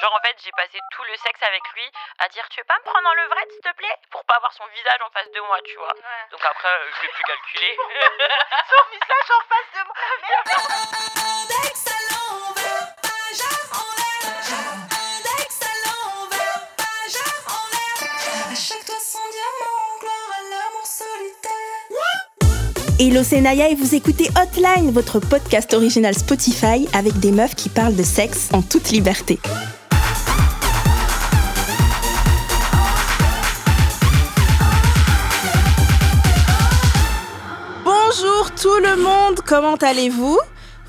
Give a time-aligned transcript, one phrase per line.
[0.00, 1.82] Genre en fait, j'ai passé tout le sexe avec lui
[2.20, 3.96] à dire tu veux pas me prendre en levrette s'il te plaît?
[4.10, 5.92] Pour pas avoir son visage en face de moi, tu vois.
[6.30, 7.76] Donc après, euh, je l'ai plus calculé.
[8.70, 9.94] son visage en face de moi.
[23.00, 27.68] Hello, c'est Naya et vous écoutez Hotline, votre podcast original Spotify avec des meufs qui
[27.68, 29.38] parlent de sexe en toute liberté.
[39.48, 40.38] Comment allez-vous?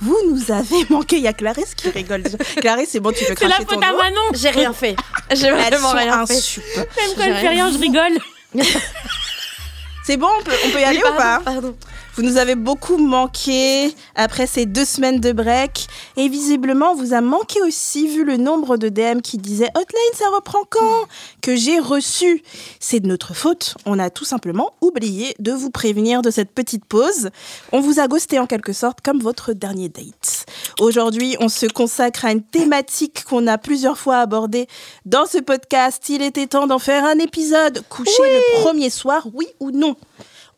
[0.02, 1.18] Vous nous avez manqué.
[1.18, 2.24] Il y a Clarisse qui rigole.
[2.58, 3.94] Clarisse, c'est bon, tu peux C'est la cracher ton faute à.
[3.94, 4.22] Manon.
[4.34, 4.96] J'ai rien fait.
[5.32, 6.62] J'ai vraiment rien fait.
[6.78, 6.86] Même
[7.16, 8.20] quand elle fait rien, je rigole.
[10.06, 11.40] C'est bon, on peut, on peut y aller ou pas?
[11.46, 11.76] Pardon.
[12.16, 15.88] Vous nous avez beaucoup manqué après ces deux semaines de break.
[16.18, 20.14] Et visiblement, on vous a manqué aussi vu le nombre de DM qui disaient Hotline,
[20.14, 21.08] ça reprend quand
[21.42, 22.44] Que j'ai reçu.
[22.80, 23.76] C'est de notre faute.
[23.86, 27.30] On a tout simplement oublié de vous prévenir de cette petite pause.
[27.72, 30.46] On vous a ghosté en quelque sorte comme votre dernier date.
[30.80, 34.68] Aujourd'hui, on se consacre à une thématique qu'on a plusieurs fois abordée
[35.06, 36.08] dans ce podcast.
[36.10, 37.84] Il était temps d'en faire un épisode.
[37.90, 39.96] Coucher le premier soir, oui ou non?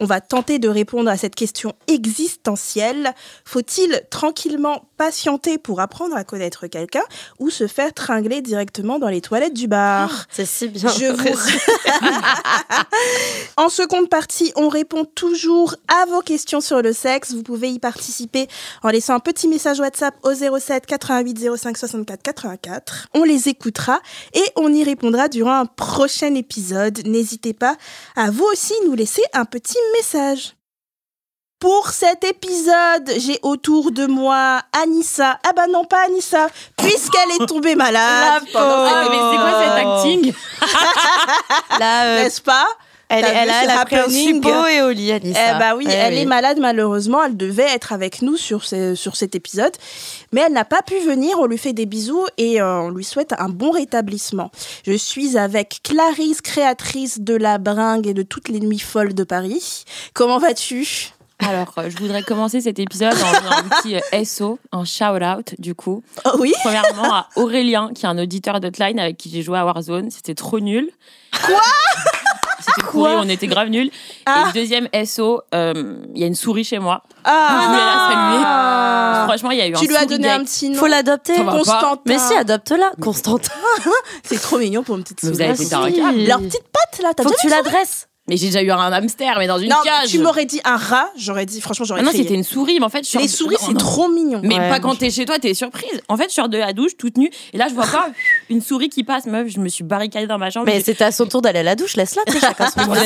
[0.02, 3.14] On va tenter de répondre à cette question existentielle.
[3.46, 7.04] Faut-il tranquillement patienter pour apprendre à connaître quelqu'un
[7.38, 10.26] ou se faire tringler directement dans les toilettes du bar?
[10.32, 10.90] C'est si bien.
[10.90, 11.40] Je vous...
[13.58, 17.34] en seconde partie, on répond toujours à vos questions sur le sexe.
[17.34, 18.48] Vous pouvez y participer
[18.82, 23.08] en laissant un petit message WhatsApp au 07 88 05 64 84.
[23.14, 24.00] On les écoutera
[24.34, 27.06] et on y répondra durant un prochain épisode.
[27.06, 27.78] N'hésitez pas
[28.16, 30.54] à vous aussi nous laisser un petit message.
[31.60, 35.38] Pour cet épisode, j'ai autour de moi Anissa.
[35.48, 36.48] Ah bah non, pas Anissa,
[36.78, 38.44] puisqu'elle est tombée malade.
[38.52, 40.34] pendant Ah, mais c'est quoi cet acting
[41.82, 42.66] euh, n'est-ce pas
[43.14, 45.56] elle, elle, elle a pris un suppo et au lit, Anissa.
[45.56, 47.22] Eh bah oui, Eh elle est malade malheureusement.
[47.22, 49.74] Elle devait être avec nous sur, ce- sur cet épisode,
[50.32, 51.38] mais elle n'a pas pu venir.
[51.40, 54.52] On lui fait des bisous et euh, on lui souhaite un bon rétablissement.
[54.86, 59.24] Je suis avec Clarisse, créatrice de la bringue et de toutes les nuits folles de
[59.24, 59.86] Paris.
[60.14, 61.12] Comment vas-tu?
[61.40, 65.56] Alors, euh, je voudrais commencer cet épisode en faisant un petit euh, SO, un shout-out
[65.60, 66.04] du coup.
[66.26, 66.54] Oh oui?
[66.64, 70.12] Premièrement à Aurélien, qui est un auditeur d'Hotline avec qui j'ai joué à Warzone.
[70.12, 70.90] C'était trop nul.
[71.46, 71.62] Quoi?
[72.66, 73.90] C'était pourri, on était grave nuls.
[74.26, 74.44] Ah.
[74.44, 77.04] Et le deuxième SO, euh, il y a une souris chez moi.
[77.24, 79.28] Ah Je voulais la saluer.
[79.28, 80.88] Franchement, il y a eu un Tu lui as souris donné un petit nom Faut
[80.88, 81.36] l'adopter.
[81.44, 82.02] Constantin.
[82.06, 82.92] Mais si, adopte-la.
[83.02, 83.52] Constantin.
[84.24, 85.46] C'est trop mignon pour une petite Mais vous souris.
[85.46, 86.00] avez si.
[86.00, 86.20] câble.
[86.28, 88.08] Leur petite patte là, t'as Faut que tu l'adresses.
[88.28, 90.10] Mais j'ai déjà eu un hamster, mais dans une Non, cage.
[90.10, 92.86] tu m'aurais dit un rat, j'aurais dit, franchement, j'aurais Ah non, c'était une souris, mais
[92.86, 94.42] en fait, je Les sors- souris, c'est trop mignon.
[94.44, 96.00] Mais Ouais, pas quand t'es chez toi, t'es surprise.
[96.08, 98.10] En fait, je sors de la douche toute nue, et là, je vois quoi
[98.50, 99.48] Une souris qui passe, meuf.
[99.48, 100.68] Je me suis barricadée dans ma chambre.
[100.68, 101.96] Mais c'était à son tour d'aller à la douche.
[101.96, 102.22] Laisse-la.
[102.32, 102.40] C'est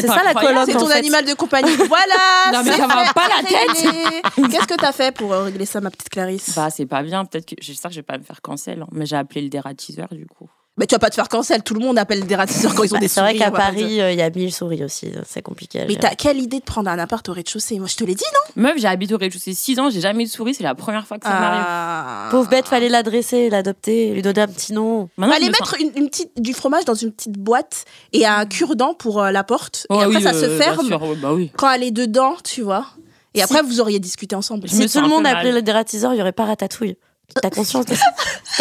[0.07, 0.63] ça la coloc.
[0.65, 0.93] C'est en ton fait.
[0.97, 1.71] animal de compagnie.
[1.87, 2.51] Voilà.
[2.53, 4.49] Non, mais c'est ça va pas la c'est tête.
[4.51, 6.51] Qu'est-ce que t'as fait pour régler ça, ma petite Clarisse?
[6.55, 7.23] Bah, c'est pas bien.
[7.25, 8.81] Peut-être que j'espère que je vais pas me faire cancel.
[8.81, 8.87] hein.
[8.91, 10.49] Mais j'ai appelé le dératiseur, du coup.
[10.77, 11.63] Mais tu vas pas te faire cancel.
[11.63, 13.51] Tout le monde appelle des ratisseurs quand ils ont Bah, des C'est vrai souris, qu'à.
[13.51, 15.09] Paris, euh, il y a mille souris aussi.
[15.25, 15.85] C'est compliqué.
[15.87, 17.79] Mais t'as quelle idée de prendre un appart au rez-de-chaussée?
[17.79, 18.63] Moi, je te l'ai dit, non?
[18.63, 21.07] Meuf, j'ai habité au rez-de-chaussée 6 ans, j'ai jamais eu de souris, c'est la première
[21.07, 21.63] fois que ça m'arrive.
[21.65, 22.27] Ah.
[22.29, 25.07] Pauvre bête, fallait l'adresser, l'adopter, lui donner un petit nom.
[25.15, 28.45] Maintenant, me mettre sens- une, une petite, du fromage dans une petite boîte et un
[28.45, 29.87] cure-dent pour euh, la porte.
[29.89, 31.51] Oh et après, oui, ça se euh, bien ferme sûr, bah oui.
[31.55, 32.85] quand elle est dedans, tu vois.
[33.33, 34.67] Et après, vous auriez discuté ensemble.
[34.69, 36.97] Si tout le monde appelait le dératiseur, il y aurait pas ratatouille.
[37.41, 38.05] T'as conscience de ça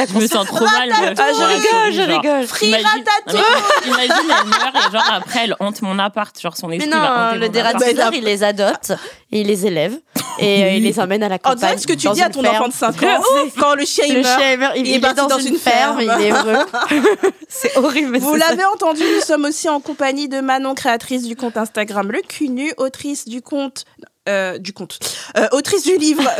[0.08, 0.90] Je me sens trop mal.
[0.90, 2.22] Ah, je rigole, je genre.
[2.22, 2.46] rigole.
[2.46, 3.04] Free Imagine-.
[3.32, 3.40] Non,
[3.86, 6.38] mais Imagine, elle meurt et genre après, elle hante mon appart.
[6.40, 8.14] Genre son Mais esprit non, va le dératiseur, appart.
[8.16, 8.92] il les adopte
[9.30, 9.96] et il les élève
[10.40, 11.58] et euh, il les emmène à la En campagne.
[11.58, 12.56] direct, ce que tu dans dis à une ton ferme.
[12.56, 13.22] enfant de 5 ans,
[13.58, 14.40] quand le chien il Le meurt.
[14.40, 16.18] chien est mort, il, il est parti dans, dans une, ferme, ferme.
[16.20, 16.66] il est heureux.
[17.48, 18.08] c'est horrible.
[18.10, 22.10] mais Vous l'avez entendu, nous sommes aussi en compagnie de Manon, créatrice du compte Instagram
[22.10, 23.84] Le Cunu, autrice du compte.
[24.28, 24.98] euh, du compte.
[25.36, 26.22] Euh, autrice du livre.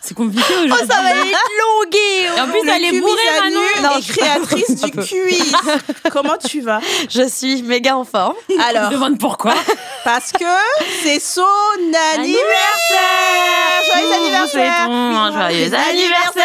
[0.00, 0.86] C'est compliqué aujourd'hui.
[0.88, 1.24] Ça va être
[1.84, 2.36] longué.
[2.36, 3.60] Et en plus, Le elle est bourrée, Manon.
[3.82, 5.52] Non, et créatrice du quiz.
[6.10, 6.80] Comment tu vas?
[7.10, 8.34] Je suis méga en forme.
[8.48, 9.54] Je me Alors, demande pourquoi.
[10.04, 10.44] parce que
[11.02, 11.42] c'est son
[12.14, 12.40] anniversaire
[13.92, 14.86] Joyeux anniversaire
[15.32, 16.44] joyeux anniversaire.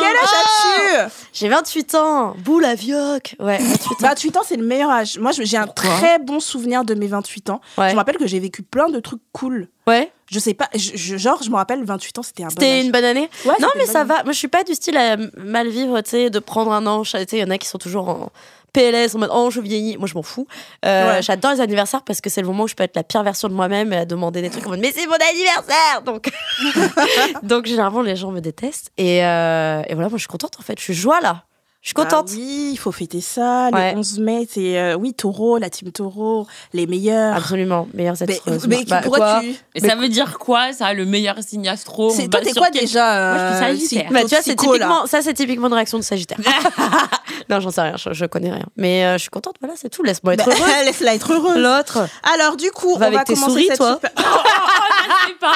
[0.00, 2.34] Quel âge as-tu J'ai 28 ans.
[2.38, 3.36] Bouh la vioque.
[3.38, 4.08] Ouais, 28 ans.
[4.08, 5.18] 28 ans, c'est le meilleur âge.
[5.18, 7.60] Moi, j'ai un Pourquoi très bon souvenir de mes 28 ans.
[7.78, 7.88] Ouais.
[7.88, 9.68] Je me rappelle que j'ai vécu plein de trucs cool.
[9.86, 10.10] Ouais.
[10.30, 12.80] Je sais pas, je, je- genre, je me rappelle, 28 ans, c'était un bon C'était
[12.84, 14.22] une bonne année Ouais, Non, mais ça va.
[14.24, 17.02] Moi, je suis pas du style à mal vivre, tu sais, de prendre un an.
[17.02, 18.30] Tu sais, il y en a qui sont toujours en
[18.72, 19.96] PLS, en mode oh, je vieillis.
[19.98, 20.46] Moi, je m'en fous.
[20.84, 21.22] Euh, Ouais.
[21.22, 23.48] J'adore les anniversaires parce que c'est le moment où je peux être la pire version
[23.48, 26.30] de moi-même et à demander des trucs en mode mais c'est mon anniversaire Donc,
[27.42, 28.90] donc généralement, les gens me détestent.
[28.96, 30.78] Et, euh, et voilà, moi, je suis contente en fait.
[30.78, 31.44] Je suis joie là.
[31.82, 32.28] Je suis Bah contente.
[32.36, 33.68] oui, il faut fêter ça.
[33.72, 33.90] Ouais.
[33.92, 37.34] Le 11 mai, c'est euh, oui, taureau, la team taureau, les meilleurs.
[37.36, 37.88] Absolument.
[37.92, 38.66] Meilleure Mais, astreuse.
[38.68, 39.56] mais Bah, pourquoi quoi tu.
[39.74, 42.10] Et ça veut dire quoi, ça, le meilleur signe astro?
[42.10, 43.66] C'est- Toi, t'es quoi quel- déjà Moi, je suis euh,
[43.98, 44.12] Sagittaire.
[44.12, 46.38] Bah, tu vois, c'est là ça, c'est typiquement une réaction de Sagittaire.
[47.50, 48.66] non, j'en sais rien, je, je connais rien.
[48.76, 50.04] Mais euh, je suis contente, voilà, c'est tout.
[50.04, 50.72] Laisse-moi être Bah, heureuse.
[50.84, 51.56] Laisse-la être heureuse.
[51.58, 52.06] L'autre.
[52.32, 53.94] Alors, du coup, Va on avec va tes commencer souris, cette toi.
[53.94, 55.52] super- Je sais pas.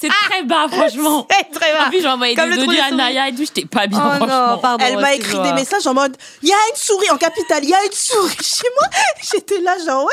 [0.00, 1.26] C'est très bas, franchement.
[1.52, 2.40] très En plus, j'ai envoyé des
[2.80, 2.90] à.
[2.92, 4.46] Naya et tout, j'étais pas bien, Oh franchement.
[4.52, 4.84] non, pardon.
[4.86, 7.70] Elle m'a écrit des messages en mode Il y a une souris en capitale, il
[7.70, 8.88] y a une souris chez moi.
[9.32, 10.12] J'étais là, genre, ouais.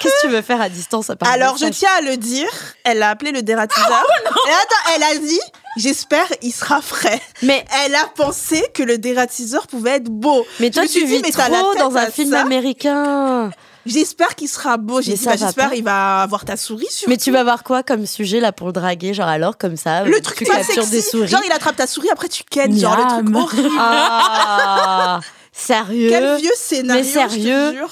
[0.00, 2.48] Qu'est-ce que tu veux faire à distance à part Alors, je tiens à le dire,
[2.84, 4.06] elle a appelé le dératiseur.
[4.06, 5.40] Oh, Et attends, elle a dit
[5.76, 7.20] J'espère il sera frais.
[7.42, 10.46] Mais, Elle a pensé que le dératiseur pouvait être beau.
[10.60, 12.42] mais toi, tu dit, vis mais t'as la trop tête dans un film ça.
[12.42, 13.50] américain.
[13.86, 15.00] J'espère qu'il sera beau.
[15.00, 15.74] J'ai dit bah, J'espère pas.
[15.74, 16.86] il va avoir ta souris.
[17.08, 20.04] Mais tu vas voir quoi comme sujet là pour le draguer Genre alors, comme ça,
[20.04, 20.90] Le euh, truc tu pas sexy.
[20.90, 21.26] des souris.
[21.28, 22.78] Genre, il attrape ta souris, après tu kennes.
[22.78, 23.76] Genre, le truc horrible.
[23.78, 25.20] Ah,
[25.52, 26.08] sérieux?
[26.10, 27.02] Quel vieux scénario.
[27.02, 27.90] Mais sérieux je te jure.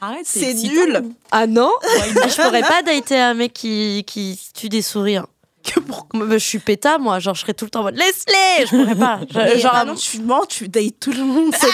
[0.00, 1.02] Arrête, C'est nul.
[1.32, 1.72] Ah non?
[2.28, 5.16] Je pourrais pas dater un mec qui, qui tue des souris.
[5.16, 5.26] hein.
[5.64, 7.20] Que pour- Je suis péta, moi.
[7.20, 9.20] Genre, je serais tout le temps en mode laisse-les Je pourrais pas.
[9.30, 11.54] Je- genre, bah non, tu mens, tu dates tout le monde.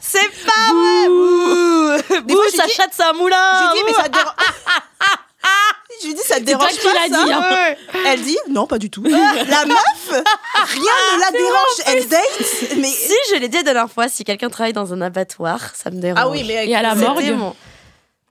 [0.00, 4.08] C'est c'est pas vrai Bouh, ça chatte, c'est un moulin Je lui dis, mais ça
[4.08, 4.34] te dérange.
[6.02, 7.44] Je lui dis, ça te dérange pas, ça dit, hein.
[8.06, 9.02] Elle dit, non, pas du tout.
[9.04, 10.82] la meuf, rien
[11.14, 11.80] ne la dérange.
[11.86, 12.88] Elle date, mais.
[12.88, 16.00] Si, je l'ai dit la dernière fois, si quelqu'un travaille dans un abattoir, ça me
[16.00, 16.18] dérange.
[16.20, 16.68] Ah oui, mais.
[16.68, 17.54] Et à la morgue mon-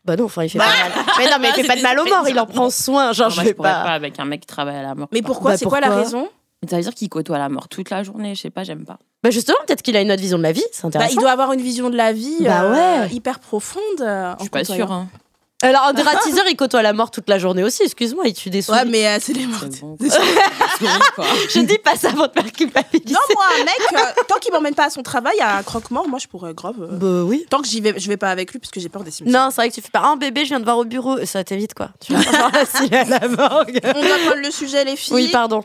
[0.05, 0.91] Bah non, enfin, il fait pas mal.
[1.17, 3.13] Mais non, mais il fait pas de mal aux morts, il en prend soin.
[3.13, 3.83] Genre, Non, je moi, vais je pourrais pas.
[3.83, 5.07] pas avec un mec qui travaille à la mort.
[5.11, 5.51] Mais pourquoi?
[5.51, 6.27] Bah, C'est quoi la pourquoi?
[6.63, 8.85] Raison Ça veut dire qu'il côtoie la mort toute la journée, je sais pas, j'aime
[8.85, 8.97] pas.
[9.23, 11.13] Bah justement, peut-être qu'il a une autre vision de la vie, c'est bah, intéressant.
[11.13, 13.81] Il doit avoir une vision de la vie Bah euh, hyper profonde.
[14.01, 14.91] euh, Je suis pas sûre.
[14.91, 15.07] Hein.
[15.61, 18.61] Alors, un dératiseur, il côtoie la mort toute la journée aussi, excuse-moi, il tue des
[18.61, 18.79] souris.
[18.79, 19.61] Ouais, mais euh, c'est les morts.
[21.15, 21.25] Quoi.
[21.49, 23.13] Je dis pas ça pour te faire culpabiliser.
[23.13, 26.09] Non, moi, un mec, euh, tant qu'il m'emmène pas à son travail, à un croque-mort,
[26.09, 26.75] moi, je pourrais grave.
[26.81, 27.45] euh, Bah oui.
[27.49, 29.41] Tant que j'y vais, je vais pas avec lui parce que j'ai peur des cimetières.
[29.41, 31.25] Non, c'est vrai que tu fais pas un bébé, je viens de voir au bureau,
[31.25, 31.91] ça t'évite quoi.
[32.05, 33.79] Tu vas la à la morgue.
[33.85, 35.13] On va prendre le sujet, les filles.
[35.13, 35.63] Oui, pardon.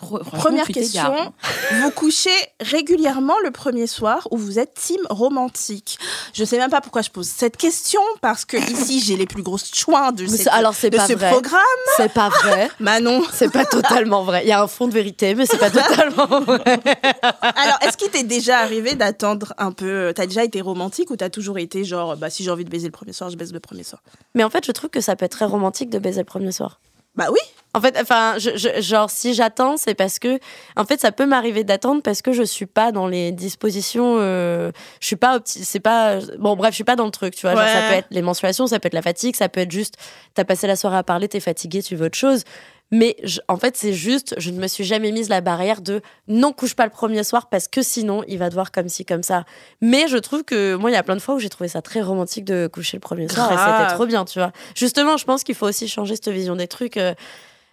[0.00, 1.32] Première question.
[1.80, 2.30] Vous couchez
[2.60, 5.98] régulièrement le premier soir ou vous êtes team romantique?
[6.32, 9.42] Je sais même pas pourquoi je pose cette question parce que ici j'ai les plus
[9.42, 11.30] grosses chouins de, cette- c'est- alors, de pas ce vrai.
[11.30, 11.60] programme.
[11.96, 12.70] C'est pas vrai.
[12.80, 13.22] Manon.
[13.32, 14.42] C'est pas totalement vrai.
[14.44, 16.62] Il y a un fond de vérité, mais c'est pas totalement vrai.
[17.42, 21.30] Alors, est-ce qu'il t'est déjà arrivé d'attendre un peu T'as déjà été romantique ou t'as
[21.30, 23.60] toujours été genre, bah si j'ai envie de baiser le premier soir, je baise le
[23.60, 24.02] premier soir?
[24.34, 26.52] Mais en fait, je trouve que ça peut être très romantique de baiser le premier
[26.52, 26.80] soir.
[27.18, 27.38] Bah oui.
[27.74, 30.38] En fait, enfin, je, je- genre, si j'attends, c'est parce que,
[30.76, 34.72] en fait, ça peut m'arriver d'attendre parce que je suis pas dans les dispositions, euh,
[35.00, 37.54] je suis pas, c'est pas, bon, bref, je suis pas dans le truc, tu vois.
[37.54, 39.96] Genre, ça peut être les menstruations, ça peut être la fatigue, ça peut être juste,
[40.32, 42.44] t'as passé la soirée à parler, t'es fatigué, tu veux autre chose.
[42.90, 46.00] Mais je- en fait, c'est juste, je ne me suis jamais mise la barrière de
[46.26, 49.22] non, couche pas le premier soir parce que sinon, il va devoir comme ci, comme
[49.22, 49.44] ça.
[49.82, 51.82] Mais je trouve que moi, il y a plein de fois où j'ai trouvé ça
[51.82, 54.52] très romantique de coucher le premier soir et c'était trop bien, tu vois.
[54.74, 56.96] Justement, je pense qu'il faut aussi changer cette vision des trucs.
[56.96, 57.12] euh,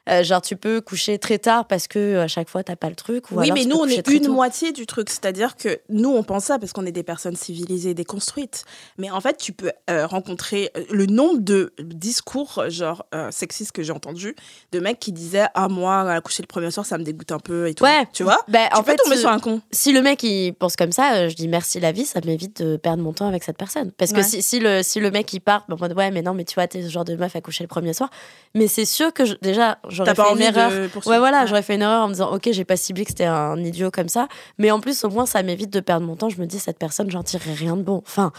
[0.09, 2.89] euh, genre, tu peux coucher très tard parce que euh, à chaque fois, t'as pas
[2.89, 3.31] le truc.
[3.31, 4.33] Ou oui, alors mais nous on est une tôt.
[4.33, 7.93] moitié du truc, c'est-à-dire que nous on pense ça parce qu'on est des personnes civilisées,
[7.93, 8.65] déconstruites.
[8.97, 11.73] Mais en fait, tu peux euh, rencontrer le nombre de
[12.05, 14.35] discours genre euh, sexistes que j'ai entendus
[14.71, 17.39] de mecs qui disaient ah moi à coucher le premier soir ça me dégoûte un
[17.39, 17.83] peu et tout.
[17.83, 18.07] Ouais.
[18.13, 18.39] Tu vois?
[18.47, 19.61] Bah, Tu en peux fait, tomber sur un con.
[19.71, 22.77] si le mec il pense comme ça, je dis merci la vie, ça m'évite de
[22.77, 23.91] perdre mon temps avec cette personne.
[23.91, 26.21] Parce que si, si le, si le mec il part, bah, en mode ouais, mais
[26.21, 28.09] non, mais tu vois, t'es ce genre de meuf à coucher le premier soir.
[28.53, 30.71] Mais c'est sûr que je- déjà, j'aurais fait une erreur.
[31.07, 33.25] Ouais, voilà, j'aurais fait une erreur en me disant, ok, j'ai pas ciblé que c'était
[33.25, 34.27] un idiot comme ça.
[34.59, 36.29] Mais en plus, au moins, ça m'évite de perdre mon temps.
[36.29, 38.03] Je me dis, cette personne, j'en tirerai rien de bon.
[38.05, 38.31] Enfin,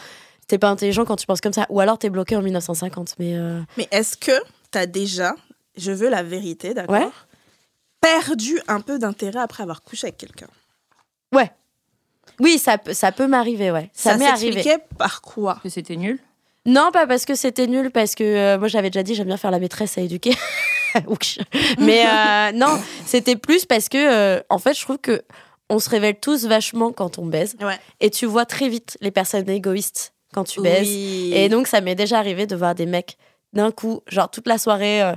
[0.46, 1.66] t'es pas intelligent quand tu penses comme ça.
[1.70, 3.14] Ou alors, t'es bloqué en 1950.
[3.18, 4.32] Mais euh, Mais est-ce que
[4.70, 5.34] t'as déjà,
[5.76, 7.08] je veux la vérité, d'accord Ouais.
[8.00, 10.46] Perdu un peu d'intérêt après avoir couché avec quelqu'un?
[12.38, 13.88] oui, ça, peut- ça peut m'arrier, ouais.
[13.94, 14.62] Ça, Ça, m'est arrivé.
[14.98, 15.58] par quoi?
[15.62, 16.18] Que c'était nul?
[16.66, 19.36] Non, pas parce que c'était nul, parce que euh, moi j'avais déjà dit j'aime bien
[19.36, 20.34] faire la maîtresse à éduquer.
[21.78, 25.23] Mais euh, non, c'était plus parce que euh, en fait je trouve que
[25.69, 27.78] on se révèle tous vachement quand on baise Ouais.
[28.00, 30.87] et tu vois très vite les personnes égoïstes quand tu baises.
[30.87, 31.33] Oui.
[31.35, 33.16] Et donc ça m'est déjà arrivé de voir des mecs
[33.52, 35.02] d'un coup, genre toute la soirée.
[35.02, 35.14] euh,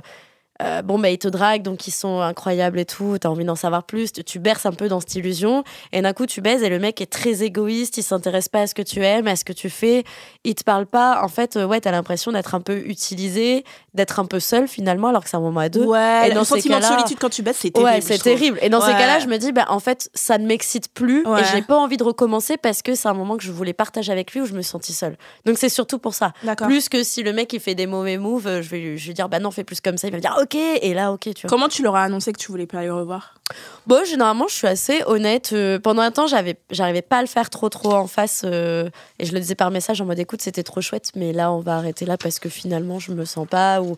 [0.62, 3.16] euh, bon, bah, ils te draguent, donc ils sont incroyables et tout.
[3.18, 4.12] T'as envie d'en savoir plus.
[4.12, 5.64] Tu, tu berces un peu dans cette illusion.
[5.92, 7.96] Et d'un coup, tu baises et le mec est très égoïste.
[7.96, 10.04] Il s'intéresse pas à ce que tu aimes, à ce que tu fais.
[10.44, 11.22] Il te parle pas.
[11.24, 15.24] En fait, ouais, t'as l'impression d'être un peu utilisé, d'être un peu seule finalement, alors
[15.24, 15.84] que c'est un moment à deux.
[15.84, 17.90] Ouais, Et le dans ces sentiment de solitude quand tu baisses, c'est terrible.
[17.90, 18.58] Ouais, c'est terrible.
[18.62, 21.40] Et dans ces cas-là, je me dis, bah, en fait, ça ne m'excite plus Ouais.
[21.40, 24.12] et j'ai pas envie de recommencer parce que c'est un moment que je voulais partager
[24.12, 25.16] avec lui où je me sentis seule.
[25.44, 26.32] Donc c'est surtout pour ça.
[26.66, 29.08] Plus que si le mec il fait des mauvais moves, euh, je vais, lui- je
[29.08, 30.06] vais dire, bah non, fais plus comme ça.
[30.08, 31.48] Il va me dire, ok, et là, ok, tu vois.
[31.48, 33.34] Comment tu leur as annoncé que tu voulais pas les revoir?
[33.86, 35.50] Bon, généralement, je suis assez honnête.
[35.52, 38.42] Euh, pendant un temps, j'avais, j'arrivais pas à le faire trop, trop en face.
[38.44, 38.88] euh,
[39.18, 41.60] et je le disais par message en mode écoute, c'était trop chouette, mais là, on
[41.60, 43.80] va arrêter là parce que finalement, je me sens pas.
[43.82, 43.96] Ou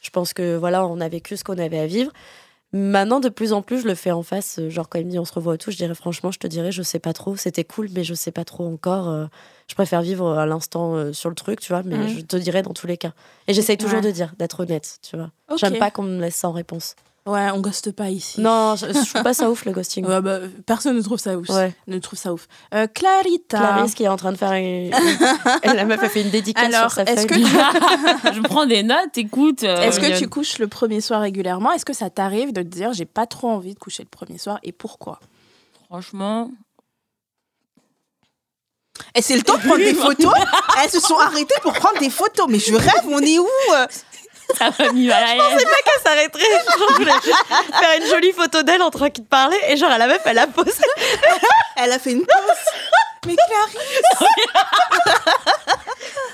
[0.00, 2.12] je pense que voilà, on a vécu ce qu'on avait à vivre.
[2.72, 4.58] Maintenant, de plus en plus, je le fais en face.
[4.58, 6.38] euh, Genre, quand il me dit on se revoit et tout, je dirais franchement, je
[6.40, 7.36] te dirais, je sais pas trop.
[7.36, 9.28] C'était cool, mais je sais pas trop encore.
[9.68, 12.08] je préfère vivre à l'instant sur le truc, tu vois, mais Mhm.
[12.08, 13.12] je te dirais dans tous les cas.
[13.48, 14.04] Et j'essaye toujours Ouais.
[14.06, 15.30] de dire, d'être honnête, tu vois.
[15.56, 16.96] J'aime pas qu'on me laisse sans réponse.
[17.26, 18.38] Ouais, on ghoste pas ici.
[18.42, 20.04] Non, je, je trouve pas ça ouf le ghosting.
[20.08, 21.48] Ouais, bah, personne ne trouve ça ouf.
[21.48, 21.74] Ouais.
[21.86, 22.46] Ne trouve ça ouf.
[22.74, 23.58] Euh, Clarita.
[23.58, 24.92] Clarisse qui est en train de faire une...
[24.92, 24.92] une-
[25.74, 27.42] la meuf a fait une dédicace Alors, sur sa est-ce feuille.
[27.44, 27.48] que
[28.34, 29.62] je prends des notes, écoute.
[29.64, 31.72] euh, Est-ce que tu couches le premier soir régulièrement?
[31.72, 34.36] Est-ce que ça t'arrive de te dire j'ai pas trop envie de coucher le premier
[34.36, 35.18] soir et pourquoi?
[35.86, 36.50] Franchement,
[39.14, 40.32] Et c'est le temps de prendre des photos?
[40.82, 42.46] Elles se sont arrêtées pour prendre des photos.
[42.48, 43.46] Mais je rêve, on est où?
[44.58, 45.64] ça m'a mis mal à l'aise.
[45.64, 46.42] Elle s'arrêterait.
[46.42, 49.90] Genre, je voulais juste faire une jolie photo d'elle en train de parler et genre
[49.90, 50.72] la meuf elle a posé.
[51.76, 53.26] Elle a fait une pause.
[53.26, 54.20] Mais Clarisse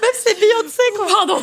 [0.02, 1.06] Meuf c'est Beyoncé quoi.
[1.06, 1.42] Pardon.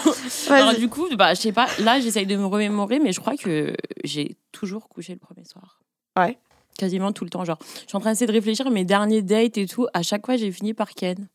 [0.49, 3.35] Alors, du coup, bah, je sais pas, là, j'essaye de me remémorer, mais je crois
[3.37, 5.79] que j'ai toujours couché le premier soir.
[6.17, 6.37] Ouais.
[6.77, 7.43] Quasiment tout le temps.
[7.43, 10.25] Genre, je suis en train d'essayer de réfléchir, mes derniers dates et tout, à chaque
[10.25, 11.27] fois, j'ai fini par Ken.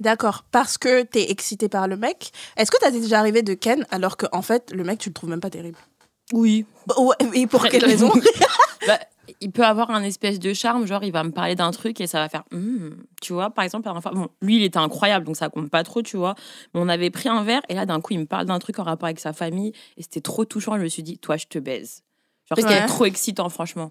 [0.00, 2.32] D'accord, parce que t'es excitée par le mec.
[2.56, 5.14] Est-ce que t'as déjà arrivé de Ken alors que en fait le mec tu le
[5.14, 5.78] trouves même pas terrible?
[6.32, 6.66] Oui.
[6.86, 8.10] Bah, ouais, Et pour quelle raison?
[8.86, 8.98] Bah,
[9.40, 12.06] il peut avoir un espèce de charme, genre il va me parler d'un truc et
[12.06, 12.90] ça va faire Hmm
[13.20, 15.82] tu vois par exemple la fois bon lui il était incroyable donc ça compte pas
[15.82, 16.34] trop tu vois
[16.74, 18.78] mais on avait pris un verre et là d'un coup il me parle d'un truc
[18.78, 21.46] en rapport avec sa famille et c'était trop touchant je me suis dit toi je
[21.46, 22.02] te baise
[22.48, 22.86] genre c'était Ouais.
[22.86, 23.90] trop excitant franchement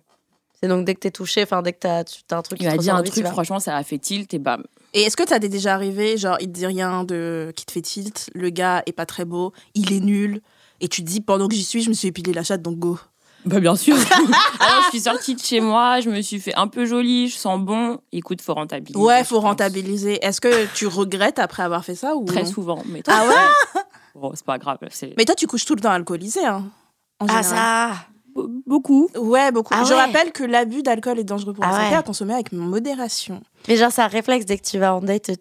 [0.61, 2.63] C'est donc dès que t'es touché, enfin dès que t'as tu- t'as un truc il
[2.63, 4.63] qui te m'a dit un envie, truc franchement ça a fait tilt et bam.
[4.93, 7.81] Et est-ce que t'as déjà arrivé, genre il te dit rien de qui te fait
[7.81, 10.41] tilt, le gars est pas très beau, il est nul,
[10.79, 12.77] et tu te dis pendant que j'y suis, je me suis épilé la chatte donc
[12.79, 12.97] go.
[13.45, 13.95] bah bien sûr.
[14.59, 17.35] Alors je suis sortie de chez moi je me suis fait un peu jolie je
[17.35, 17.99] sens bon.
[18.13, 20.23] Écoute faut rentabiliser Ouais, faut rentabiliser.
[20.25, 23.81] Est-ce que tu regrettes après avoir fait ça ou très souvent mais Ah ouais
[24.15, 24.77] bon c'est pas grave
[25.17, 26.63] Mais toi tu couches tout le temps alcoolisé hein
[27.19, 27.95] en Ah ça
[28.35, 29.73] beaucoup Ouais, beaucoup.
[29.75, 29.99] Ah je ouais.
[29.99, 31.95] rappelle que l'abus d'alcool est dangereux pour la Ah santé ouais.
[31.95, 33.41] à consommer avec modération.
[33.67, 35.31] Mais genre c'est un réflexe dès que tu vas en date,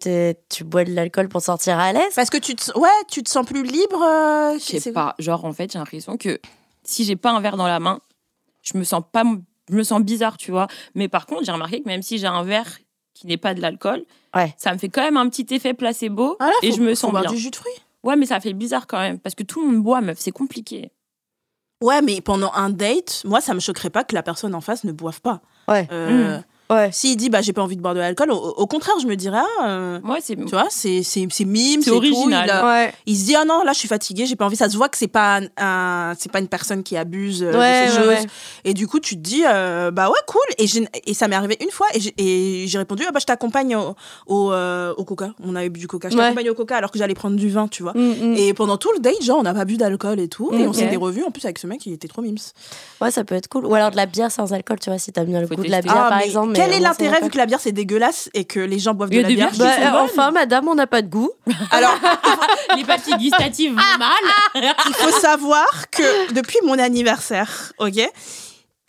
[0.49, 2.13] tu bois de l'alcool pour te sentir à l'aise?
[2.15, 4.01] Parce que tu te, ouais, tu te sens plus libre.
[4.03, 5.15] euh, Je sais pas.
[5.19, 6.39] Genre, en fait, j'ai l'impression que
[6.83, 7.99] si j'ai pas un verre dans la main,
[8.61, 9.23] je me sens pas,
[9.69, 10.67] je me sens bizarre, tu vois.
[10.95, 12.79] Mais par contre, j'ai remarqué que même si j'ai un verre
[13.13, 14.03] qui n'est pas de l'alcool,
[14.35, 14.53] Ouais.
[14.57, 16.89] ça me fait quand même un petit effet placebo Ah là, et faut- je me
[16.89, 17.31] faut sens boire bien.
[17.31, 17.71] du jus de fruits.
[18.03, 20.31] Ouais, mais ça fait bizarre quand même parce que tout le monde boit, meuf, c'est
[20.31, 20.91] compliqué.
[21.85, 24.85] Ouais, mais pendant un date, moi, ça me choquerait pas que la personne en face
[24.85, 25.41] ne boive pas.
[25.67, 25.87] Ouais.
[25.91, 26.89] Euh, Ouais.
[26.91, 29.15] S'il dit, bah, j'ai pas envie de boire de l'alcool, au, au contraire, je me
[29.15, 30.35] dirais, ah, euh, Ouais, c'est.
[30.35, 32.45] tu vois, c'est c'est- c'est mime, C'est c'est tout, original.
[32.47, 32.93] il a- Ouais.
[33.05, 34.89] Il se dit ah non là je suis fatigué j'ai pas envie ça se voit
[34.89, 37.97] que c'est pas un, un- c'est pas une personne qui abuse euh, Ouais, de ces
[37.97, 38.29] ouais, choses ouais.
[38.63, 41.35] et du coup tu te dis euh, bah ouais cool et, j'ai- et ça m'est
[41.35, 43.95] arrivé une fois et j'ai- et j'ai répondu ah bah je t'accompagne au,
[44.27, 46.21] au, euh, au coca on avait bu du coca je Ouais.
[46.23, 47.99] t'accompagne au coca alors que j'allais prendre du vin tu vois Mm,
[48.31, 48.35] mm.
[48.37, 50.73] et pendant tout le date genre on n'a pas bu d'alcool et tout et on
[50.73, 52.35] s'était revus en plus avec ce mec il était trop mims
[53.01, 53.65] Ouais, ça peut être cool.
[53.65, 55.63] Ou alors de la bière sans alcool, tu vois, si t'aimes bien le Faut goût
[55.63, 56.53] de la bière Ah, par mais exemple.
[56.57, 59.09] Mais quel est l'intérêt vu que la bière c'est dégueulasse et que les gens boivent
[59.09, 61.31] de la bière Bah, enfin, madame, on n'a pas de goût.
[61.71, 61.95] alors
[62.77, 64.63] Les papilles gustatives vont mal.
[64.87, 67.99] il faut savoir que depuis mon anniversaire, ok,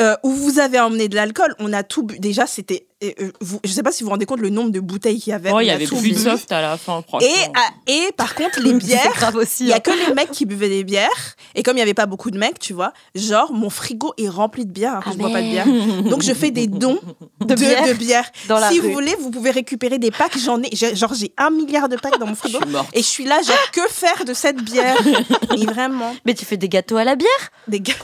[0.00, 2.18] euh, où vous avez emmené de l'alcool, on a tout bu.
[2.18, 2.86] Déjà, c'était.
[3.02, 5.18] euh, euh, vous- je sais pas si vous vous rendez compte le nombre de bouteilles
[5.20, 5.50] qu'il y avait.
[5.50, 7.26] Oh, on il y a avait tout plus de soft à la fin, franchement.
[7.28, 9.12] Et, ah, et par contre, les C'est bières.
[9.14, 9.64] grave aussi.
[9.64, 9.80] Il y a hein.
[9.80, 11.36] que les mecs qui buvaient des bières.
[11.54, 14.28] Et comme il n'y avait pas beaucoup de mecs, tu vois, genre, mon frigo est
[14.28, 15.66] rempli de bière alors que Ah, je bois pas de bière.
[15.66, 16.08] merde.
[16.08, 17.00] Donc, je fais des dons
[17.40, 18.30] de, bière de bière.
[18.48, 18.88] dans la si rue.
[18.88, 20.36] vous voulez, vous pouvez récupérer des packs.
[20.38, 20.74] J'en ai.
[20.76, 22.58] Genre, j'ai un milliard de packs dans mon Je frigo.
[22.68, 22.88] morte.
[22.92, 24.96] Et je suis là, genre, que faire de cette bière?
[25.56, 27.28] Et vraiment, Mais tu fais des gâteaux à la bière?
[27.66, 27.94] Des gars.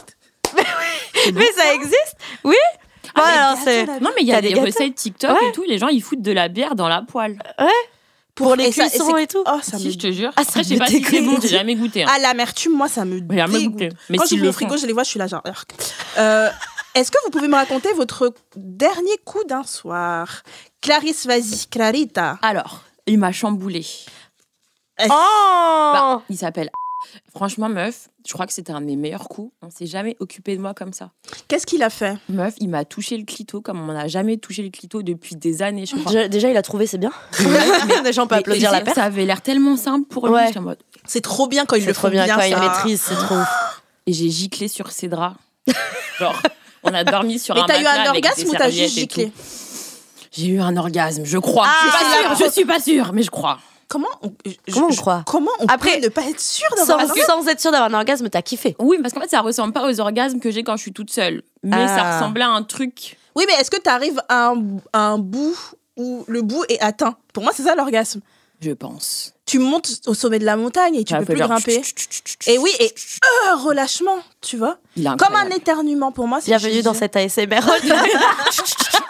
[0.56, 0.62] Mais
[1.14, 2.56] ça existe Oui
[3.14, 4.94] Bon, mais alors, gâteaux c'est à la Non, mais il y a T'as des, recettes
[4.94, 5.48] TikTok Ouais.
[5.48, 7.38] et tout, les gens ils foutent de la bière dans la poêle.
[8.34, 9.44] pour les et ça- et cuissons c'est- et tout.
[9.46, 10.30] Oh, ça si, me je te jure.
[10.36, 12.04] Ah, ça Après, je sais pas si c'est bon, j'ai jamais goûté.
[12.04, 12.08] hein.
[12.10, 13.92] Ah, l'amertume, moi, ça me dégoûte.
[14.08, 15.42] Mais Quand s'ils j'ouvre le frigo, je les vois, je suis là, genre.
[16.18, 16.48] Euh,
[16.94, 20.42] Est-ce que vous pouvez me raconter votre dernier coup d'un soir?
[20.80, 22.38] Clarisse, vas-y, Clarita.
[22.42, 23.84] Alors, il m'a chamboulé.
[25.04, 26.70] Oh Bah, il s'appelle.
[27.34, 29.52] Franchement, meuf, je crois que c'était un de mes meilleurs coups.
[29.62, 31.10] On s'est jamais occupé de moi comme ça.
[31.48, 34.62] Qu'est-ce qu'il a fait Meuf, il m'a touché le clito comme on n'a jamais touché
[34.62, 36.12] le clito depuis des années, je crois.
[36.12, 37.12] déjà, déjà, il a trouvé, c'est bien.
[37.40, 38.94] Mais- Déjà, on peut Mais- applaudir mais la paire.
[38.94, 40.34] Ça avait l'air tellement simple pour lui.
[40.34, 40.52] Ouais.
[40.60, 42.36] Mode, C'est trop bien quand C'est le trop bien bien.
[42.36, 43.48] quand il maîtrise, c'est trop ouf.
[44.06, 45.36] Et j'ai giclé sur ses draps.
[46.18, 46.40] Genre,
[46.82, 49.32] on a dormi sur Mais un t'as eu matelas un orgasme ou t'as juste giclé.
[50.32, 51.66] J'ai eu un orgasme, je crois.
[51.68, 53.58] Ah, je suis pas sûre, je suis pas sûre, mais je crois.
[53.92, 56.66] Comment on, je- Comment on je- croit Comment on Après, peut ne pas être sûr
[56.70, 58.74] Sans, d'avoir un orgasme sans être sûr d'avoir un orgasme, t'as kiffé.
[58.78, 61.10] Oui, parce qu'en fait, ça ressemble pas aux orgasmes que j'ai quand je suis toute
[61.10, 61.42] seule.
[61.62, 61.88] Mais Ah.
[61.88, 63.18] ça ressemblait à un truc.
[63.34, 64.62] Oui, mais est-ce que tu arrives à un,
[64.94, 65.54] à un bout
[65.98, 67.16] où le bout est atteint?
[67.34, 68.20] Pour moi, c'est ça l'orgasme.
[68.62, 69.34] Je pense.
[69.44, 71.80] Tu montes au sommet de la montagne et tu peux plus genre grimper.
[71.82, 72.94] tch, tch, tch, tch, tch, Et oui, et
[73.50, 74.78] euh, relâchement, tu vois
[75.18, 76.38] Comme un éternuement pour moi.
[76.40, 77.60] c'est Bienvenue dans cette ASMR.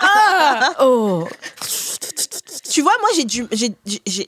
[0.04, 1.28] Ah oh.
[2.72, 3.46] Tu vois, moi, j'ai du,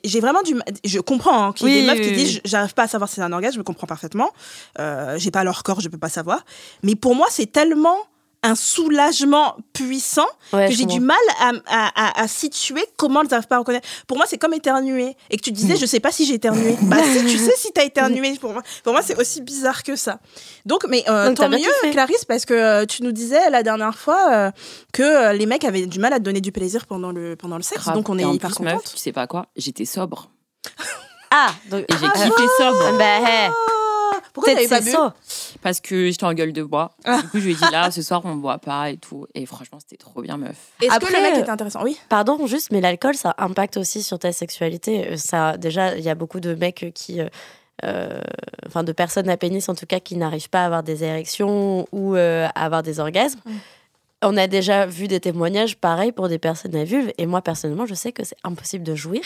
[0.04, 2.24] j'ai, vraiment du, je comprends hein, qu'il y ait Oui, des meufs oui, qui oui.
[2.24, 4.32] disent, j'arrive pas à savoir si c'est un orgasme, je comprends parfaitement.
[4.78, 6.44] Euh, j'ai pas leur corps, je peux pas savoir.
[6.82, 7.96] Mais pour moi, c'est tellement
[8.44, 11.88] un soulagement puissant Ouais, que j'ai du mal à, à,
[12.20, 13.88] à, à situer comment elles n'arrivent pas à reconnaître.
[14.06, 15.16] Pour moi, c'est comme éternuer.
[15.30, 16.76] Et que tu disais, je sais pas si j'ai éternué.
[16.82, 18.36] bah si, tu sais si t'as éternué.
[18.38, 20.20] Pour moi, pour moi c'est aussi bizarre que ça.
[20.66, 21.58] Donc, mais euh, Donc, tant mieux.
[21.90, 24.50] Clarisse, parce que euh, tu nous disais la dernière fois euh,
[24.92, 27.62] que les mecs avaient du mal à te donner du plaisir pendant le, pendant le
[27.62, 27.82] sexe.
[27.82, 27.94] Grave.
[27.96, 28.92] Donc, on est hyper plus, meuf, contente.
[28.92, 29.46] tu sais pas quoi?
[29.56, 30.30] J'étais sobre.
[31.30, 32.96] Ah, donc, Et j'ai kiffé sobre.
[32.98, 33.50] bah, hey, Ah,
[34.34, 35.14] Pourquoi t'avais pas c'est bu ça.
[35.62, 36.90] Parce que j'étais en gueule de bois.
[37.04, 37.22] Ah.
[37.22, 39.26] Du coup, je lui ai dit là, ce soir, on boit pas et tout.
[39.34, 40.56] Et franchement, c'était trop bien, meuf.
[40.82, 41.82] Est-ce que Après, le mec était intéressant?
[41.84, 41.96] Oui.
[42.08, 45.12] Pardon, juste, mais l'alcool, ça impacte aussi sur ta sexualité.
[45.12, 47.28] Euh, Ça, déjà, il y a beaucoup de mecs qui, euh,
[47.84, 48.20] euh,
[48.66, 51.86] enfin, de personnes à pénis en tout cas, qui n'arrivent pas à avoir des érections
[51.92, 53.40] ou euh, à avoir des orgasmes.
[54.22, 57.12] On a déjà vu des témoignages pareils pour des personnes à vulve.
[57.18, 59.22] Et moi, personnellement, je sais que c'est impossible de jouir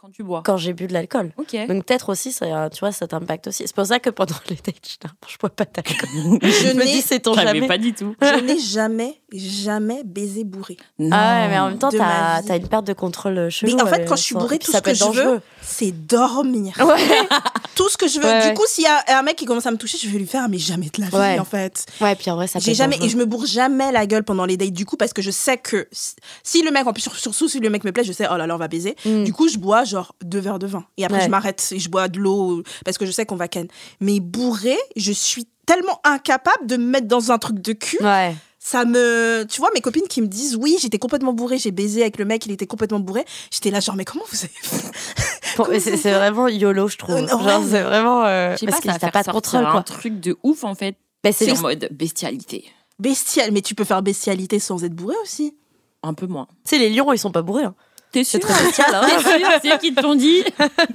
[0.00, 0.42] Quand tu bois.
[0.46, 1.30] quand j'ai bu de l'alcool.
[1.36, 1.54] Ok.
[1.68, 3.64] Donc peut-être aussi, ça, tu vois, ça t'impacte aussi.
[3.66, 6.08] C'est pour ça que pendant les dates, je, je bois pas d'alcool.
[6.42, 7.66] Je Je me dis, c'est ton J'avais jamais.
[7.68, 8.14] pas du tout.
[8.22, 10.78] je n'ai jamais, jamais baisé bourré.
[11.12, 13.76] Ah ouais, mais en même temps, t'as as une perte de contrôle chelou.
[13.76, 15.04] Mais en fait, euh, quand je suis puis tout ça ce peut que être je
[15.18, 15.40] veux, dangereux.
[15.60, 16.74] c'est dormir.
[16.80, 16.96] Ouais.
[17.76, 18.26] Tout ce que je veux.
[18.26, 20.18] Ouais, du coup, s'il y a un mec qui commence à me toucher, je vais
[20.18, 21.38] lui faire, mais jamais de la vie, Ouais.
[21.38, 21.86] en fait.
[22.00, 24.44] ouais, puis en vrai, ça peut jamais, et je me bourre jamais la gueule pendant
[24.44, 27.14] les dates, du coup, parce que je sais que si- le mec, en plus, sur-
[27.16, 28.96] surtout si le mec me plaît, je sais, oh là là, on va baiser.
[29.06, 29.24] Mm.
[29.24, 30.84] Du coup, je bois genre deux verres de vin.
[30.96, 31.24] Et après, Ouais.
[31.24, 33.68] je m'arrête et je bois de l'eau parce que je sais qu'on va ken.
[34.00, 38.02] Mais bourré, je suis tellement incapable de me mettre dans un truc de cul.
[38.02, 38.34] Ouais.
[38.62, 39.44] Ça me.
[39.48, 42.24] Tu vois, mes copines qui me disent, oui, j'étais complètement bourré, j'ai baisé avec le
[42.26, 43.24] mec, il était complètement bourré.
[43.50, 47.16] J'étais là, genre, mais comment vous avez c'est vraiment YOLO, je trouve.
[47.16, 47.68] Euh, ouais.
[47.68, 48.24] c'est vraiment.
[48.24, 50.74] euh, Je sais parce pas, que t'as pas de contrôle, un truc de ouf, en
[50.74, 50.96] fait.
[51.24, 52.64] Bah, c'est C'est en mode bestialité.
[52.98, 53.50] Bestial.
[53.52, 55.56] Mais tu peux faire bestialité sans être bourré aussi.
[56.02, 56.46] Un peu moins.
[56.64, 57.64] Tu sais, les lions, ils sont pas bourrés.
[57.64, 57.74] hein.
[58.12, 58.86] T'es C'est sûr très bestial.
[58.94, 59.00] hein.
[59.06, 60.42] T'es sûr C'est eux qui te l'ont dit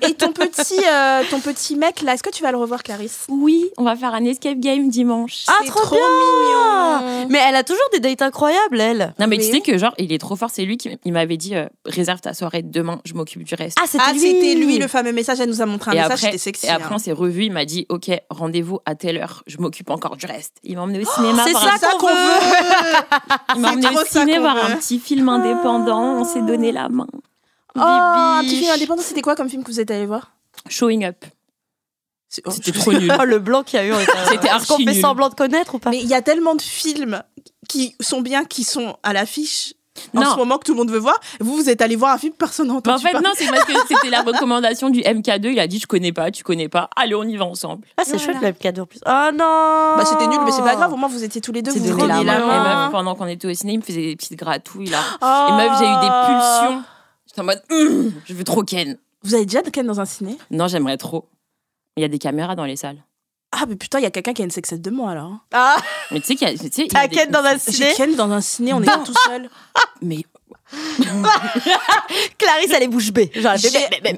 [0.01, 3.25] Et ton petit, euh, ton petit mec, là, est-ce que tu vas le revoir, Clarisse?
[3.29, 5.43] Oui, on va faire un escape game dimanche.
[5.47, 7.27] Ah, C'est trop trop bien mignon.
[7.29, 9.13] Mais elle a toujours des dates incroyables, elle.
[9.19, 9.45] Non, mais Oui.
[9.45, 10.49] tu sais que, genre, il est trop fort.
[10.51, 13.77] C'est lui qui m'avait dit euh, réserve ta soirée demain, je m'occupe du reste.
[13.81, 14.19] Ah, c'était Ah, lui.
[14.19, 15.39] c'était lui le fameux message.
[15.39, 16.65] Elle nous a montré un et message, c'était sexy.
[16.65, 16.95] et après hein.
[16.95, 17.45] on s'est revu.
[17.45, 20.53] Il m'a dit Ok, rendez-vous à telle heure, je m'occupe encore du reste.
[20.63, 21.43] Il m'a emmené au cinéma.
[21.45, 22.13] c'est ça ça qu'on veut.
[22.13, 22.75] veut.
[23.55, 26.19] Il m'a emmené au ça ciné qu'on voir un petit film indépendant.
[26.19, 27.04] On s'est donné la main.
[27.75, 30.31] Oh, un petit film indépendant, c'était quoi comme film que vous êtes allé voir?
[30.69, 31.25] Showing up.
[32.45, 33.13] Oh, C'était trop nul.
[33.19, 33.93] Oh, le blanc qu'il y a eu.
[34.29, 35.01] C'était Est-ce qu'on fait nul.
[35.01, 35.89] semblant de connaître ou pas?
[35.89, 37.21] Mais il y a tellement de films
[37.69, 39.73] qui sont bien, qui sont à l'affiche
[40.13, 40.31] en Non.
[40.31, 41.17] ce moment que tout le monde veut voir.
[41.39, 43.63] Vous, vous êtes allé voir un film, personne n'a entendu en fait, non, c'est parce
[43.63, 45.51] que c'était la recommandation du MK2.
[45.53, 46.89] Il a dit Je connais pas, tu connais pas.
[46.97, 47.87] Allez, on y va ensemble.
[47.95, 48.33] Ah, c'est Voilà.
[48.39, 48.99] chouette le cadeau en plus.
[49.05, 50.91] Oh non Bah, c'était nul, mais c'est pas grave.
[50.91, 51.71] Au moins, vous étiez tous les deux.
[51.71, 52.39] C'est Vous donné la main.
[52.39, 54.99] Et meuf, pendant qu'on était au ciné, il me faisait des petites gratouilles là.
[55.21, 55.45] Oh.
[55.49, 56.83] Et meuf, j'ai eu des pulsions.
[57.35, 58.97] J'étais en mode Hum, Je veux trop Ken.
[59.23, 60.37] Vous avez déjà Ken dans un ciné?
[60.51, 61.27] Non, j'aimerais trop.
[61.97, 63.03] Il y a des caméras dans les salles.
[63.51, 65.37] Ah, mais putain, il y a quelqu'un qui a une sexette de moi alors.
[65.53, 65.77] Ah,
[66.11, 66.57] Mais tu sais qu'il y a.
[66.57, 67.93] tu sais, il y a t'as des- Ken dans un J'ai ciné?
[67.95, 69.01] Ken dans un ciné, on est Bah.
[69.05, 69.49] tout seul.
[70.01, 70.23] Mais
[72.37, 73.31] Clarisse, elle est bouche bée.
[73.35, 73.69] Genre, J'ai-.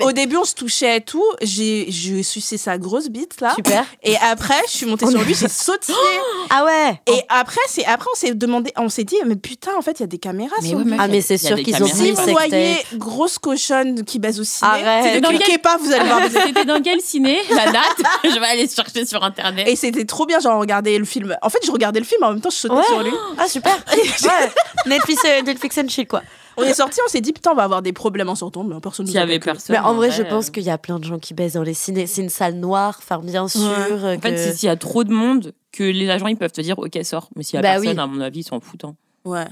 [0.03, 1.23] Au début, on se touchait et tout.
[1.41, 3.53] J'ai j'ai sucé sa grosse bite là.
[3.55, 3.85] Super.
[4.03, 5.97] Et après, je suis montée sur lui, j'ai sautillé.
[6.49, 9.81] Ah ouais Et après, c'est après on s'est demandé, on s'est dit, mais putain, en
[9.81, 10.55] fait, il y a des caméras.
[10.61, 10.91] Mais sur ouais, lui.
[10.91, 12.49] meuf, Ah, mais c'est il y a sûr des qu'ils ont caméras, Si vous sextape.
[12.49, 15.15] voyez grosse cochonne qui baise au ciné, Arrête.
[15.15, 16.21] ne Dans cliquez quel- pas, vous allez voir.
[16.45, 17.97] C'était dans quel ciné La date?
[18.23, 19.67] Je vais aller chercher sur internet.
[19.67, 21.35] Et c'était trop bien, genre regarder le film.
[21.41, 22.83] En fait, je regardais le film, en même temps, je sautais Ouais.
[22.85, 23.11] sur lui.
[23.37, 23.75] Ah, super.
[23.93, 24.49] Ouais.
[24.85, 26.21] Netflix, euh, Netflix and chill, quoi.
[26.57, 28.79] On est sorti, on s'est dit, putain, on va avoir des problèmes en sortant, mais
[28.81, 29.75] personne S'il y a avait personne.
[29.75, 31.63] Mais en vrai, je euh, pense qu'il y a plein de gens qui baissent dans
[31.63, 32.07] les ciné.
[32.07, 33.61] C'est une salle noire, enfin, bien sûr.
[33.61, 36.79] En fait, s'il y a trop de monde que les agents ils peuvent te dire
[36.79, 37.29] ok sors.
[37.35, 37.99] Mais s'il y a Bah personne, oui.
[37.99, 38.85] à mon avis, ils s'en foutent.
[38.85, 38.95] hein.
[39.25, 39.45] Ouais.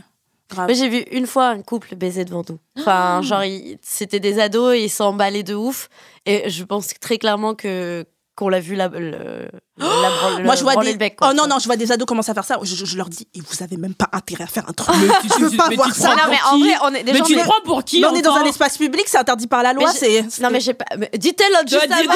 [0.50, 0.68] Grave.
[0.68, 2.60] Mais j'ai vu une fois un couple baiser devant nous.
[2.78, 5.90] Enfin, genre, ils- c'était des ados et ils s'emballaient de ouf.
[6.26, 10.64] Et je pense très clairement que qu'on l'a vu là, le- la branle- Moi, je
[10.64, 10.92] vois des.
[10.94, 12.58] le bec, quoi, oh non, non, je vois des ados commencer à faire ça.
[12.64, 14.96] Je, je- je leur dis, et vous avez même pas intérêt à faire un truc.
[15.02, 16.10] Mais tu- je veux pas mais voir ça.
[16.16, 18.46] Non, mais en vrai, on est Mais tu prends pour qui on est dans un
[18.46, 19.92] espace public, c'est interdit par la loi.
[19.92, 20.24] C'est.
[20.42, 20.86] Non, mais j'ai pas.
[20.98, 22.14] mais Dis-t-elle l'autre juste avant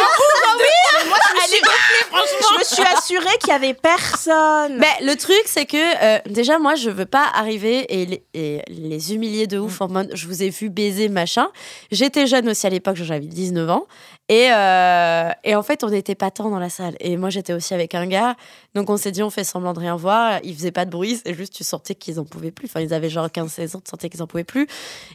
[1.51, 4.77] je me suis assurée qu'il y avait personne.
[4.77, 8.61] Mais le truc, c'est que euh, déjà, moi, je veux pas arriver et les, et
[8.67, 11.47] les humilier de ouf en mode je vous ai vu baiser, machin.
[11.91, 13.85] J'étais jeune aussi à l'époque, j'avais 19 ans.
[14.31, 16.95] Et, euh, et en fait, on n'était pas tant dans la salle.
[16.99, 18.35] Et moi, j'étais aussi avec un gars.
[18.75, 20.39] Donc, on s'est dit, on fait semblant de rien voir.
[20.43, 21.19] Ils faisaient pas de bruit.
[21.25, 22.65] C'est juste, tu sentais qu'ils en pouvaient plus.
[22.67, 24.67] Enfin, ils avaient genre 15-16 ans, tu sentais qu'ils en pouvaient plus.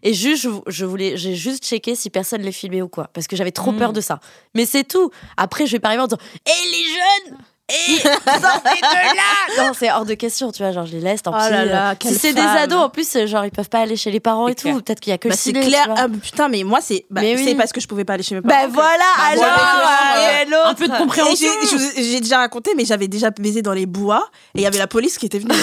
[0.03, 3.09] Et juste, je, je voulais, j'ai juste checké si personne les filmait ou quoi.
[3.13, 3.79] Parce que j'avais trop Mm.
[3.79, 4.21] peur de ça.
[4.55, 5.11] Mais c'est tout.
[5.37, 6.85] Après, je vais pas arriver en disant, hé les
[7.31, 7.39] jeunes!
[7.71, 9.23] Et sortez de là
[9.65, 10.73] Non, c'est hors de question, tu vois.
[10.73, 11.51] Genre, je les laisse, tant Oh pis.
[11.51, 13.97] là là, Si quelle c'est des ados, en plus, euh, genre, ils peuvent pas aller
[13.97, 14.63] chez les parents et C'est tout.
[14.69, 14.77] clair.
[14.83, 15.85] Peut-être qu'il y a que Bah, le c'est ciné, clair.
[15.85, 16.01] tu vois.
[16.01, 17.43] Ah, putain, mais moi, c'est bah, oui.
[17.43, 18.61] c'est parce que je pouvais pas aller chez mes parents.
[18.63, 20.43] Bah que- voilà, Bah, alors voilà.
[20.43, 20.67] et l'autre.
[20.69, 21.49] Un peu de compréhension.
[21.97, 24.87] J'ai déjà raconté, mais j'avais déjà baisé dans les bois et il y avait la
[24.87, 25.55] police qui était venue.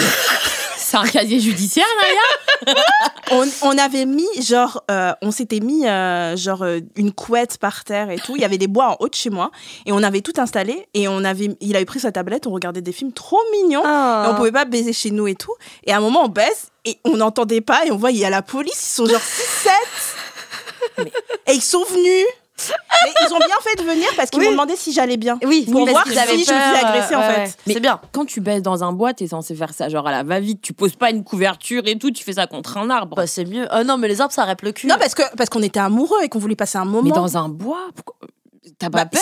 [0.92, 2.74] C'est un casier judiciaire, Naya
[3.30, 7.82] on, on avait mis, genre, euh, on s'était mis, euh, genre, euh, une couette par
[7.84, 8.36] terre et tout.
[8.36, 9.50] Il y avait des bois en haut de chez moi
[9.86, 12.82] et on avait tout installé et on avait, il avait pris sa tablette, on regardait
[12.82, 13.80] des films trop mignons.
[13.86, 14.26] Ah.
[14.26, 15.54] Et on pouvait pas baiser chez nous et tout.
[15.84, 18.26] Et à un moment, on baisse et on n'entendait pas et on voit, il y
[18.26, 19.18] a la police, ils sont genre
[20.98, 21.06] 6-7.
[21.46, 22.26] Et ils sont venus.
[23.04, 24.46] Mais ils ont bien fait de venir parce qu'ils Oui.
[24.46, 25.38] m'ont demandé si j'allais bien.
[25.44, 27.40] Oui, Pour voir si je me fais peur, agresser, en euh, fait.
[27.42, 28.00] ouais, C'est bien.
[28.12, 30.60] Quand tu baisses dans un bois, t'es censé faire ça genre à la va-vite.
[30.62, 33.16] Tu poses pas une couverture et tout, tu fais ça contre un arbre.
[33.16, 33.66] Bah, c'est mieux.
[33.74, 34.86] Oh non, mais les arbres, ça râpe le cul.
[34.86, 37.02] Non, parce que parce qu'on était amoureux et qu'on voulait passer un moment.
[37.02, 38.16] Mais dans un bois, pourquoi-
[38.78, 39.20] t'as pas Bah, peur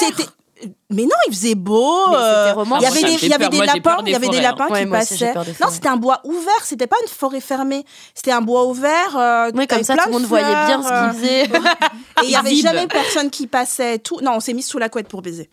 [0.90, 2.14] Mais non, il faisait beau.
[2.14, 2.52] Euh.
[2.78, 4.42] Il y avait des, il y avait lapins, peur des il y avait des forêts,
[4.42, 4.72] lapins hein.
[4.72, 5.34] Ouais, qui passaient.
[5.60, 6.64] Non, c'était un bois ouvert.
[6.64, 7.84] C'était pas une forêt fermée.
[8.14, 9.16] C'était un bois ouvert.
[9.16, 11.48] euh, Oui, comme ça, tout le de monde voyait bien ce qu'ils faisaient.
[11.54, 13.98] euh, Et il y avait jamais personne qui passait.
[13.98, 14.18] Tout.
[14.20, 15.48] Non, on s'est mis sous la couette pour baiser.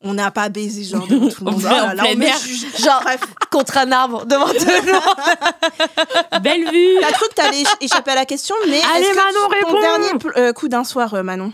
[0.00, 1.66] On n'a pas baisé genre devant tout le monde.
[1.66, 2.38] En Oh là là, plein on me air.
[2.38, 2.66] juge.
[2.84, 6.40] Genre, Bref, contre un arbre, devant tout le monde.
[6.42, 9.16] Belle vue t'as cru que t'allais éch- échapper à la question, mais Allez, est-ce que
[9.16, 11.52] Manon, ton réponds dernier euh, coup d'un soir, euh, Manon?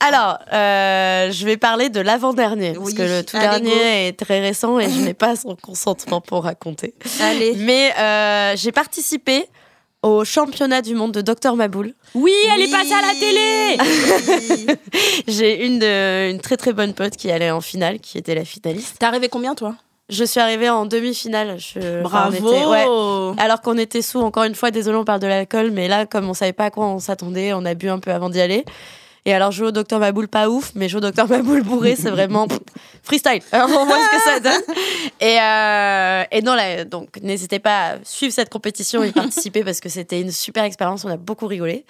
[0.00, 2.72] Alors, euh, je vais parler de l'avant-dernier.
[2.72, 3.76] Parce Oui, que le tout allez, dernier go.
[3.82, 6.94] est très récent et je n'ai pas son consentement pour raconter.
[7.20, 7.54] Allez.
[7.58, 9.44] Mais euh, j'ai participé
[10.02, 11.92] au championnat du monde de Dr Maboul.
[12.14, 14.76] Oui, elle est passée à la télé.
[15.28, 18.46] J'ai une, de- une très très bonne pote qui allait en finale, qui était la
[18.46, 18.96] finaliste.
[18.98, 19.74] T'es arrivé combien, toi?
[20.08, 21.56] Je suis arrivée en demi-finale.
[21.58, 22.70] Je- Bravo.
[22.70, 23.34] ouais.
[23.38, 26.28] Alors qu'on était sous, encore une fois, désolé, on parle de l'alcool, mais là, comme
[26.30, 28.64] on savait pas à quoi on s'attendait, on a bu un peu avant d'y aller.
[29.26, 32.10] Et alors, jouer au Docteur Maboul, pas ouf, mais jouer au Docteur Maboul bourré, c'est
[32.10, 32.58] vraiment pff,
[33.02, 33.42] freestyle.
[33.52, 34.62] Alors, on voit ce que ça donne.
[35.20, 39.78] Et, euh, et non, là, donc, n'hésitez pas à suivre cette compétition et participer parce
[39.80, 41.84] que c'était une super expérience, on a beaucoup rigolé.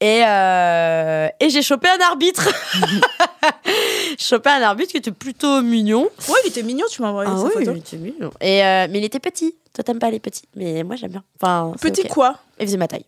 [0.00, 2.46] Et, euh, et j'ai chopé un arbitre.
[4.10, 6.02] j'ai chopé un arbitre qui était plutôt mignon.
[6.28, 7.72] Ouais, il était mignon, tu m'as envoyé Ah sa oui, photo.
[7.72, 8.30] il était mignon.
[8.42, 9.54] Et, euh, mais il était petit.
[9.72, 10.44] Toi, t'aimes pas les petits.
[10.54, 11.24] Mais moi, j'aime bien.
[11.40, 12.08] Enfin, Petit ok.
[12.08, 13.06] quoi Il faisait ma taille.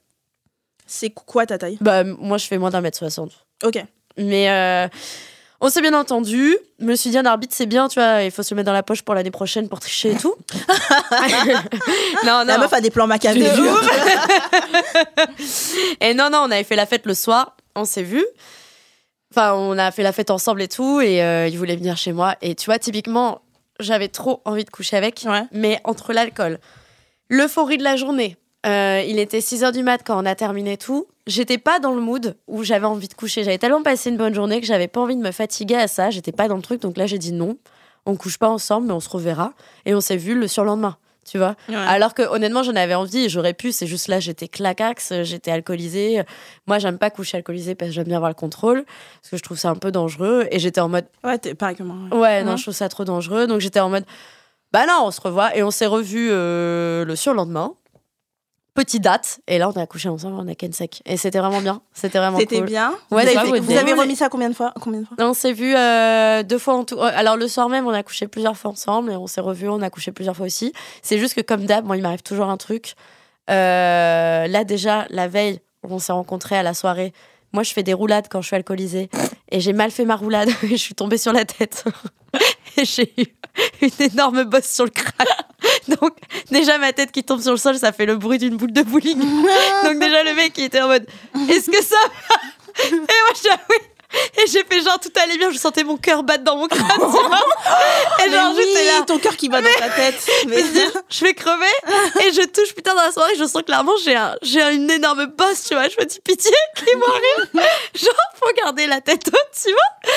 [0.87, 3.33] C'est quoi ta taille Bah, moi, je fais moins d'un mètre soixante.
[3.65, 3.83] Ok.
[4.17, 4.89] Mais euh,
[5.61, 6.57] on s'est bien entendu.
[6.79, 8.67] Je me suis dit, un arbitre, c'est bien, tu vois, il faut se le mettre
[8.67, 10.35] dans la poche pour l'année prochaine pour tricher et tout.
[12.25, 12.45] non, non.
[12.45, 13.43] La meuf a des plans macabreux.
[13.43, 13.47] De
[16.01, 18.25] Et non, non, on avait fait la fête le soir, on s'est vu.
[19.33, 22.13] Enfin, on a fait la fête ensemble et tout, et euh, il voulait venir chez
[22.13, 22.35] moi.
[22.43, 23.43] Et tu vois, typiquement,
[23.79, 25.45] j'avais trop envie de coucher avec, Ouais.
[25.53, 26.59] mais entre l'alcool,
[27.29, 30.77] l'euphorie de la journée, euh, il était 6 h du mat quand on a terminé
[30.77, 33.43] tout, j'étais pas dans le mood où j'avais envie de coucher.
[33.45, 36.11] J'avais tellement passé une bonne journée que j'avais pas envie de me fatiguer à ça,
[36.11, 37.57] j'étais pas dans le truc, donc là j'ai dit non,
[38.07, 39.53] on couche pas ensemble, mais on se reverra.
[39.87, 40.97] Et on s'est vu le surlendemain,
[41.31, 41.55] tu vois.
[41.69, 41.75] Ouais.
[41.77, 43.73] Alors que honnêtement, j'en avais envie et j'aurais pu.
[43.73, 46.23] C'est juste là, j'étais clacax, j'étais alcoolisée.
[46.67, 48.85] Moi, j'aime pas coucher alcoolisée parce que j'aime bien avoir le contrôle,
[49.21, 50.47] parce que je trouve ça un peu dangereux.
[50.51, 51.97] Et j'étais en mode, Ouais, t'es pareil que moi.
[52.13, 52.19] ouais.
[52.19, 53.47] ouais, non, je trouve ça trop dangereux.
[53.47, 54.05] Donc j'étais en mode,
[54.73, 55.55] bah non, on se revoit.
[55.57, 57.75] Et on s'est revus euh, le surlendemain.
[58.75, 59.41] Petite date.
[59.49, 61.03] Et là, on a couché ensemble, on a ken sec.
[61.05, 61.83] Et c'était vraiment bien.
[61.93, 62.67] C'était vraiment C'était cool.
[62.67, 62.93] bien.
[63.11, 63.25] Ouais,
[63.61, 64.73] vous avez remis ça combien de fois?
[64.81, 65.17] Combien de fois?
[65.21, 66.97] On s'est vu euh, deux fois en tout.
[66.97, 69.69] euh, Alors le soir même, on a couché plusieurs fois ensemble et on s'est revus,
[69.69, 70.73] on a couché plusieurs fois aussi.
[71.03, 72.95] C'est juste que comme d'hab, moi, il m'arrive toujours un truc.
[73.51, 77.13] Euh, là déjà, la veille, on s'est rencontrés à la soirée.
[77.53, 79.11] Moi, je fais des roulades quand je suis alcoolisée
[79.51, 81.85] et j'ai mal fait ma roulade et je suis tombée sur la tête.
[82.77, 83.25] et j'ai eu
[83.83, 85.27] une énorme bosse sur le crâne.
[86.01, 86.17] Donc
[86.51, 88.83] déjà ma tête qui tombe sur le sol, ça fait le bruit d'une boule de
[88.83, 89.19] bowling.
[89.19, 91.07] Donc déjà le mec il était en mode
[91.49, 91.97] est-ce que ça
[92.29, 92.37] va?
[92.89, 93.77] Et moi je dis ah oui.
[94.13, 96.87] Et j'ai fait genre tout allait bien, je sentais mon cœur battre dans mon crâne.
[96.99, 97.45] tu vois.
[98.27, 99.03] et genre oui, j'étais là.
[99.07, 100.29] ton cœur qui bat dans ta tête.
[100.47, 101.67] Je je vais crever
[102.25, 105.27] et je touche putain dans la soirée je sens clairement j'ai un, j'ai une énorme
[105.27, 109.65] bosse tu vois je me dis pitié qu'il m'arrive genre faut garder la tête haute
[109.65, 110.13] tu vois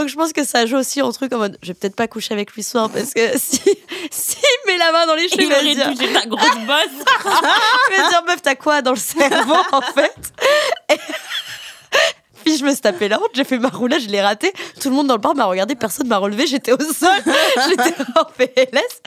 [0.00, 2.08] donc je pense que ça joue aussi en truc en mode je vais peut-être pas
[2.08, 3.60] coucher avec lui ce soir parce que si
[4.10, 7.06] si il met la main dans les cheveux Il aurait dire, touché ta grosse bosse.
[7.90, 10.14] il va se dire meuf t'as quoi dans le cerveau en fait?
[10.90, 10.94] Et-
[12.44, 14.52] Puis je me suis tapé la honte, j'ai fait ma roulade, je l'ai raté.
[14.80, 17.08] Tout le monde dans le bar m'a regardé, personne m'a relevé, j'étais au sol,
[17.68, 19.02] j'étais en PLS.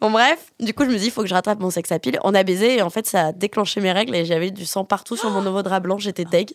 [0.00, 2.18] Bon bref, du coup je me dis il faut que je rattrape mon sex appeal.
[2.24, 4.84] On a baisé et en fait ça a déclenché mes règles et j'avais du sang
[4.84, 6.50] partout sur mon nouveau drap blanc, j'étais deg.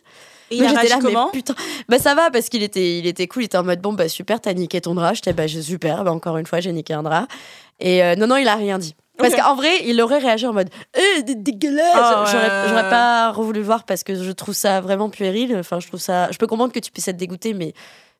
[0.50, 1.54] Et il a là, mais comment putain.
[1.88, 4.08] Bah ça va parce qu'il était, il était cool, il était en mode bon bah
[4.08, 5.14] super, t'as niqué ton drap.
[5.14, 7.26] J'étais bah super, bah encore une fois j'ai niqué un drap.
[7.80, 8.94] Et euh, non non il a rien dit.
[9.18, 12.24] Parce qu'en vrai, il aurait réagi en mode Eh, dé- dégueulasse Ah
[12.68, 15.54] J'aurais pas voulu voir parce que je trouve ça vraiment puéril.
[15.58, 16.30] Enfin, je trouve ça.
[16.32, 17.74] Je peux comprendre que tu puisses être dégoûté, mais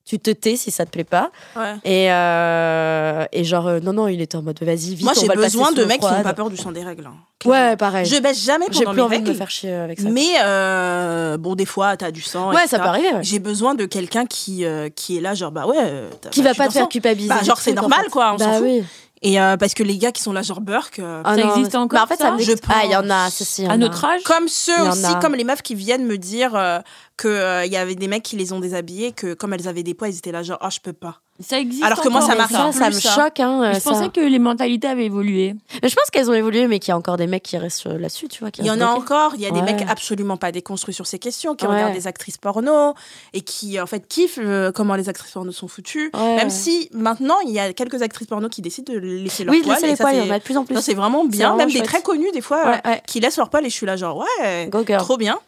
[0.04, 1.30] tu te tais si ça te plaît pas.
[1.56, 1.74] Ouais.
[1.84, 5.04] Et, euh, et genre, euh, non, non, il était en mode vas-y, vite.
[5.04, 7.06] Moi, j'ai besoin de mecs qui n'ont pas peur du sang des règles.
[7.06, 7.14] hein.
[7.48, 8.04] Ouais, pareil.
[8.04, 10.08] Je baisse jamais J'ai pendant plus mes envie de me faire chier avec ça.
[10.10, 12.48] Mais euh, bon, des fois, t'as du sang.
[12.50, 12.68] ouais, etc.
[12.68, 13.12] ça peut arriver.
[13.14, 13.22] ouais.
[13.22, 14.64] J'ai besoin de quelqu'un qui,
[14.96, 16.08] qui est là, genre, bah ouais.
[16.30, 17.28] Qui bah, va pas te faire culpabiliser.
[17.30, 18.10] Bah, genre, c'est truc, en normal, fait.
[18.10, 18.62] quoi, on s'en Bah fout.
[18.66, 18.84] oui.
[19.24, 21.50] Et euh, parce que les gars qui sont là, genre Burke, euh, Ah Ça non,
[21.54, 23.30] existe mais- encore, Bah, en fait, ça, ça me- Je Ah, il y en a,
[23.30, 23.62] si, si.
[23.62, 25.14] il y en À notre âge comme ceux Il y en aussi, a.
[25.20, 26.80] comme les meufs qui viennent me dire euh,
[27.16, 29.84] que euh, il y avait des mecs qui les ont déshabillés, que comme elles avaient
[29.84, 31.21] des poids, ils étaient là, genre, oh, je peux pas.
[31.42, 33.14] Ça existe Alors que moi, ça m'arrive Ça, ça plus, me ça.
[33.14, 33.40] choque.
[33.40, 33.90] Hein, Je ça.
[33.90, 35.54] pensais que les mentalités avaient évolué.
[35.82, 37.86] Mais je pense qu'elles ont évolué, mais qu'il y a encore des mecs qui restent
[37.86, 38.50] là-dessus, tu vois.
[38.50, 38.92] qui Il y en a bloqués.
[38.92, 41.74] encore, il y a des mecs absolument pas déconstruits sur ces questions, qui Ouais.
[41.74, 42.94] regardent des actrices porno
[43.32, 46.10] et qui en fait kiffent euh, comment les actrices porno sont foutues.
[46.14, 46.36] Ouais.
[46.36, 49.60] Même si maintenant il y a quelques actrices porno qui décident de laisser leur Oui,
[49.60, 49.76] de poils.
[49.76, 50.74] laisser les poils, il y en a de plus en plus.
[50.76, 51.86] ça, c'est vraiment bien, vraiment même des chouette.
[51.86, 53.02] très connus des fois Ouais, euh, ouais.
[53.06, 55.00] qui laissent leur poil et je suis là genre ouais, Go girl.
[55.02, 55.38] trop bien.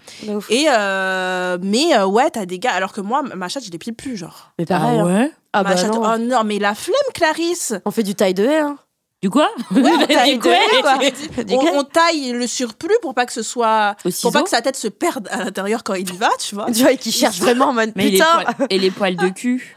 [0.50, 3.78] Et euh, mais euh, ouais, t'as des gars alors que moi ma chatte je les
[3.78, 4.50] pile plus genre.
[4.58, 4.98] Mais pareil.
[5.00, 5.04] hein.
[5.06, 5.32] ouais?
[5.54, 6.02] Ah bah chatte- non.
[6.04, 7.74] oh non mais la flemme Clarisse.
[7.84, 8.76] On fait du taille de haie, hein.
[9.24, 11.44] Du quoi on taille Du quoi haie, quoi.
[11.44, 14.76] Du On, taille le surplus pour pas que ce soit pour pas que sa tête
[14.76, 16.66] se perde à l'intérieur quand il y va, tu vois.
[16.72, 18.42] Tu vois, qui cherche vraiment en mode les putain.
[18.44, 19.76] poils- et les poils de cul,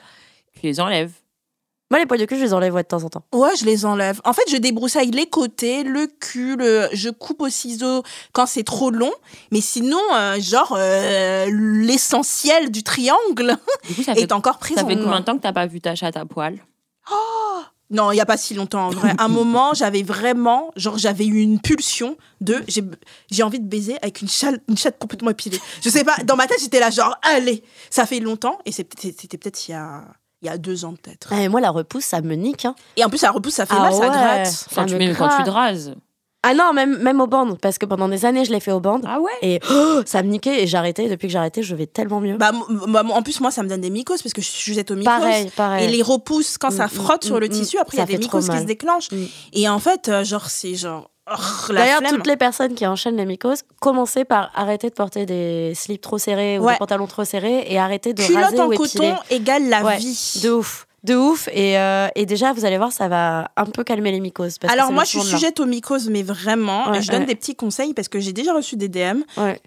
[0.53, 1.11] tu les enlèves.
[1.89, 3.23] Moi, les poils de cul, je les enlève ouais, de temps en temps.
[3.33, 4.19] Ouais, je les enlève.
[4.25, 8.63] En fait, je débroussaille les côtés, le cul, le- je coupe au ciseau quand c'est
[8.63, 9.13] trop long.
[9.51, 14.81] Mais sinon, euh, genre, euh, l'essentiel du triangle Du coup, ça fait, est encore présent.
[14.81, 16.57] ça fait combien de temps que t'as pas vu ta chatte à poil?
[17.89, 19.13] Non, il n'y a pas si longtemps, en vrai.
[19.17, 22.83] un moment, j'avais vraiment, genre, j'avais eu une pulsion de, j'ai,
[23.31, 25.57] j'ai envie de baiser avec une chatte, une chatte complètement épilée.
[25.81, 28.59] Je sais pas, dans ma tête, j'étais là, genre, allez, ça fait longtemps.
[28.65, 30.03] Et c'était peut-être il y a,
[30.47, 31.27] il y a deux ans, peut-être.
[31.31, 32.65] Ah, mais moi, la repousse, ça me nique.
[32.65, 32.75] Hein.
[32.95, 34.45] Et en plus, ça repousse, ça fait Ah mal, ça gratte.
[34.47, 35.95] Ça Quand tu, me même quand tu te rases.
[36.43, 38.79] Ah non, même, même au band, parce que pendant des années, je l'ai fait au
[38.79, 39.01] band.
[39.05, 41.09] Ah ouais Et oh, ça me niquait et j'ai arrêté.
[41.09, 42.37] Depuis que j'ai arrêté, je vais tellement mieux.
[42.37, 44.95] Bah, m- en plus, moi, ça me donne des mycoses parce que je suis aux
[44.95, 45.03] mycoses.
[45.03, 45.85] pareil, pareil.
[45.85, 48.01] Et les repousses, quand ça Mm, frotte mm, sur le mm, tissu, après, il y
[48.01, 49.09] ça a des mycoses qui se déclenchent.
[49.51, 51.09] Et en fait, euh, genre, c'est genre.
[51.31, 55.73] Oh, D'ailleurs, toutes les personnes qui enchaînent les mycoses, commencez par arrêter de porter des
[55.75, 56.73] slips trop serrés ou Ouais.
[56.73, 59.97] des pantalons trop serrés et arrêter de Culotte raser en ou coton égale la Ouais,
[59.97, 60.39] vie.
[60.43, 60.85] De ouf.
[61.03, 61.47] De ouf.
[61.53, 64.57] Et, euh, et déjà, vous allez voir, ça va un peu calmer les mycoses.
[64.57, 67.35] parce Alors moi, je suis sujette aux mycoses, mais vraiment, Ouais, et je donne des
[67.35, 69.21] petits conseils parce que j'ai déjà reçu des DM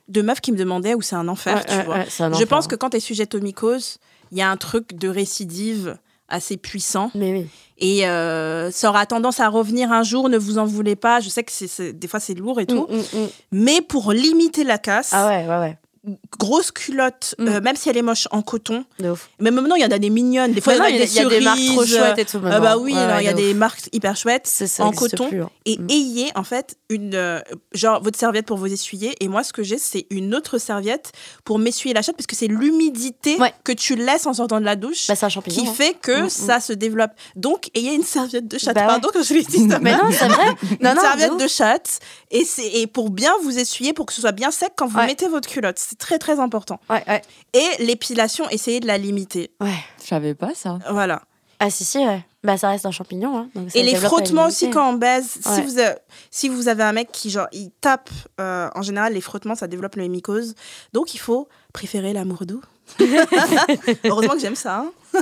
[0.08, 1.98] de meufs qui me demandaient où c'est un enfer, tu vois.
[1.98, 2.46] un je enfer.
[2.48, 3.98] pense que quand tu es sujette aux mycoses,
[4.32, 5.96] il y a un truc de récidive
[6.30, 7.46] assez puissant Mais oui.
[7.78, 11.20] et euh, ça aura tendance à revenir un jour, ne vous en voulez pas.
[11.20, 13.28] Je sais que c'est- des fois c'est lourd et tout, Mm, mm, mm.
[13.52, 15.78] mais pour limiter la casse, Ah ouais, ouais, ouais.
[16.38, 17.48] Grosse culotte, Mm.
[17.48, 19.28] euh, même si elle est moche en coton, De ouf.
[19.38, 21.60] mais maintenant il y en a des mignonnes, des fois il y a des marques
[21.66, 22.38] trop chouettes et tout.
[22.38, 23.56] euh, bah oui, Ouais, il y a de des ouf.
[23.56, 24.46] marques hyper chouettes.
[24.46, 25.28] Ça en coton.
[25.28, 25.50] plus, hein.
[25.66, 25.86] Et Mm.
[25.90, 27.40] ayez en fait une euh,
[27.72, 31.12] genre votre serviette pour vous essuyer et moi ce que j'ai c'est une autre serviette
[31.44, 33.52] pour m'essuyer la chatte parce que c'est l'humidité Ouais.
[33.64, 35.72] que tu laisses en sortant de la douche Bah, qui hein.
[35.74, 37.10] fait que Mm, ça se développe.
[37.36, 38.74] Donc ayez une serviette de chatte.
[38.74, 38.86] Bah ouais.
[38.86, 40.46] Pardon que je l'ai dit Mais non, c'est vrai.
[40.80, 41.98] Une serviette de chatte
[42.30, 44.98] et c'est et pour bien vous essuyer pour que ce soit bien sec quand vous
[44.98, 47.22] mettez votre culotte très très important Ouais, ouais.
[47.52, 49.68] et l'épilation essayez de la limiter Ouais.
[50.02, 50.78] Je savais pas ça.
[50.90, 51.22] voilà
[51.60, 52.24] Ah, si, si, ouais.
[52.42, 53.38] Bah, ça reste un champignon.
[53.38, 53.48] Hein.
[53.54, 55.38] Donc, ça Et les frottements aussi quand on baise.
[55.44, 55.94] Si, vous avez,
[56.30, 58.08] si vous avez un mec qui, genre, il tape,
[58.40, 60.54] euh, en général, les frottements, ça développe le mycose.
[60.94, 62.62] Donc, il faut préférer l'amour doux.
[64.04, 64.86] Heureusement que j'aime ça.
[65.14, 65.20] hein.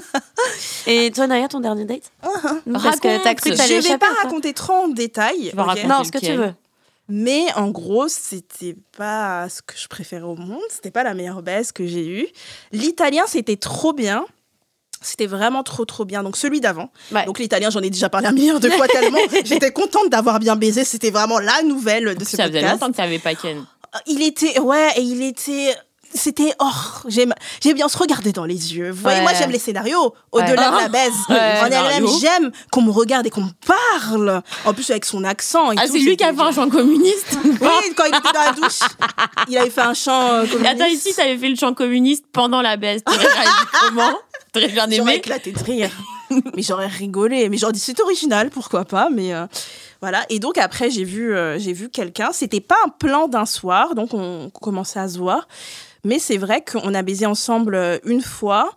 [0.87, 2.11] Et toi, Naya, ton dernier date?
[2.23, 3.23] Parce que Raconte.
[3.25, 5.53] t'as cru que Je vais pas raconter trop en détail.
[5.87, 6.53] Non, ce que tu veux.
[7.09, 10.61] Mais en gros, c'était pas ce que je préférais au monde.
[10.69, 12.27] C'était pas la meilleure baisse que j'ai eue.
[12.73, 14.27] L'italien, c'était trop bien.
[15.01, 16.23] C'était vraiment trop, trop bien.
[16.23, 16.91] Donc, celui d'avant.
[17.13, 17.25] Ouais.
[17.25, 19.19] Donc, l'italien, j'en ai déjà parlé un milliard de fois tellement.
[19.45, 20.85] J'étais contente d'avoir bien baisé.
[20.85, 23.65] C'était vraiment la nouvelle de ce Ça faisait longtemps que t'avais pas Ken.
[24.07, 25.75] Il était, ouais, et il était.
[26.15, 26.71] C'était oh
[27.07, 28.91] j'aime j'aime bien se regarder dans les yeux.
[28.91, 29.23] Vous voyez Ouais.
[29.23, 31.13] moi j'aime les scénarios au-delà de la baise.
[31.29, 34.43] Ouais, en elle-même j'aime qu'on me regarde et qu'on me parle.
[34.65, 37.39] En plus avec son accent et Ah, c'est lui qui a fait un chant communiste
[37.45, 38.81] oui quand il était dans la douche.
[39.49, 40.81] Il avait fait un chant euh, Et communiste.
[40.81, 43.03] Attends, ici, t'avais fait le chant communiste pendant la réagi
[43.81, 44.13] comment
[44.53, 45.91] T'aurais bien j'aurais aimé éclaté de rire.
[46.31, 47.49] Mais j'aurais rigolé.
[47.49, 49.47] Mais j'aurais dit c'est original pourquoi pas mais euh,
[50.01, 50.25] voilà.
[50.31, 52.31] Et donc après j'ai vu euh, j'ai vu quelqu'un.
[52.33, 53.95] C'était pas un plan d'un soir.
[53.95, 55.49] Donc on commençait à se voir
[56.05, 58.71] mais c'est vrai qu'on a baisé ensemble euh, une fois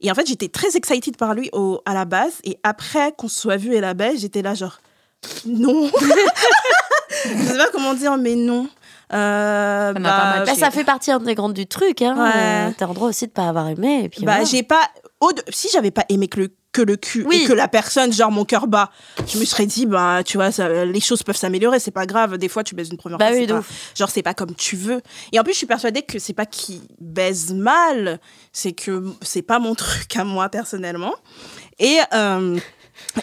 [0.00, 3.28] et en fait j'étais très excited par lui au, à la base et après qu'on
[3.28, 4.78] se soit vu et la baisse j'étais là genre
[5.46, 5.90] non
[7.24, 8.68] je sais pas comment dire mais non
[9.12, 10.44] Euh, Ça bah.
[10.46, 12.02] Bah, ça fait partie intégrante du truc.
[12.02, 12.16] Hein.
[12.16, 12.32] Ouais.
[12.34, 14.04] Euh, T'as le droit aussi de pas avoir aimé.
[14.04, 14.44] Et puis Bah, voilà.
[14.44, 14.80] j'ai pas.
[15.50, 17.42] Si j'avais pas aimé que le, que le cul Oui.
[17.42, 18.90] et que la personne, genre mon cœur bat,
[19.26, 22.36] je me serais dit, bah, tu vois, ça- les choses peuvent s'améliorer, c'est pas grave.
[22.38, 23.36] Des fois, tu baises une première Bah fois.
[23.36, 23.62] oui, c'est pas-
[23.94, 25.00] genre, c'est pas comme tu veux.
[25.32, 28.18] Et en plus, je suis persuadée que c'est pas qu'il baise mal,
[28.52, 29.74] c'est que c'est pas mon
[30.06, 31.14] truc à moi, personnellement.
[31.78, 31.98] Et.
[32.12, 32.58] euh,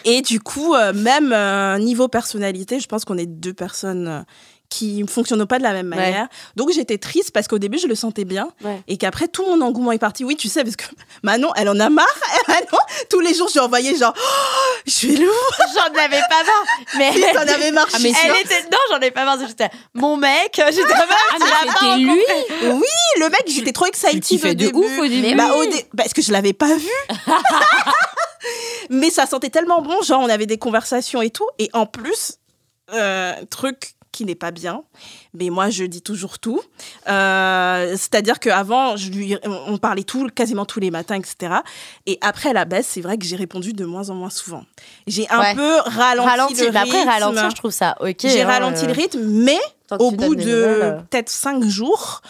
[0.04, 4.26] et du coup, euh, même euh, niveau personnalité, je pense qu'on est deux personnes
[4.72, 5.96] qui ne fonctionnent pas de la même Ouais.
[5.96, 6.28] manière.
[6.56, 8.48] Donc j'étais triste parce qu'au début, je le sentais bien.
[8.64, 8.80] Ouais.
[8.88, 10.24] Et qu'après, tout mon engouement est parti.
[10.24, 10.84] Oui, tu sais, parce que
[11.22, 12.06] Manon, elle en a marre.
[12.48, 12.78] Manon,
[13.10, 15.32] tous les jours, je lui envoyais genre, Oh, je vais l'ouvrir.
[15.74, 16.64] J'en avais pas marre.
[16.96, 17.86] Mais Si, t'en avais marre.
[17.92, 18.44] Ah, mais je suis elle sûre.
[18.46, 19.38] était dedans, j'en ai pas marre.
[19.46, 22.24] J'étais mon mec, j'étais Ah, mais c'était lui
[22.72, 22.86] Oui,
[23.20, 24.74] le mec, j'étais trop excited au de début.
[24.78, 25.34] ouf au début.
[25.34, 26.88] Bah, au dé- Parce que je l'avais pas vu.
[28.90, 31.46] Mais ça sentait tellement bon, genre on avait des conversations et tout.
[31.58, 32.38] Et en plus,
[32.92, 34.82] euh, truc qui n'est pas bien,
[35.34, 36.60] mais moi je dis toujours tout.
[37.08, 41.54] Euh, C'est-à-dire qu'avant, je lui- on parlait tout, quasiment tous les matins, etc.
[42.06, 44.64] Et après la baisse, c'est vrai que j'ai répondu de moins en moins souvent.
[45.06, 45.54] J'ai un Ouais.
[45.54, 46.60] peu ralenti, ralenti.
[46.62, 47.08] le après, rythme.
[47.08, 48.16] ralentir, je trouve ça ok.
[48.20, 50.92] J'ai hein, ralenti euh, le rythme, mais tant au bout de euh.
[51.10, 52.20] peut-être cinq jours,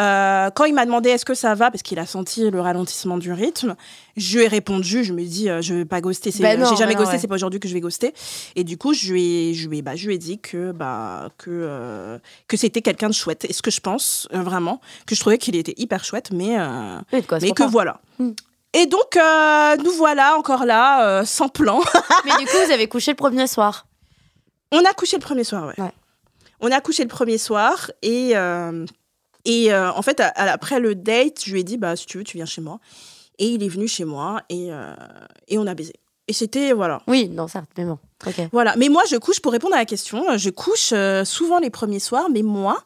[0.00, 3.18] euh, quand il m'a demandé est-ce que ça va, parce qu'il a senti le ralentissement
[3.18, 3.76] du rythme,
[4.16, 6.76] je lui ai répondu, je me dis, euh, je vais pas ghoster, c'est- Ben j'ai
[6.76, 7.18] jamais ben non, ghosté, ouais.
[7.20, 8.14] c'est pas aujourd'hui que je vais ghoster.
[8.56, 10.72] Et du coup, je lui ai, je lui ai, bah, je lui ai dit que,
[10.72, 13.44] bah, que, euh, que c'était quelqu'un de chouette.
[13.48, 16.56] Et ce que je pense, euh, vraiment, que je trouvais qu'il était hyper chouette, mais,
[17.12, 18.00] Oui, quoi mais que voilà.
[18.18, 18.30] Hmm.
[18.72, 19.18] Et donc,
[19.84, 21.80] nous voilà encore là, sans plan.
[22.24, 23.86] Mais du coup, vous avez couché le premier soir.
[24.72, 25.82] On a couché le premier soir, ouais.
[25.84, 25.92] Ouais.
[26.60, 28.34] On a couché le premier soir et,
[29.44, 32.06] et euh, en fait, à- à- après le date, je lui ai dit, bah, si
[32.06, 32.78] tu veux, tu viens chez moi.
[33.38, 34.92] Et il est venu chez moi et, euh,
[35.48, 35.94] et on a baisé.
[36.28, 37.00] Et c'était, voilà.
[37.08, 37.98] Oui, non, certes, mais bon.
[38.52, 38.74] Voilà.
[38.76, 41.98] Mais moi, je couche, pour répondre à la question, je couche euh, souvent les premiers
[42.00, 42.78] soirs, mais moi,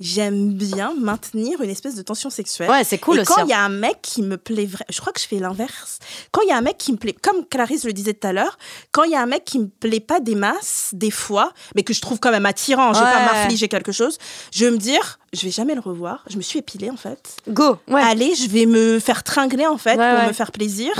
[0.00, 2.70] j'aime bien maintenir une espèce de tension sexuelle.
[2.70, 3.32] Ouais, c'est cool et aussi.
[3.32, 3.44] quand hein.
[3.46, 5.98] il y a un mec qui me plaît je crois que je fais l'inverse.
[6.30, 8.32] Quand il y a un mec qui me plaît, comme Clarisse le disait tout à
[8.32, 8.58] l'heure,
[8.92, 11.82] quand il y a un mec qui me plaît pas des masses, des fois, mais
[11.82, 13.24] que je trouve quand même attirant, je vais pas Ouais.
[13.24, 14.18] m'affliger quelque chose,
[14.52, 16.24] je vais me dire, je vais jamais le revoir.
[16.30, 17.36] Je me suis épilée en fait.
[17.48, 17.78] Go.
[17.88, 18.00] Ouais.
[18.02, 20.28] Allez, je vais me faire tringler en fait Ouais, pour ouais.
[20.28, 20.90] me faire plaisir.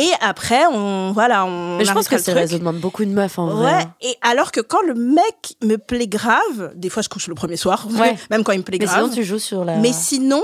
[0.00, 1.76] Et après, on voilà, on.
[1.76, 3.64] Mais je pense que c'est le raisonnement de beaucoup de meufs en vrai.
[3.64, 3.94] Ouais, hein.
[4.00, 7.56] et alors que quand le mec me plaît grave, des fois je couche le premier
[7.56, 8.16] soir, Ouais.
[8.30, 9.02] même quand il me plaît Mais grave.
[9.04, 9.76] sinon, tu joues sur la.
[9.78, 10.42] Mais sinon,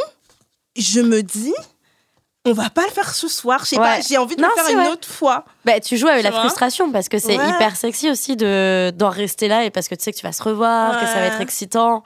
[0.77, 1.55] je me dis,
[2.45, 3.61] on va pas le faire ce soir.
[3.62, 3.85] Je sais Ouais.
[3.85, 4.88] pas, j'ai envie de Non, le faire une vrai.
[4.93, 5.45] autre fois.
[5.64, 9.09] Bah, tu joues avec Tu la frustration parce que c'est hyper sexy aussi de d'en
[9.11, 11.27] rester là et parce que tu sais que tu vas se revoir, que ça va
[11.27, 12.03] être excitant.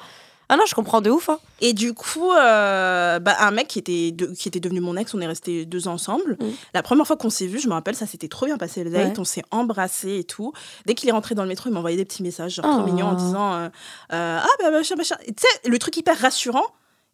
[0.51, 1.29] Ah non, je comprends de ouf.
[1.29, 1.39] Hein.
[1.61, 5.13] Et du coup, euh, bah, un mec qui était, de- qui était devenu mon ex,
[5.15, 6.37] on est resté deux ans ensemble.
[6.41, 6.47] Mm.
[6.75, 8.91] La première fois qu'on s'est vu, je me rappelle, ça s'était trop bien passé le
[8.91, 9.09] date.
[9.09, 9.19] Ouais.
[9.21, 10.53] On s'est embrassé et tout.
[10.87, 12.73] Dès qu'il est rentré dans le métro, il m'a envoyé des petits messages, genre Oh.
[12.79, 13.69] trop mignons, en disant euh,
[14.13, 15.17] euh, Ah, bah, machin, machin.
[15.27, 16.65] Tu sais, le truc hyper rassurant.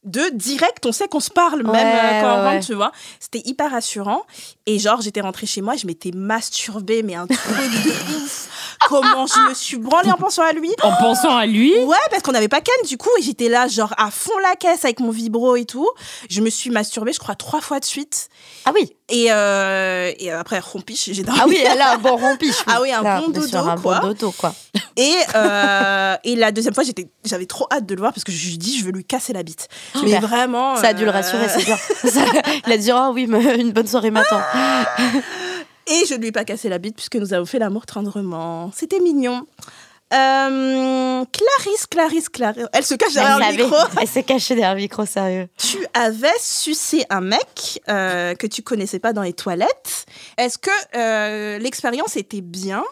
[0.04, 2.92] De direct, on sait qu'on se parle même Ouais, euh, quand on rentre, tu vois.
[3.20, 4.22] C'était hyper rassurant.
[4.66, 8.48] Et genre, j'étais rentrée chez moi, je m'étais masturbée, mais un truc de ouf.
[8.88, 10.70] Comment je me suis branlée en pensant à lui.
[10.82, 13.66] En pensant à lui, Ouais, parce qu'on n'avait pas Ken du coup, et j'étais là,
[13.66, 15.88] genre à fond la caisse avec mon vibro et tout.
[16.28, 18.28] Je me suis masturbée, je crois, trois fois de suite.
[18.66, 18.94] Ah oui.
[19.10, 21.40] Et, euh, et après, rompiche, j'ai dormi.
[21.42, 22.56] Ah oui, elle a un bon rompiche.
[22.66, 24.00] Ah oui, un Là, bon dodo, sur un quoi.
[24.00, 24.54] bon dodo, quoi.
[24.96, 28.32] Et, euh, et la deuxième fois, j'étais, j'avais trop hâte de le voir parce que
[28.32, 29.68] je lui dis, je veux lui casser la bite.
[29.94, 30.20] Mais Super.
[30.22, 30.76] vraiment.
[30.76, 31.76] Ça a dû le euh, rassurer, c'est bien.
[32.66, 34.40] Il a dit, oh oui, mais une bonne soirée m'attend.
[35.86, 38.70] Et je ne lui ai pas cassé la bite puisque nous avons fait l'amour tendrement.
[38.74, 39.46] C'était mignon.
[40.12, 42.66] Euh, Clarisse, Clarisse, Clarisse.
[42.72, 43.78] Elle se cache derrière Elle le micro.
[44.00, 45.48] Elle s'est cachée derrière le micro, sérieux.
[45.58, 50.06] Tu avais sucé un mec euh, que tu connaissais pas dans les toilettes.
[50.38, 52.84] Est-ce que euh, l'expérience était bien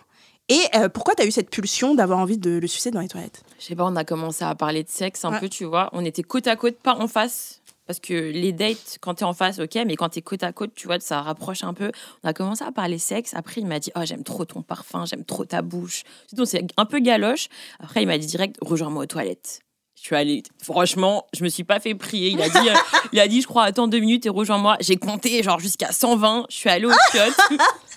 [0.52, 3.08] Et euh, pourquoi tu as eu cette pulsion d'avoir envie de le sucer dans les
[3.08, 3.42] toilettes?
[3.58, 5.40] Je sais pas, on a commencé à parler de sexe un Ouais.
[5.40, 5.88] peu, tu vois.
[5.92, 7.60] On était côte à côte, pas en face.
[7.86, 10.72] Parce que les dates, quand t'es en face, ok, mais quand t'es côte à côte,
[10.74, 11.90] tu vois, ça rapproche un peu.
[12.22, 13.32] On a commencé à parler sexe.
[13.34, 16.02] Après, il m'a dit, oh, j'aime trop ton parfum, j'aime trop ta bouche.
[16.32, 17.48] Donc, c'est un peu galoche.
[17.80, 19.60] Après, il m'a dit direct, rejoins-moi aux toilettes.
[19.96, 22.30] Je suis allée, franchement, je me suis pas fait prier.
[22.30, 22.74] Il a dit, euh,
[23.12, 24.76] il a dit, je crois, attends deux minutes et rejoins-moi.
[24.80, 26.46] J'ai compté genre jusqu'à 120.
[26.50, 27.34] Je suis allée au chiottes.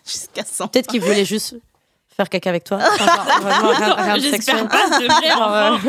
[0.06, 0.68] Jusqu'à 100.
[0.70, 1.56] Peut-être qu'il voulait juste
[2.16, 2.80] faire caca avec toi.
[4.18, 5.80] J'espère pas, s'il te plaît, enfin.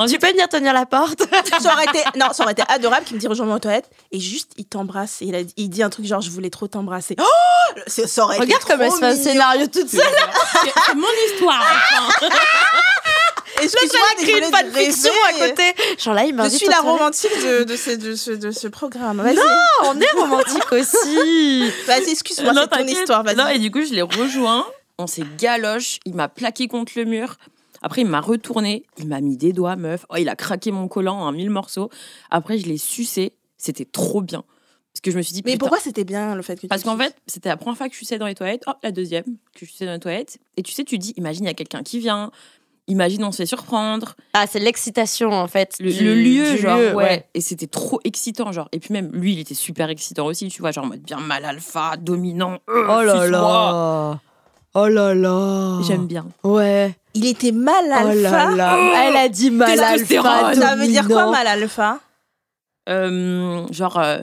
[0.00, 1.22] euh, tu peux venir tenir la porte
[1.60, 4.20] ça aurait été non ça aurait été adorable qu'il me dise rejoins-moi aux toilettes et
[4.20, 7.80] juste il t'embrasse il, a, il dit un truc genre je voulais trop t'embrasser oh
[7.86, 10.02] ça aurait Regarde été comme elle se fait un scénario toute seule.
[10.86, 11.62] C'est mon histoire.
[11.62, 12.28] enfin.
[13.62, 15.74] excuse-moi écrit une fanfiction à côté.
[15.98, 19.20] Genre là, il je suis la romantique de, de, ce, de, ce, de ce programme
[19.22, 19.38] vas-y
[19.84, 21.70] On est romantique aussi.
[21.86, 24.66] vas-y excuse-moi Non, c'est ton histoire Non, et du coup, je l'ai rejoint.
[24.98, 25.98] On s'est galoche.
[26.06, 27.36] Il m'a plaqué contre le mur.
[27.82, 28.84] Après, il m'a retourné.
[28.98, 30.06] Il m'a mis des doigts, meuf.
[30.10, 31.90] Oh, il a craqué mon collant en mille morceaux.
[32.30, 33.32] Après, je l'ai sucé.
[33.56, 34.44] C'était trop bien.
[34.92, 36.82] Parce que je me suis dit, mais pourquoi c'était bien le fait que tu Parce
[36.84, 38.62] qu'en fait, c'était la première fois que je suçais dans les toilettes.
[38.66, 39.24] Hop, la deuxième
[39.54, 40.38] que je suçais dans les toilettes.
[40.56, 42.30] Et tu sais, tu dis, imagine, il y a quelqu'un qui vient.
[42.88, 44.14] Imagine, on se fait surprendre.
[44.34, 45.76] Ah, c'est l'excitation en fait.
[45.80, 47.26] Le, du- le lieu, du genre, lieu, ouais.
[47.32, 48.68] Et c'était trop excitant, genre.
[48.72, 51.20] Et puis même, lui, il était super excitant aussi, tu vois, genre en mode bien
[51.20, 52.58] mal alpha, dominant.
[52.68, 54.20] euh, Oh là là.
[54.74, 55.80] Oh là là.
[55.86, 56.26] J'aime bien.
[56.44, 56.94] Ouais.
[57.14, 59.04] il était mal Oh alpha là là.
[59.08, 60.54] Elle a dit mal alpha.
[60.54, 62.00] ça veut dire quoi mal alpha
[62.88, 64.18] Euh, genre, euh,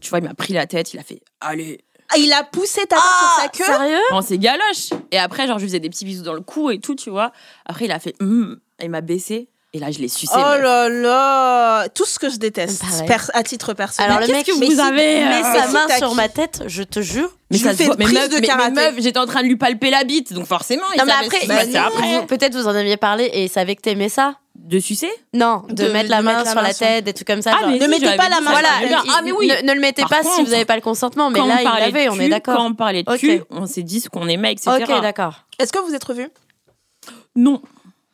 [0.00, 1.80] tu vois, il m'a pris la tête, il a fait, allez.
[2.10, 4.90] Ah, il a poussé ta main sur sa queue Sérieux On s'est galoche.
[5.10, 7.08] Et après, genre, je lui faisais des petits bisous dans le cou et tout, tu
[7.08, 7.32] vois.
[7.64, 9.48] Après, il a fait, Hum il m'a baissé.
[9.76, 10.32] Et là, je l'ai sucé.
[10.36, 13.10] Oh là là Tout ce que je déteste, Pareil.
[13.34, 14.08] à titre personnel.
[14.08, 16.84] Alors le qu'est-ce mec, que vous avez, met euh, sa main sur ma tête, je
[16.84, 17.28] te jure.
[17.50, 19.18] Mais Je ça lui se fais voit- une mais prise meuf, de mais- meuf, j'étais
[19.18, 22.24] en train de lui palper la bite, donc forcément, il Non mais après, passait après.
[22.26, 24.36] peut-être vous en aviez parlé et il savait que t'aimais ça.
[24.54, 25.10] De sucer?
[25.32, 27.12] Non, de, De- mettre de la main mettre la sur main la sur- tête, des
[27.12, 27.54] trucs comme ça.
[27.56, 27.70] Ah, genre.
[27.70, 29.02] mais Ne si, mettez pas la main sur bien.
[29.12, 29.48] Ah, mais oui.
[29.48, 31.58] Ne, ne le mettez Par pas si vous n'avez pas le consentement, mais là on
[31.58, 32.54] il l'avait, on est d'accord.
[32.58, 34.70] Quand on parlait de cul, on s'est dit ce qu'on aimait, etc.
[34.80, 35.34] Ok, d'accord.
[35.58, 36.28] Est-ce que vous êtes revus?
[37.34, 37.60] Non.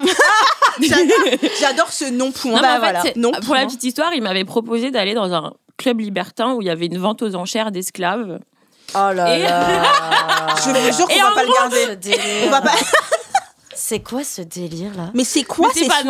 [1.60, 2.52] J'adore- ce non-point.
[2.52, 3.02] Non, Bah mais en fait, voilà.
[3.02, 3.66] c'est- Non pour la point.
[3.66, 6.98] petite histoire, il m'avait proposé d'aller dans un club libertin où il y avait une
[6.98, 8.38] vente aux enchères d'esclaves.
[8.94, 9.66] Oh là Et- là.
[10.64, 12.16] Je vous jure Et qu'on va en pas le garder.
[12.46, 12.72] On va pas...
[13.72, 15.10] C'est quoi ce délire là?
[15.14, 16.08] Mais c'est quoi Mais c'est ces de soirées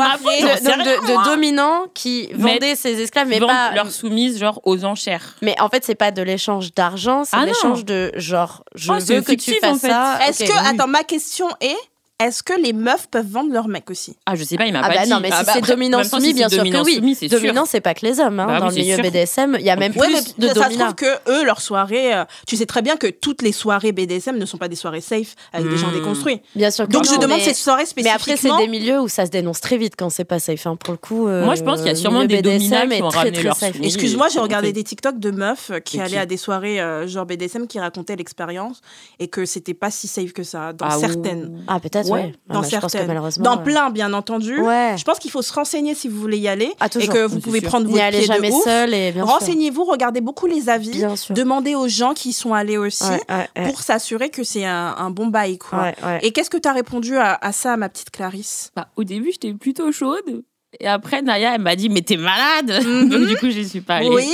[0.82, 1.24] de, de- de moi.
[1.24, 3.70] dominants qui vendaient ses esclaves, mais pas.
[3.74, 5.36] leur soumise, genre, aux enchères.
[5.40, 8.96] Mais en fait, c'est pas de l'échange d'argent, c'est Ah l'échange de genre, je Oh,
[8.98, 9.88] veux que tu en fasses fait.
[9.88, 10.18] ça.
[10.28, 10.68] Est-ce que...
[10.68, 11.76] Attends, ma question est...
[12.20, 14.16] Est-ce que les meufs peuvent vendre leurs mecs aussi?
[14.26, 15.10] Ah, je sais pas, il m'a Ah pas bah dit.
[15.10, 16.94] non, mais Ah si bah c'est dominant soumis, si bien sûr que oui.
[16.96, 17.28] soumis.
[17.28, 18.38] Dominant, c'est pas que les hommes.
[18.40, 18.46] hein.
[18.46, 19.04] Bah oui, Dans le c'est milieu sûr.
[19.04, 20.84] BDSM, il y a même plus mais de ça se dominants.
[20.92, 22.14] trouve que eux, leurs soirées...
[22.14, 25.00] euh, tu sais très bien que toutes les soirées BDSM ne sont pas des soirées
[25.00, 25.94] safe avec des gens Hmm.
[25.94, 26.40] déconstruits.
[26.54, 28.14] Bien sûr que Donc non, je demande mais- ces soirées Mais spécifiquement...
[28.16, 30.66] après, c'est des milieux où ça se dénonce très vite quand c'est pas safe.
[30.66, 30.76] hein.
[30.76, 32.96] Pour le coup, euh, Moi, je pense qu'il y a le sûrement des BDSM dominants
[32.96, 33.56] qui ont ramené leur.
[33.82, 37.06] Excuse-moi, j'ai regardé des TikTok de meufs qui C'est allaient qui à des soirées euh,
[37.08, 38.80] genre BDSM qui racontaient l'expérience
[39.18, 41.62] et que c'était pas si safe que ça dans Ah, certaines.
[41.66, 43.06] Ah, peut-être, Ouais, dans bah, je pense que certaines.
[43.06, 43.44] malheureusement.
[43.44, 44.60] Dans euh, plein, bien entendu.
[44.60, 44.94] Ouais.
[44.96, 47.40] Je pense qu'il faut se renseigner si vous voulez y aller Ah, et que vous
[47.40, 47.68] pouvez sûr.
[47.68, 48.64] prendre votre allez pied de jamais ouf.
[48.64, 49.12] seul et.
[49.20, 53.48] Renseignez-vous, regardez beaucoup les avis, demandez aux gens qui y sont allés aussi Ouais, ouais,
[53.56, 53.68] ouais.
[53.68, 55.78] pour s'assurer que c'est un, un bon bail quoi.
[55.82, 56.18] Ouais, ouais.
[56.22, 58.72] Et qu'est-ce que tu as répondu à, à ça, ma petite Clarisse?
[58.76, 60.42] Bah, au début, j'étais plutôt chaude.
[60.78, 62.84] Et après, Naya, elle m'a dit, mais t'es malade.
[62.86, 63.08] Mhm.
[63.10, 64.08] Donc, du coup, j'y suis pas allée.
[64.08, 64.28] Oui.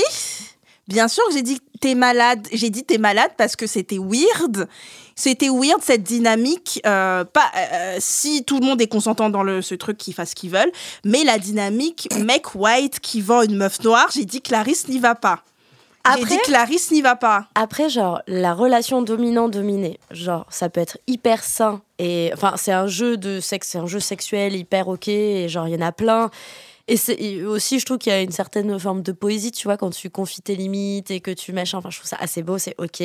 [0.88, 2.46] Bien sûr que j'ai dit t'es malade.
[2.52, 4.68] J'ai dit t'es malade parce que c'était weird.
[5.16, 6.80] C'était weird cette dynamique.
[6.86, 10.30] euh, pas euh, si tout le monde est consentant dans le, ce truc qu'ils fassent
[10.30, 10.70] ce qu'ils veulent,
[11.04, 14.08] mais la dynamique mec white qui vend une meuf noire.
[14.14, 15.42] J'ai dit Clarisse n'y va pas.
[16.06, 17.48] J'ai Après- dit Clarisse n'y va pas.
[17.56, 21.80] Après, genre, la relation dominant-dominé, genre, ça peut être hyper sain.
[21.98, 25.08] Et enfin, c'est un jeu de sexe, c'est un jeu sexuel hyper ok.
[25.08, 26.30] Et genre, il y en a plein.
[26.88, 29.76] Et c'est aussi, je trouve qu'il y a une certaine forme de poésie, tu vois,
[29.76, 31.78] quand tu confies tes limites et que tu machin.
[31.78, 33.02] Enfin, je trouve ça assez beau, c'est ok.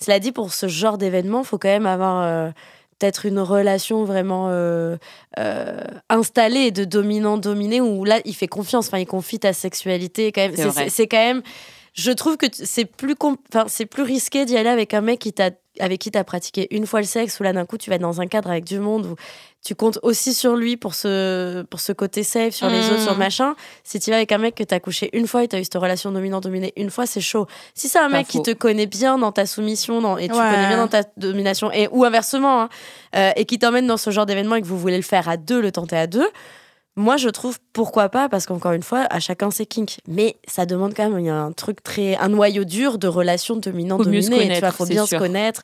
[0.00, 2.22] Cela dit, pour ce genre d'événement, faut quand même avoir.
[2.22, 2.50] euh,
[2.98, 4.96] peut-être une relation vraiment euh,
[5.38, 10.40] euh, installée de dominant-dominé où là, il fait confiance, enfin, il confie ta sexualité quand
[10.40, 10.88] même.
[10.88, 11.42] C'est quand même
[11.94, 13.14] je trouve que c'est plus
[13.66, 16.86] c'est plus risqué d'y aller avec un mec qui t'a avec qui t'as pratiqué une
[16.88, 18.80] fois le sexe ou là d'un coup tu vas être dans un cadre avec du
[18.80, 19.14] monde où
[19.64, 23.12] tu comptes aussi sur lui pour ce pour ce côté safe sur les autres sur
[23.12, 23.54] le machin.
[23.84, 25.74] Si tu vas avec un mec que t'as couché une fois et t'as eu cette
[25.76, 27.46] relation dominant dominé une fois c'est chaud.
[27.74, 30.50] Si c'est un mec qui te connaît bien dans ta soumission dans, et tu Ouais.
[30.50, 32.68] connais bien dans ta domination et ou inversement hein,
[33.14, 35.36] euh, et qui t'emmène dans ce genre d'événement et que vous voulez le faire à
[35.36, 36.28] deux le tenter à deux
[36.98, 40.00] moi, je trouve pourquoi pas, parce qu'encore une fois, à chacun ses kinks.
[40.06, 43.06] Mais ça demande quand même, il y a un truc très, un noyau dur de
[43.06, 44.54] relations dominant-dominé.
[44.54, 45.18] Tu vois, faut bien sûr.
[45.18, 45.62] se connaître.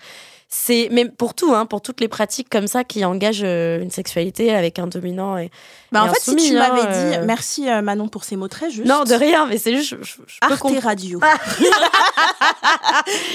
[0.57, 3.91] C'est même pour tout, hein, pour toutes les pratiques comme ça qui engagent euh, une
[3.91, 5.51] sexualité avec un dominant et.
[5.91, 8.37] Bah, en un fait, si tu hein, m'avais euh, dit, merci euh, Manon pour ces
[8.37, 8.87] mots très justes.
[8.87, 9.97] Non, de rien, mais c'est juste.
[10.01, 10.79] Je, je- peux Arte.
[10.83, 11.21] Radio.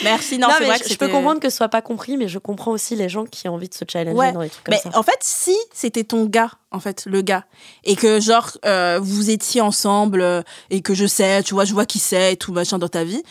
[0.03, 1.81] merci, non, Non, c'est mais vrai je, que je peux comprendre que ce soit pas
[1.81, 4.41] compris, mais je comprends aussi les gens qui ont envie de se challenger Ouais, dans
[4.41, 4.97] des trucs comme Mais ça.
[4.97, 7.45] en fait, si c'était ton gars, en fait, le gars,
[7.83, 11.73] et que genre euh, vous étiez ensemble euh, et que je sais, tu vois, je
[11.73, 13.23] vois qui c'est et tout machin dans ta vie.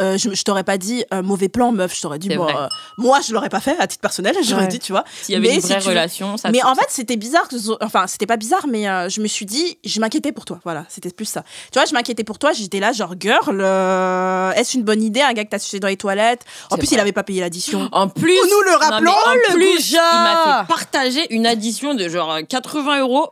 [0.00, 2.66] Euh, je, je t'aurais pas dit euh, mauvais plan meuf je t'aurais dit bon euh,
[2.98, 4.68] moi je l'aurais pas fait à titre personnel j'aurais Ouais.
[4.68, 6.50] dit tu vois S'il y avait Mais une vraie relation, ça.
[6.50, 7.48] mais en fait, c'était bizarre.
[7.48, 10.60] que Enfin, c'était pas bizarre, mais euh, je me suis dit, je m'inquiétais pour toi.
[10.64, 11.42] Voilà, c'était plus ça.
[11.72, 12.52] Tu vois, je m'inquiétais pour toi.
[12.52, 15.88] J'étais là, genre, girl, euh, est-ce une bonne idée, un gars que t'as sucé dans
[15.88, 16.44] les toilettes?
[16.70, 16.96] En plus, vrai.
[16.96, 17.88] il avait pas payé l'addition.
[17.92, 21.46] En plus, Nous le non, rappelons, en le plus, goujat il m'a fait partager une
[21.46, 23.30] addition de genre 80 euros.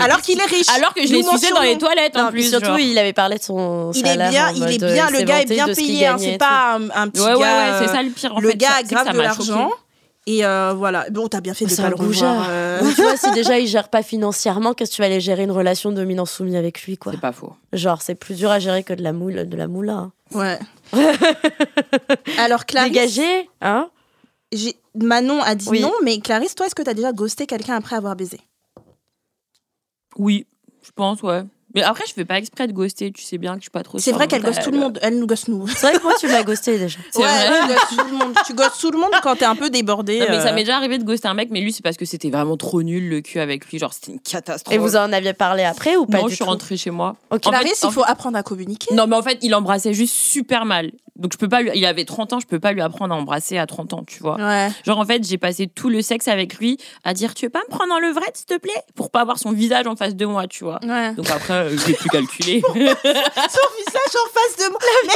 [0.00, 0.68] Alors qu'il est riche.
[0.76, 2.48] Alors que je Nous l'ai sucé dans les toilettes en Non, plus.
[2.48, 2.78] surtout, genre.
[2.78, 5.22] il avait parlé de son Il est bien, en il est euh, bien, il le
[5.24, 6.06] gars est bien de payé.
[6.06, 7.36] hein, c'est pas un, un petit Ouais, gars.
[7.38, 8.34] ouais, c'est euh, ça le pire.
[8.34, 9.70] En le fait, gars a grave de l'argent.
[10.26, 11.06] Et euh, voilà.
[11.10, 12.46] Bon, t'as bien fait de C'est pas un le revoir.
[12.50, 12.80] euh.
[12.94, 15.50] Tu vois, si déjà il gère pas financièrement, qu'est-ce que tu vas aller gérer une
[15.52, 17.12] relation dominant-soumis avec lui, quoi?
[17.12, 17.54] C'est pas faux.
[17.72, 19.94] Genre, c'est plus dur à gérer que de la moule, de la moula.
[19.94, 20.12] hein.
[20.32, 20.58] Ouais.
[22.38, 23.88] Alors, Clarisse, Dégagé, hein?
[24.94, 25.80] Manon a dit Oui.
[25.80, 28.38] non, mais Clarisse, toi, est-ce que t'as déjà ghosté quelqu'un après avoir baisé?
[30.18, 30.46] Oui,
[30.82, 31.44] je pense, ouais.
[31.74, 33.12] Mais après, je fais pas exprès de ghoster.
[33.12, 33.98] Tu sais bien que je suis pas trop.
[33.98, 34.98] C'est vrai qu'elle gosse gosse tout le monde.
[35.02, 35.68] Elle nous gosse nous.
[35.68, 36.98] C'est vrai que moi, tu m'as ghosté déjà.
[37.10, 37.50] C'est vrai.
[37.60, 38.34] tu gosses tout le monde.
[38.46, 40.18] Tu gosses tout le monde quand t'es un peu débordé.
[40.20, 40.54] Non, mais ça euh.
[40.54, 42.82] m'est déjà arrivé de ghoster un mec, mais lui, c'est parce que c'était vraiment trop
[42.82, 43.78] nul le cul avec lui.
[43.78, 44.74] Genre, c'était une catastrophe.
[44.74, 46.90] Et vous en aviez parlé après ou pas Non, du je suis tout rentrée chez
[46.90, 47.16] moi.
[47.30, 47.46] Ok.
[47.46, 48.94] En fait- il faut apprendre à communiquer.
[48.94, 50.92] Non, mais en fait, il embrassait juste super mal.
[51.18, 51.70] Donc, je peux pas lui.
[51.74, 54.20] Il avait 30 ans, je peux pas lui apprendre à embrasser à 30 ans, tu
[54.20, 54.36] vois.
[54.36, 54.68] Ouais.
[54.86, 57.62] Genre, en fait, j'ai passé tout le sexe avec lui à dire Tu veux pas
[57.68, 58.82] me prendre en levrette, s'il te plaît?
[58.94, 60.78] Pour pas avoir son visage en face de moi, tu vois.
[60.84, 61.12] Ouais.
[61.14, 62.62] Donc, après, euh, l'ai plus calculé.
[62.72, 64.78] Son visage en face de moi?
[65.06, 65.12] Mais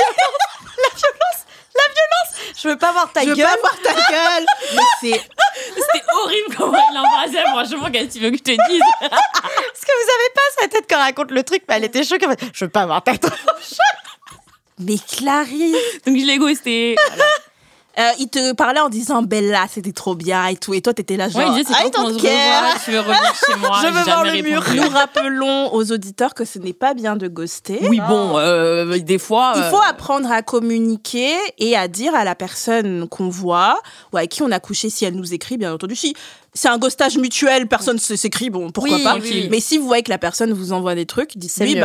[2.61, 3.47] Je veux pas voir ta je veux gueule.
[3.47, 4.45] pas voir ta gueule.
[4.75, 5.21] Mais c'est.
[5.75, 8.81] C'était horrible comment il l'embrassait, franchement, qu'est-ce que tu veux que je te dise?
[9.01, 12.05] Parce que vous avez pas sa tête quand elle raconte le truc, mais elle était
[12.05, 12.27] choquée.
[12.53, 13.33] Je veux pas voir ta tête.
[14.79, 15.77] Mais Clarisse.
[16.07, 16.97] Donc, je l'ai ghosté.
[17.09, 17.25] Voilà.
[17.99, 20.73] Euh, il te parlait en disant Bella, c'était trop bien et tout.
[20.73, 21.43] Et toi, t'étais là genre.
[21.43, 22.63] Ouais, il disait C'est quand on don't se care.
[22.63, 24.63] revoit Tu veux revenir chez moi Je veux voir le mur.
[24.63, 24.81] répondu.
[24.81, 27.81] Nous rappelons aux auditeurs que ce n'est pas bien de ghoster.
[27.83, 29.53] Oui, bon, euh, des fois.
[29.57, 33.79] Il euh, faut apprendre à communiquer et à dire à la personne qu'on voit
[34.15, 35.95] ou avec qui on a couché si elle nous écrit, bien entendu.
[35.95, 36.15] Si
[36.55, 39.17] c'est un ghostage mutuel, personne ne s'écrit, bon, pourquoi Oui, pas.
[39.17, 39.49] oui.
[39.51, 41.83] Mais si vous voyez que la personne vous envoie des trucs, dites oui, mieux.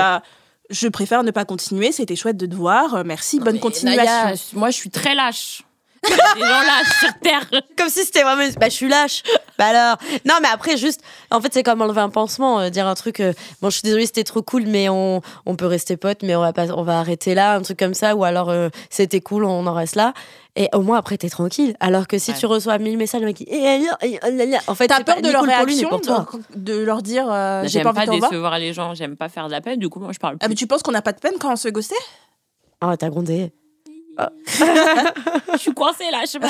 [0.70, 4.04] Je préfère ne pas continuer, c'était chouette de te voir, euh, merci, bonne mais continuation.
[4.04, 5.64] Naya, moi, je suis très lâche.
[6.10, 7.62] Il y a des gens lâches sur Terre.
[7.78, 8.44] Comme si c'était vraiment.
[8.60, 9.24] Bah, je suis lâche.
[9.58, 9.98] Bah alors.
[10.26, 11.02] Non, mais après, juste.
[11.32, 12.60] En fait, c'est comme enlever un pansement.
[12.60, 13.20] euh, dire un truc.
[13.20, 16.36] euh, bon, je suis désolée, c'était trop cool, mais on, on peut rester potes, mais
[16.36, 17.56] on va, pas, on va arrêter là.
[17.56, 18.16] Un truc comme ça.
[18.16, 20.14] Ou alors, euh, c'était cool, on en reste là.
[20.56, 21.76] Et au moins, après, t'es tranquille.
[21.80, 22.38] Alors que si Ouais.
[22.38, 23.46] tu reçois mille messages, le mec dit.
[23.48, 26.02] eh, eh, eh, En fait, T'as peur pas de leur cool pour lui, réaction, pour
[26.02, 26.26] toi.
[26.56, 29.46] de, de leur dire euh, j'ai J'aime pas pas décevoir les gens, j'aime pas faire
[29.48, 30.50] de la peine, du coup, moi, je parle ah, plus.
[30.50, 31.96] mais tu penses qu'on n'a pas de peine quand on se fait ghoster?
[32.82, 33.52] Ah, t'as grondé.
[35.54, 36.50] Je suis coincée là, je sais pas.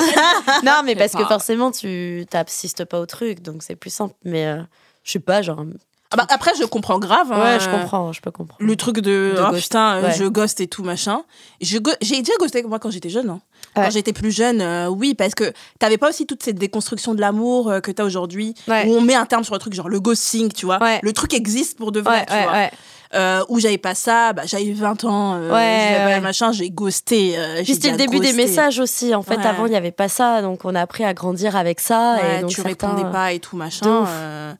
[0.63, 1.27] non, mais parce que pas.
[1.27, 4.13] forcément, tu t'assistes pas au truc, donc c'est plus simple.
[4.23, 4.61] Mais euh,
[5.03, 5.63] je sais pas, genre.
[6.09, 7.31] Ah bah, Après, je comprends grave.
[7.33, 8.57] hein, Ouais, je comprends, je peux comprendre.
[8.65, 9.63] Le truc de, De oh ghost.
[9.63, 10.13] putain, euh, Ouais.
[10.17, 11.23] je ghost et tout machin.
[11.59, 13.29] J'ai déjà ghosté moi quand j'étais jeune.
[13.29, 13.41] hein.
[13.75, 13.83] Ouais.
[13.83, 17.19] Quand j'étais plus jeune, euh, oui, parce que t'avais pas aussi toute cette déconstruction de
[17.19, 18.87] l'amour euh, que t'as aujourd'hui, Ouais.
[18.87, 20.81] où on met un terme sur le truc, genre le ghosting, tu vois.
[20.81, 20.99] Ouais.
[21.03, 22.69] Le truc existe pour de vrai, Ouais, tu ouais, vois.
[23.13, 26.19] Euh, où j'avais pas ça, bah, j'avais 20 ans, euh, Ouais, ouais.
[26.19, 27.37] machin, j'ai ghosté.
[27.37, 29.15] euh, Puis c'était le début des messages aussi.
[29.15, 29.45] En fait, Ouais.
[29.45, 30.41] avant, il n'y avait pas ça.
[30.41, 32.17] Donc, on a appris à grandir avec ça.
[32.21, 34.05] Ouais, et donc, tu certains- répondais pas et tout machin.
[34.07, 34.53] Euh,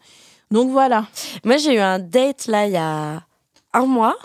[0.50, 1.06] Donc voilà.
[1.43, 3.22] Moi, j'ai eu un date là, il y a
[3.74, 4.16] un mois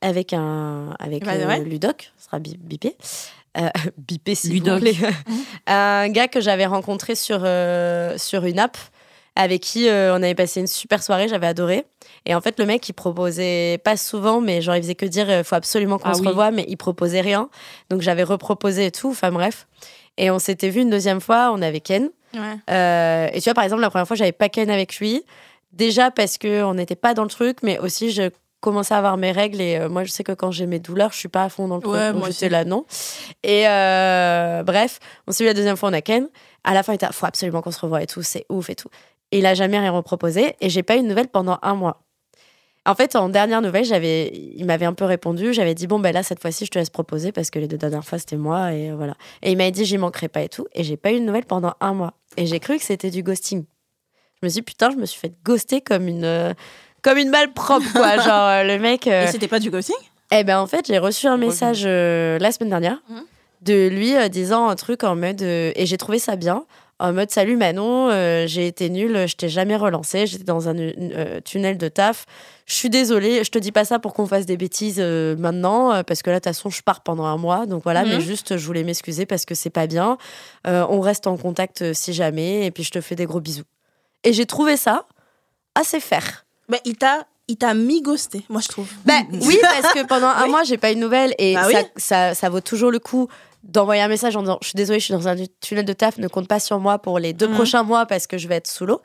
[0.00, 1.58] avec, un, avec Bah, euh, ouais.
[1.64, 2.12] Ludoc.
[2.18, 2.96] Ce sera bi- bipé.
[3.58, 4.74] Euh, bipé, s'il Ludoc.
[4.74, 4.96] vous plaît.
[5.66, 8.76] un gars que j'avais rencontré sur, euh, sur une app
[9.34, 11.84] avec qui euh, on avait passé une super soirée, j'avais adoré.
[12.26, 15.30] Et en fait, le mec, il proposait pas souvent, mais genre, il faisait que dire,
[15.30, 16.28] il faut absolument qu'on Ah se oui.
[16.28, 17.48] revoie, mais il proposait rien.
[17.88, 19.66] Donc, j'avais reproposé et tout, enfin bref.
[20.18, 22.10] Et on s'était vu une deuxième fois, on avait Ken.
[22.34, 22.40] Ouais.
[22.70, 25.22] Euh, et tu vois, par exemple, la première fois, j'avais pas Ken avec lui.
[25.72, 29.30] Déjà parce qu'on n'était pas dans le truc, mais aussi je commençais à avoir mes
[29.30, 29.60] règles.
[29.60, 31.68] Et euh, moi, je sais que quand j'ai mes douleurs, je suis pas à fond
[31.68, 31.92] dans le truc.
[31.94, 32.86] Ouais, donc moi j'étais là, non.
[33.42, 36.28] Et euh, bref, on s'est vu la deuxième fois, on a Ken.
[36.64, 38.74] À la fin, il était, faut absolument qu'on se revoie et tout, c'est ouf et
[38.74, 38.88] tout.
[39.32, 40.56] Et il a jamais rien reproposé.
[40.60, 42.02] Et j'ai pas eu de nouvelles pendant un mois.
[42.86, 45.52] En fait, en dernière nouvelle, j'avais, il m'avait un peu répondu.
[45.52, 47.76] J'avais dit bon ben là cette fois-ci, je te laisse proposer parce que les deux
[47.76, 49.14] dernières fois c'était moi et voilà.
[49.42, 50.66] Et il m'avait dit j'y manquerai pas et tout.
[50.74, 52.14] Et j'ai pas eu de nouvelles pendant un mois.
[52.36, 53.64] Et j'ai cru que c'était du ghosting.
[54.42, 56.52] Je me suis dit, putain, je me suis fait ghoster comme une euh,
[57.02, 58.16] comme une malpropre quoi.
[58.24, 59.06] Genre euh, le mec.
[59.06, 59.96] euh, Et c'était pas du ghosting?
[60.30, 63.22] Eh ben en fait, j'ai reçu un message euh, la semaine dernière Mhm.
[63.62, 66.64] de lui disant un truc en mode et j'ai trouvé ça bien
[66.98, 70.76] en mode salut Manon euh, j'ai été nulle je t'ai jamais relancé j'étais dans un
[70.78, 72.24] euh, tunnel de taf
[72.64, 76.02] je suis désolée je te dis pas ça pour qu'on fasse des bêtises euh, maintenant
[76.04, 78.08] parce que là de toute façon je pars pendant un mois donc voilà Mhm.
[78.12, 80.16] mais juste je voulais m'excuser parce que c'est pas bien
[80.64, 83.64] on reste en contact si jamais et puis je te fais des gros bisous
[84.24, 85.04] et j'ai trouvé ça
[85.74, 88.88] assez faire Mais il t'a, il t'a mis ghosté, moi je trouve.
[89.04, 90.50] ben, oui, parce que pendant un Oui.
[90.50, 91.84] mois, j'ai pas eu de nouvelles et Bah ça, oui.
[91.96, 93.28] ça, ça vaut toujours le coup
[93.68, 96.18] d'envoyer un message en disant Je suis désolée, je suis dans un tunnel de taf,
[96.18, 97.54] ne compte pas sur moi pour les deux Mhm.
[97.54, 99.00] prochains mois parce que je vais être sous l'eau.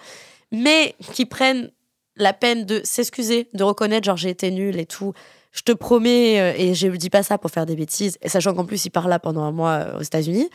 [0.52, 1.72] Mais qui prennent
[2.18, 5.14] la peine de s'excuser, de reconnaître, genre j'ai été nulle et tout.
[5.52, 8.30] Je te promets, euh, et je ne dis pas ça pour faire des bêtises, et
[8.30, 10.50] sachant qu'en plus il part là pendant un mois euh, aux États-Unis,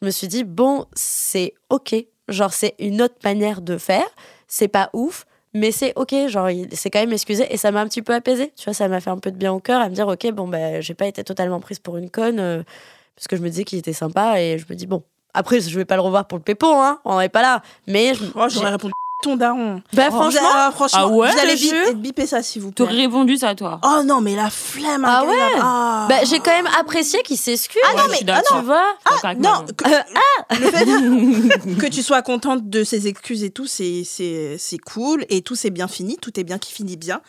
[0.00, 1.94] je me suis dit, bon, c'est ok.
[2.28, 4.06] Genre, c'est une autre manière de faire.
[4.48, 6.28] C'est pas ouf, mais c'est ok.
[6.28, 8.52] Genre, il s'est quand même excusé et ça m'a un petit peu apaisé.
[8.56, 10.30] Tu vois, ça m'a fait un peu de bien au cœur à me dire, ok,
[10.32, 12.62] bon, ben, j'ai pas été totalement prise pour une conne euh,
[13.16, 15.02] parce que je me disais qu'il était sympa et je me dis, bon,
[15.34, 17.62] après, je vais pas le revoir pour le pépon, hein, on n'est pas là.
[17.86, 18.92] Mais je, Oh, j'aurais répondu
[19.22, 19.80] ton daron.
[19.92, 22.84] bah, franchement, ah, franchement, Ah ouais, vous allez bip, biper ça s'il vous plaît.
[22.84, 25.04] T'aurais répondu ça, toi Oh non, mais la flemme.
[25.06, 26.06] Ah un gars, ouais Ah.
[26.08, 27.80] bah, j'ai quand même apprécié qu'il s'excuse.
[27.88, 28.58] Ah non, mais- suis ah d'accord.
[28.58, 28.82] tu vois
[29.22, 29.84] avec non, que,
[30.60, 35.24] le fait que tu sois contente de ses excuses et tout, c'est c'est c'est cool
[35.28, 37.20] et tout c'est bien fini, tout est bien qui finit bien.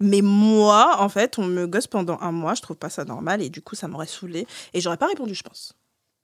[0.00, 3.42] Mais moi, en fait, on me gosse pendant un mois, je trouve pas ça normal
[3.42, 5.72] et du coup ça m'aurait saoulé et j'aurais pas répondu, je pense.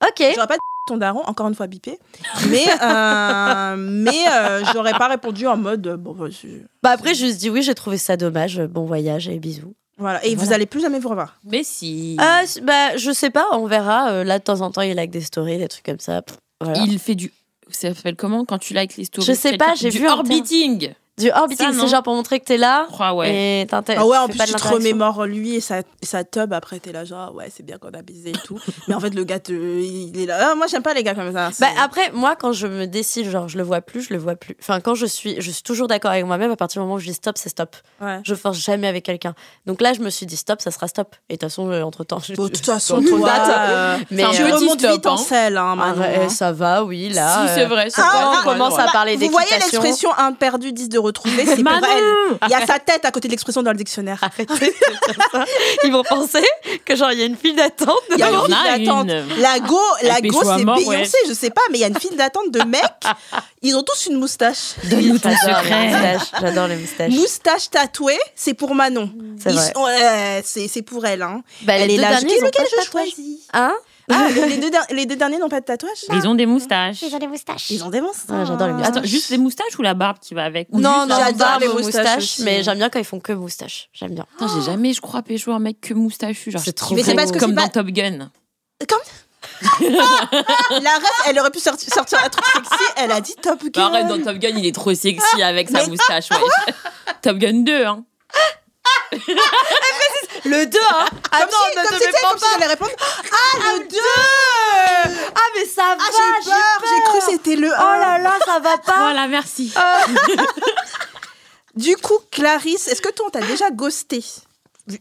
[0.07, 0.25] Ok.
[0.35, 1.99] J'aurais pas dit ton daron, encore une fois bipé,
[2.51, 6.65] mais euh, mais euh, j'aurais pas répondu en mode euh, bon vas-y.
[6.83, 8.61] Bah, après, je me suis dit, oui, j'ai trouvé ça dommage.
[8.61, 9.75] Bon voyage et bisous.
[9.97, 10.57] Voilà et vous Voilà.
[10.57, 11.37] allez plus jamais vous revoir.
[11.45, 12.17] Mais si.
[12.21, 14.11] Euh, c- bah, je sais pas, on verra.
[14.11, 16.21] Euh, là, de temps en temps, il like des stories, des trucs comme ça.
[16.23, 16.81] Pff, voilà.
[16.87, 17.33] Il fait du.
[17.71, 19.27] Ça s'appelle comment quand tu likes les stories?
[19.27, 20.93] Je sais pas, j'ai du vu un orbiting.
[21.17, 21.85] Du orbiting, Ça, non.
[21.85, 22.89] c'est genre pour montrer que t'es là.
[22.99, 23.63] Ah ouais.
[23.63, 26.91] Et Ah ouais, en plus tu te remémores lui et sa, sa tub, après t'es
[26.91, 28.59] là genre ouais c'est bien qu'on a baisé et tout.
[28.89, 31.15] mais en fait le gars te- il est là, Ah, moi j'aime pas les gars
[31.15, 31.51] comme ça.
[31.61, 34.35] Bah, après, moi, quand je me décide, genre, je le vois plus, je le vois
[34.35, 34.57] plus.
[34.61, 36.99] Enfin, quand je suis, je suis toujours d'accord avec moi-même, à partir du moment où
[36.99, 37.77] je dis stop, c'est stop.
[38.01, 38.19] ouais.
[38.25, 39.35] Je force jamais avec quelqu'un.
[39.67, 41.15] Donc là, je me suis dit stop, ça sera stop.
[41.29, 42.33] Et de toute façon, entre temps, je...
[42.33, 43.51] De toute façon, toi, date.
[43.71, 45.17] euh, Mais tu euh, remontes stop, vite en hein.
[45.17, 46.29] selle, hein, ah, Manon, ouais, hein.
[46.29, 47.47] ça va, oui, là.
[47.47, 47.87] Si, c'est euh, vrai.
[47.91, 49.81] c'est Ah, vrai, ah, ouais, on commence à parler Vous voyez d'équitation.
[49.81, 52.39] l'expression un perdu, 10 de retrouver, c'est pour elle.
[52.47, 54.19] Il y a sa tête à côté de l'expression dans le dictionnaire.
[54.23, 54.75] Arrêtez
[55.33, 55.45] ça.
[55.85, 56.45] Ils vont penser
[56.85, 57.99] que genre il y a une file d'attente.
[58.13, 59.09] Il y a Il y une en file a d'attente.
[59.11, 59.41] une.
[59.43, 62.17] La go, la go c'est Beyoncé, je sais pas, mais il y a une file
[62.17, 62.83] d'attente de mecs.
[63.63, 64.75] Ils ont tous une moustache.
[64.85, 66.17] Donne-nous ton secret.
[66.41, 67.13] J'adore les moustaches.
[67.13, 69.11] Moustache tatouée, c'est pour Manon.
[69.43, 71.23] C'est ouais, c'est pour elle.
[71.23, 71.43] Hein.
[71.63, 72.21] Bah, elle est là.
[72.21, 73.39] Lequel je choisis?
[73.53, 73.75] Hein?
[74.11, 77.01] Ah, les, deux, der- les deux derniers n'ont pas de tatouage Ils ont des moustaches.
[77.03, 77.71] Ils ont des moustaches.
[78.39, 78.97] Ouais, j'adore les moustaches.
[78.97, 80.69] Attends, juste les moustaches ou la barbe qui va avec?
[80.73, 83.21] Ou Non, non, la- j'adore barbe, les moustaches, moustaches mais j'aime bien quand ils font
[83.21, 83.89] que moustaches.
[83.95, 84.27] J'aime bien.
[84.41, 86.51] J'ai jamais, je crois, pécho un mec que moustachu.
[86.51, 88.31] Genre, C'est je trop trouve Mais c'est parce que comme c'est dans pas- Top Gun.
[89.81, 92.85] La ref, elle aurait pu sortir, sortir un truc sexy.
[92.97, 93.71] Elle a dit Top Gun.
[93.75, 96.31] Bah, arrête, dans Top Gun, il est trop sexy avec sa Mais- moustache.
[96.31, 96.75] ouais.
[97.23, 98.05] Top Gun 2, hein.
[100.45, 101.07] Le 2, hein
[101.37, 102.93] Ah Comme non, si, ne comme te si, comme si j'allais répondre
[103.33, 103.97] Ah, le 2
[105.35, 107.77] Ah, mais ça va Ah, j'ai peur, j'ai cru que c'était le 1.
[107.77, 109.73] Oh là là, ça va pas Voilà, merci.
[111.75, 114.25] Du coup, Clarisse, est-ce que toi, on t'a déjà ghosté?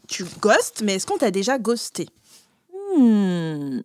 [0.08, 2.08] Tu ghostes, mais est-ce qu'on t'a déjà ghosté?
[2.98, 3.82] Hmm.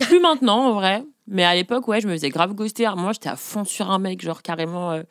[0.00, 1.02] Plus maintenant, en vrai.
[1.26, 2.90] Mais à l'époque, ouais, je me faisais grave ghoster.
[2.96, 4.90] Moi, j'étais à fond sur un mec, genre carrément.
[4.92, 5.02] euh,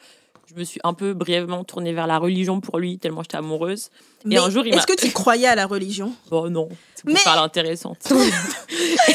[0.53, 3.89] je me suis un peu brièvement tournée vers la religion pour lui, tellement j'étais amoureuse.
[4.25, 6.13] Mais un jour, il Est-ce que tu croyais à la religion?
[6.29, 7.97] Bon, non, c'est pour Mais- faire l'intéressante.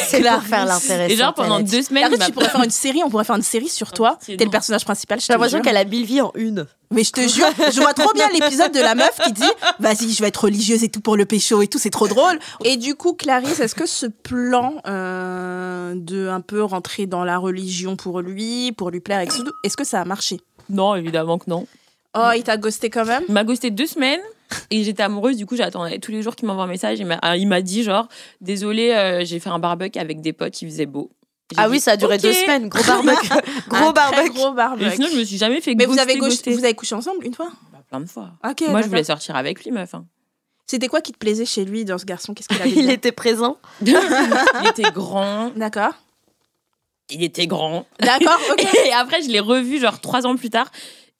[0.06, 1.12] C'est pour faire l'intéressant.
[1.12, 3.42] Et genre, pendant deux semaines, m'a tu pourrais faire une série, on pourrait faire une
[3.42, 4.18] série sur toi.
[4.24, 6.66] T'es le personnage principal, J'ai l'impression qu'elle a mille vies en une.
[6.90, 10.12] Mais je te jure, je vois trop bien l'épisode de la meuf qui dit Vas-y,
[10.12, 12.38] je vais être religieuse et tout pour le pécho et tout, c'est trop drôle.
[12.64, 17.38] Et du coup, Clarisse, est-ce que ce plan euh, de un peu rentrer dans la
[17.38, 20.40] religion pour lui, pour lui plaire, est-ce que ça a marché?
[20.70, 21.66] Non, évidemment que non.
[22.16, 24.20] Oh, il t'a ghosté quand même Il m'a ghosté deux semaines
[24.70, 25.36] et j'étais amoureuse.
[25.36, 26.98] Du coup, j'attendais tous les jours qu'il m'envoie un message.
[26.98, 28.08] Il m'a, euh, il m'a dit genre,
[28.40, 31.10] désolé, euh, j'ai fait un barbecue avec des potes, il faisait beau.
[31.56, 32.68] Ah dit, oui, ça a duré deux semaines.
[32.68, 33.28] Gros barbecue.
[33.68, 34.30] Gros barbecue.
[34.30, 34.90] Gros Et barbecue.
[34.96, 36.52] sinon, je me suis jamais fait Mais vous ghoster, avez, gauche- ghoster.
[36.52, 37.50] vous avez couché ensemble une fois?
[37.72, 38.30] Bah, plein de fois.
[38.48, 38.64] Ok.
[38.68, 39.94] Moi, je voulais sortir avec lui, meuf.
[39.94, 40.04] hein.
[40.66, 42.34] C'était quoi qui te plaisait chez lui dans ce garçon?
[42.34, 43.56] Qu'est-ce qu'il avait Il était présent.
[43.82, 43.96] il
[44.68, 45.50] était grand.
[45.56, 45.92] D'accord.
[47.10, 47.86] Il était grand.
[48.00, 48.66] D'accord, ok.
[48.86, 50.70] Et après, je l'ai revu genre trois ans plus tard.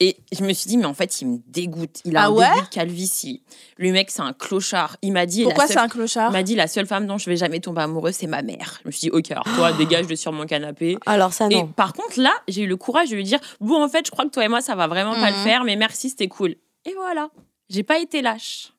[0.01, 1.99] Et je me suis dit, mais en fait, il me dégoûte.
[2.05, 3.43] Il a Ah un ouais début de calvitie.
[3.77, 4.95] Le mec, c'est un clochard.
[5.01, 7.29] Il m'a dit, Pourquoi c'est un clochard il m'a dit, la seule femme dont je
[7.29, 8.79] vais jamais tomber amoureuse, c'est ma mère.
[8.83, 10.97] Je me suis dit, ok, alors toi, dégage de sur mon canapé.
[11.05, 11.67] Alors ça, Et non.
[11.67, 14.23] par contre, là, j'ai eu le courage de lui dire, bon, en fait, je crois
[14.23, 15.43] que toi et moi, ça va vraiment pas le Mhm.
[15.43, 16.55] faire, mais merci, c'était cool.
[16.85, 17.29] Et voilà.
[17.69, 18.71] J'ai pas été lâche.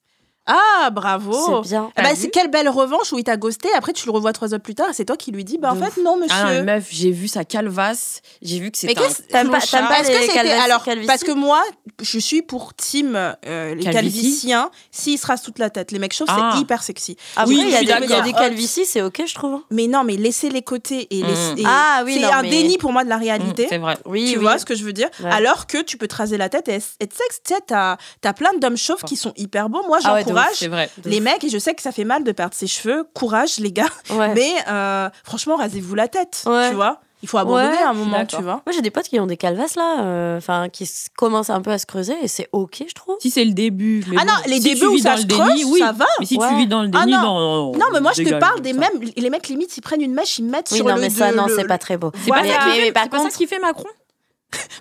[0.47, 1.63] Ah, bravo.
[1.63, 1.91] C'est bien.
[1.95, 3.69] T'as c'est quelle belle revanche où il t'a ghosté.
[3.77, 4.89] Après, tu le revois trois heures plus tard.
[4.91, 6.35] et C'est toi qui lui dis Bah, en De fait, non, monsieur.
[6.37, 8.21] Ah non, mais meuf, j'ai vu sa calvasse.
[8.43, 11.23] J'ai vu que Mais c'était un qu'est-ce T'aimes pas- que les c'était calvities- alors parce
[11.25, 11.63] que moi
[12.03, 13.15] je suis pour team
[13.47, 16.53] euh, les calviciens s'ils se rasent toute la tête les mecs chauves Ah.
[16.55, 18.23] c'est hyper sexy Après, Oui, il y a des, il y a d'accord.
[18.25, 19.61] des calvities, c'est ok, je trouve.
[19.71, 21.27] mais non mais laisser les côtés et, Mm.
[21.27, 23.67] laisser- et Ah oui, c'est non, un mais- déni pour moi de la Mmh, réalité
[23.69, 23.99] C'est vrai.
[24.07, 25.09] Oui, tu vois ce que je veux dire?
[25.31, 26.85] Alors que tu peux te raser la tête et être
[27.15, 30.15] sexe tu sais t'as as plein d'hommes chauves qui sont hyper beaux moi Ah
[30.55, 30.91] C'est vrai.
[31.05, 33.73] les mecs et je sais que ça fait mal de perdre ses cheveux courage les
[33.73, 34.35] gars Ouais.
[34.35, 36.69] mais euh, franchement rasez-vous la tête Ouais.
[36.71, 39.05] tu vois il faut abandonner Ouais, à un moment tu vois Moi, j'ai des potes
[39.07, 42.29] qui ont des calvasses là, euh, enfin, qui commencent un peu à se creuser et
[42.29, 43.17] c'est ok, je trouve.
[43.21, 44.03] Si c'est le début.
[44.09, 45.65] mais ah non les si débuts tu où vis ça dans se le déni, creuse
[45.67, 45.81] oui.
[45.81, 46.49] ça va Mais si Ouais.
[46.49, 47.21] tu vis dans le Ah déni, non.
[47.21, 47.41] non,
[47.73, 47.73] non.
[47.79, 48.89] Non, mais moi, je te parle des mêmes.
[49.19, 51.01] Les mecs, limite, ils prennent une mèche, ils mettent Oui, sur non, le.
[51.03, 52.11] mais ça, de- non, c'est pas très beau.
[52.25, 53.85] C'est pas, Mais- ça qui fait Macron?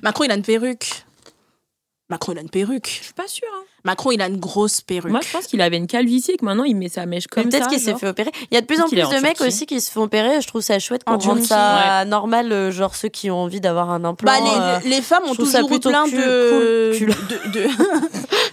[0.02, 1.04] Macron, il a une perruque.
[2.10, 2.98] Macron, il a une perruque.
[3.00, 3.48] Je suis pas sûre.
[3.56, 3.64] hein.
[3.86, 5.12] Macron, il a une grosse perruque.
[5.12, 7.44] Moi, je pense qu'il avait une calvitie et que maintenant il met sa mèche comme
[7.44, 7.50] ça.
[7.50, 8.32] Peut-être qu'il s'est fait opérer.
[8.52, 9.44] Il y a de plus en plus de mecs Turquie.
[9.48, 10.42] aussi qui se font opérer.
[10.42, 13.62] Je trouve ça chouette qu'on En rende ça normal, euh, genre ceux qui ont envie
[13.62, 14.30] d'avoir un implant.
[14.32, 17.08] Bah, euh, les, les femmes ont toujours eu plein de, cool.
[17.08, 17.68] de, de,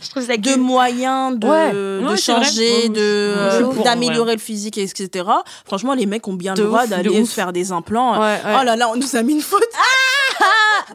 [0.00, 1.72] je trouve ça de moyens de, Ouais.
[1.72, 2.98] de Ouais, changer, Ouais, ouais.
[2.98, 5.24] Euh, d'améliorer le physique, etc.
[5.64, 8.12] Franchement, les mecs ont bien De le droit d'aller faire des implants.
[8.20, 8.56] Ouais, ouais.
[8.60, 9.64] Oh là là, on nous a mis une photo.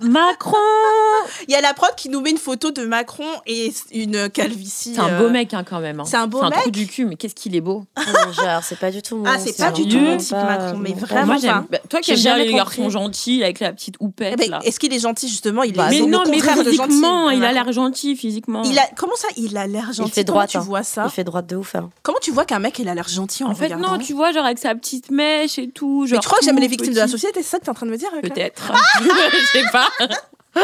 [0.02, 0.58] Macron
[1.48, 4.94] Il y a la prod qui nous met une photo de Macron et une calvitie.
[4.96, 6.00] C'est un euh, beau mec hein, quand même.
[6.00, 6.04] hein.
[6.06, 7.84] c'est un beau C'est un trou mec du cul, mais qu'est-ce qu'il est beau.
[7.98, 10.32] Ah, mais genre, c'est pas du tout mon Ah, c'est pas du tout mon type,
[10.32, 11.42] pas, Macron, mais vraiment Moi, pas.
[11.42, 11.66] j'aime.
[11.70, 12.92] bah, toi qui aimes bien les garçons compris.
[12.92, 14.60] gentils avec la petite houppette Eh ben, là.
[14.64, 15.64] Est-ce qu'il est gentil justement?
[15.64, 18.64] Il Bah, est Mais c'est non, mais physiquement, il a l'air gentil physiquement.
[18.64, 20.12] Il a comment ça Il a l'air gentil?
[20.12, 20.62] fait Comment droite, tu hein.
[20.62, 21.04] vois ça?
[21.06, 21.76] Il fait droite de ouf.
[21.76, 21.90] hein.
[22.04, 23.94] Comment tu vois qu'un mec il a l'air gentil en, En fait, regardant?
[23.94, 26.02] non, tu vois, genre avec sa petite mèche et tout.
[26.04, 27.70] Mais Genre tu crois que j'aime les victimes de la société C'est ça que t'es
[27.70, 28.72] en train de me dire Peut-être.
[29.02, 29.81] Je sais pas.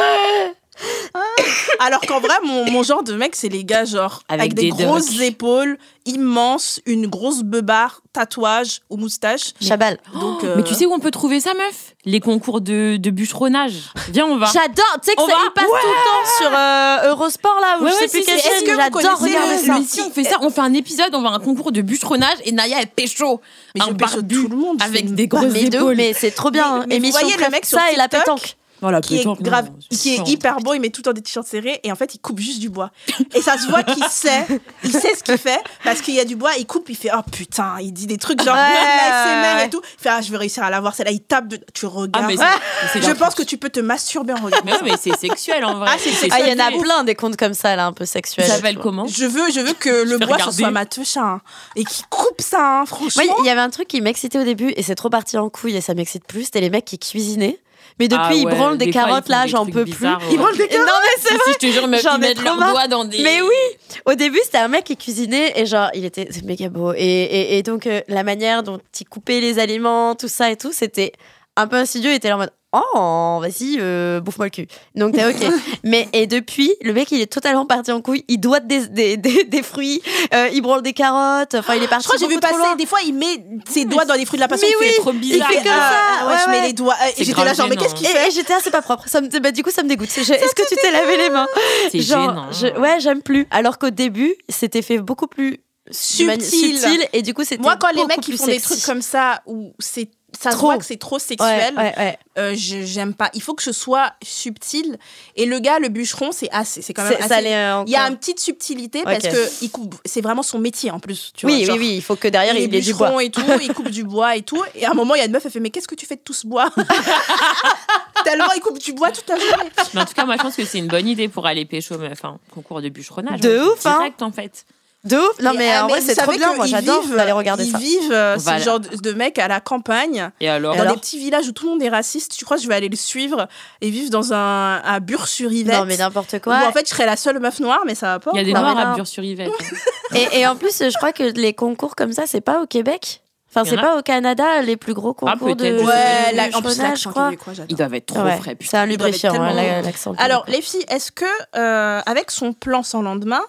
[1.79, 4.69] Alors qu'en vrai, mon, mon genre de mec, c'est les gars genre avec, Avec des,
[4.71, 9.53] des grosses épaules, immenses, une grosse beubare, tatouage ou moustache.
[9.59, 9.97] Chabal.
[10.13, 11.95] Donc, euh, Mais tu sais où on peut trouver ça, meuf?
[12.05, 13.73] Les concours de, de bûcheronnage.
[14.09, 14.47] Viens, on va.
[14.53, 14.97] J'adore.
[15.01, 17.83] Tu sais que On ça, va passe tout le temps sur euh, Eurosport là, ou
[17.85, 18.43] Ouais, je sais ouais, plus si, quelle si.
[18.47, 18.53] chaîne.
[18.57, 19.79] Est-ce que J'adore regarder ça.
[19.79, 21.81] Mais si on fait ça, on fait un épisode, on va à un concours de
[21.81, 23.41] bûcheronnage et Naya elle pécho.
[23.73, 24.77] mais je un pêche barbu tout le monde.
[24.79, 25.95] je avec des grosses épaules.
[25.95, 26.85] mais c'est trop bien.
[26.87, 26.99] Mais- hein.
[27.01, 28.57] mais vous voyez le mec sur ça et la TikTok pétanque.
[28.81, 31.13] La qui est pétanque, non, grave, qui est hyper beau, il met tout le temps
[31.13, 32.91] des t-shirts serrés et en fait il coupe juste du bois.
[33.33, 34.45] Et ça se voit qu'il sait,
[34.83, 37.09] il sait ce qu'il fait parce qu'il y a du bois, il coupe, il fait
[37.13, 39.65] oh putain, il dit des trucs genre Ouais, ouais.
[39.65, 39.81] et tout.
[39.99, 41.59] Il fait ah je vais réussir à l'avoir celle-là, il tape, de...
[41.73, 42.25] tu Ah, regardes.
[42.27, 44.65] mais c'est- c'est je pense que tu peux te masturber en regardant.
[44.65, 45.89] Mais ouais, mais c'est sexuel en vrai.
[45.93, 46.81] Ah, c'est Ah, il y en a sexuel.
[46.81, 48.45] plein des comptes comme ça là, un peu Ça sexuels.
[48.47, 48.83] s'appelle tu vois.
[48.83, 51.41] comment Je veux, je veux que le bois ce soit ma techa hein,
[51.75, 53.23] et qui coupe ça, hein, franchement.
[53.25, 55.49] Moi, il y avait un truc qui m'excitait au début et c'est trop parti en
[55.49, 56.43] couille et ça m'excite plus.
[56.45, 57.59] C'était les mecs qui cuisinaient.
[57.99, 60.27] Mais depuis, Ah ouais, branlent des, des carottes là, j'en peux bizarres, plus.
[60.27, 60.33] ouais.
[60.33, 62.87] Ils branlent des Non, mais c'est Si, si, je te jure, ils mettent leurs doigts
[62.87, 63.23] dans des.
[63.23, 66.93] Mais oui Au début, c'était un mec qui cuisinait et genre, il était méga beau.
[66.93, 70.57] Et, et, et donc, euh, la manière dont il coupait les aliments, tout ça et
[70.57, 71.11] tout, c'était
[71.55, 72.11] un peu insidieux.
[72.11, 74.67] Il était là en mode Oh, vas-y, euh, bouffe-moi le cul.
[74.93, 75.53] Donc, t'es OK.
[75.83, 78.25] Mais, et depuis, le mec, il est totalement parti en couille.
[78.27, 80.01] Il doit des, des, des, des fruits,
[80.33, 81.55] euh, il branle des carottes.
[81.55, 82.03] Enfin, il est Je parti.
[82.07, 82.75] crois que j'ai vu passer, loin.
[82.75, 84.97] des fois il met ses doigts dans les fruits de la passion, Mais il fait
[84.97, 85.47] oui, trop il bizarre.
[85.49, 86.95] fait comme ah, ça, ouais, ouais, je mets les doigts.
[87.17, 89.05] Et J'étais là genre mais qu'est-ce qu'il Et, fait et j'étais là, c'est pas propre.
[89.07, 90.09] Ça me, bah, du coup, ça me dégoûte.
[90.13, 91.47] Je- Est-ce que tu t'es lavé les mains
[91.91, 92.51] C'est Genre, gênant.
[92.75, 93.47] je- ouais, j'aime plus.
[93.49, 96.41] Alors qu'au début, c'était fait beaucoup plus Subtil.
[96.77, 99.41] subtil et du coup, c'était Moi quand les mecs plus font des trucs comme ça
[99.45, 100.09] où c'est
[100.39, 100.67] ça se Trop.
[100.67, 102.19] voit que c'est trop sexuel, ouais, ouais.
[102.37, 103.29] euh, j'aime pas.
[103.33, 104.97] Il faut que ce soit subtil.
[105.35, 107.27] Et le gars, le bûcheron, c'est assez, c'est quand même C'est- assez.
[107.29, 109.95] ça allait, euh, Il y a une petite subtilité parce que il coupe.
[110.05, 111.31] C'est vraiment son métier en plus.
[111.35, 113.23] Tu Oui, vois, oui, genre, oui, il faut que derrière il il, ait du bois.
[113.23, 114.61] et tout, il coupe du bois et tout.
[114.75, 116.05] Et à un moment, il y a une meuf, elle fait Mais qu'est-ce que tu
[116.05, 116.69] fais de tout ce bois?
[118.23, 119.69] Tellement il coupe du bois toute la journée.
[119.93, 121.97] Mais en tout cas, moi, je pense que c'est une bonne idée pour aller pécho,
[121.97, 122.23] meuf.
[122.25, 122.39] Hein.
[122.53, 123.39] Concours de bûcheronnage.
[123.39, 123.67] De hein.
[123.71, 123.95] ouf, hein.
[123.99, 124.65] Direct, en fait.
[125.07, 125.39] De ouf.
[125.41, 126.53] Non, mais, ah, en vrai, c'est trop bien.
[126.55, 127.77] Moi, j'adore d'aller regarder ils ça.
[127.77, 128.59] vivent euh, Voilà.
[128.59, 130.29] ce genre de, de mecs à la campagne.
[130.41, 132.57] Et alors, Dans alors des petits villages où tout le monde est raciste, tu crois
[132.57, 133.47] que je vais aller le suivre
[133.81, 135.75] et vivre dans un à Bure-sur-Yvette?
[135.77, 136.67] Non, mais n'importe où quoi.
[136.67, 138.31] en fait je serais la seule meuf noire, mais ça va pas.
[138.33, 138.95] il y a des noirs à.
[138.95, 139.51] Bure-sur-Yvette.
[140.15, 143.21] Et, et en plus, je crois que les concours comme ça, c'est pas au Québec?
[143.49, 145.53] Enfin, c'est pas au Canada, les plus gros concours de.
[145.55, 147.31] peut-être, je sais Ouais, de la- en plus je l'accent crois.
[147.69, 148.57] Ils doivent être trop Ouais, frais.
[148.61, 150.13] C'est un Ils lubrifiant, hein, tellement l'accent.
[150.17, 153.41] Alors les filles, est-ce que euh, avec son plan sans lendemain,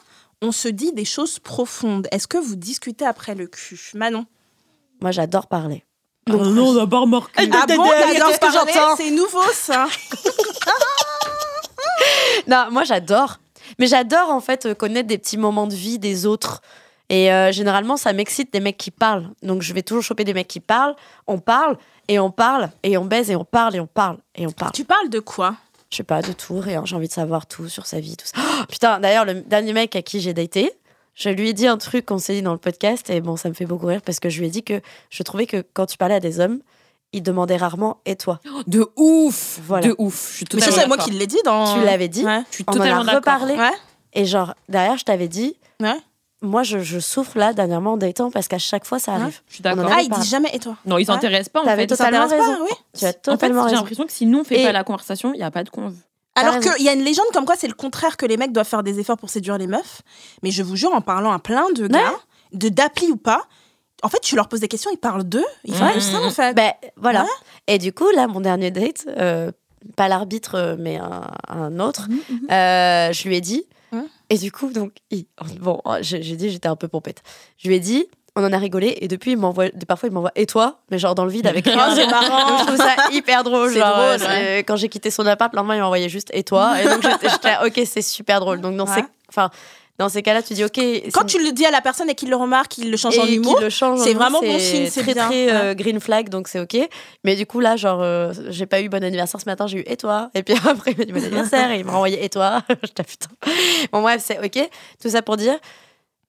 [0.43, 4.27] on se dit des choses profondes Est-ce que vous discutez après le cul, Manon?
[5.01, 5.85] Moi, j'adore parler.
[6.29, 7.33] Ah non, on n'a pas remarqué.
[7.53, 9.87] Ah bon, t'adores parler j'entends C'est nouveau ça.
[12.47, 13.39] Non, moi j'adore.
[13.79, 16.63] Mais j'adore en fait euh, connaître des petits moments de vie des autres.
[17.11, 19.31] Et euh, généralement, ça m'excite des mecs qui parlent.
[19.43, 20.95] Donc je vais toujours choper des mecs qui parlent.
[21.27, 21.77] On parle
[22.09, 24.73] et on parle et on baise et on parle et on parle et on parle.
[24.73, 25.57] tu parles de quoi?
[25.91, 26.83] Je sais pas de tout, rien.
[26.85, 28.35] J'ai envie de savoir tout sur sa vie, tout ça.
[28.39, 30.71] Oh, putain, d'ailleurs, le dernier mec à qui j'ai daté,
[31.15, 33.49] je lui ai dit un truc qu'on s'est dit dans le podcast et bon, ça
[33.49, 34.81] me fait beaucoup rire parce que je lui ai dit que
[35.11, 36.61] je trouvais que quand tu parlais à des hommes,
[37.13, 38.39] ils demandaient rarement et toi.
[38.67, 39.89] De ouf Voilà.
[39.89, 40.31] De ouf.
[40.33, 41.75] Je suis Mais ça, totalement c'est moi qui l'ai dit dans.
[41.79, 42.43] Tu l'avais dit, Ouais.
[42.51, 43.73] Je suis on en a totalement reparlé Ouais.
[44.13, 45.97] et genre derrière, je t'avais dit, Ouais.
[46.43, 49.21] Moi je, je souffre là dernièrement en datant parce qu'à chaque fois ça Ouais.
[49.23, 49.41] arrive.
[49.49, 49.87] Je suis d'accord.
[49.87, 50.19] a- Ah, il pas.
[50.19, 51.05] dit jamais et toi Non, ils Ouais.
[51.15, 51.87] s'intéressent pas en fait.
[51.87, 52.37] totalement raison.
[52.57, 52.71] pas, oui.
[52.99, 54.85] Tu as En fait, totalement j'ai l'impression que si nous on fait Et- pas la
[54.85, 55.95] conversation, il y a pas de conve.
[56.35, 58.69] Alors qu'il y a une légende comme quoi c'est le contraire que les mecs doivent
[58.69, 60.03] faire des efforts pour séduire les meufs.
[60.45, 62.13] Mais je vous jure, en parlant à plein de gars,
[62.53, 63.43] de d'appli ou pas,
[64.05, 66.31] en fait, tu leur poses des questions, ils parlent d'eux, ils font tout ça en
[66.31, 66.55] fait.
[66.55, 67.23] Ben, voilà.
[67.25, 67.29] Ouais.
[67.67, 69.51] Et du coup, là, mon dernier date, euh,
[69.97, 72.07] pas l'arbitre, mais un, un autre,
[72.53, 73.65] euh, je lui ai dit.
[74.31, 75.27] Et du coup, donc, il-
[75.61, 77.23] bon, j'ai j'ai dit, j'étais un peu pompette.
[77.57, 78.07] Je lui ai dit,
[78.37, 81.15] on en a rigolé, et depuis, il m'envoie, parfois, il m'envoie et toi, mais genre
[81.15, 81.95] dans le vide avec Oh, rien.
[81.95, 82.59] c'est Donc, marrant.
[82.59, 83.73] je trouve ça hyper drôle.
[83.73, 86.31] C'est genre, drôle, c'est- Quand j'ai quitté son appart, le lendemain, il m'a envoyé juste
[86.35, 86.81] et toi.
[86.81, 88.61] Et donc, j'étais ok, c'est super drôle.
[88.61, 88.95] Donc, dans, Ouais.
[88.95, 89.51] ces, enfin,
[89.99, 90.79] dans ces cas-là, tu dis, ok.
[91.13, 93.19] Quand c'est- tu le dis à la personne et qu'il le remarque, il le change
[93.19, 93.57] en et humour.
[93.57, 95.27] qu'il en c'est humour, vraiment bon signe, c'est très bien.
[95.27, 96.77] très euh, green flag donc c'est ok
[97.25, 99.85] mais du coup là genre euh, j'ai pas eu bon anniversaire ce matin j'ai eu
[99.87, 102.29] et toi et puis après il m'a dit bon anniversaire et il m'a renvoyé et
[102.29, 103.29] toi J'étais, putain
[103.93, 104.69] bon bref c'est ok
[105.03, 105.59] tout ça pour dire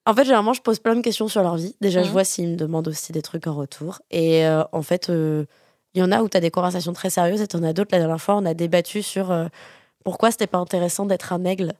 [0.07, 2.13] en fait généralement je pose plein de questions sur leur vie déjà je Mhm.
[2.13, 5.45] vois s'ils me demandent aussi des trucs en retour et euh, en fait euh,
[5.93, 7.89] il y en a où tu as des conversations très sérieuses et t'en as d'autres
[7.91, 9.31] la dernière fois on a débattu sur
[10.03, 11.73] pourquoi c'était pas intéressant d'être un aigle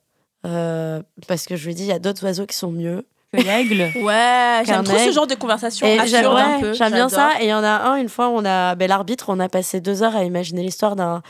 [0.45, 3.41] Euh, parce que je lui dit il y a d'autres oiseaux qui sont mieux Que
[3.41, 3.91] l'aigle.
[4.03, 5.85] Ouais, j'aime trop ce genre de conversation.
[6.07, 7.31] J'aime ouais, bien ça.
[7.41, 9.81] Et il y en a un, une fois, on a, ben, l'arbitre, on a passé
[9.81, 11.21] deux heures à imaginer l'histoire d'un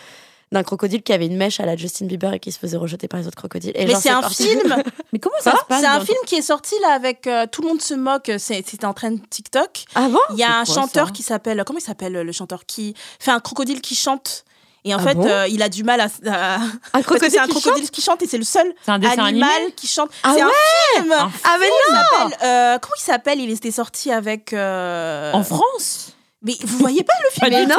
[0.52, 3.08] d'un crocodile qui avait une mèche à la Justin Bieber et qui se faisait rejeter
[3.08, 3.72] par les autres crocodiles.
[3.76, 4.78] Et Mais c'est un parti- film.
[5.14, 7.62] Mais comment ça se passe C'est un film qui est sorti là avec euh, tout
[7.62, 8.32] le monde se moque.
[8.40, 9.84] C'est- C'était en train de TikTok.
[9.94, 10.18] Ah bon?
[10.32, 13.30] Il y a un quoi, chanteur qui s'appelle comment il s'appelle le chanteur qui fait
[13.30, 14.44] un crocodile qui chante?
[14.86, 16.60] Et en Ah fait, bon euh, il a du mal à, à- Un
[16.94, 19.74] parce que crocodile c'est un crocodile qui chante et c'est le seul un animal animé
[19.76, 20.10] qui chante.
[20.24, 20.52] Ah c'est ouais
[20.98, 21.12] un film.
[21.12, 23.40] Un Ah mais non euh, comment il s'appelle?
[23.42, 24.54] Il était sorti avec.
[24.54, 26.14] euh, En France?
[26.42, 27.52] Mais vous voyez pas le film?
[27.52, 27.76] Pas Mais non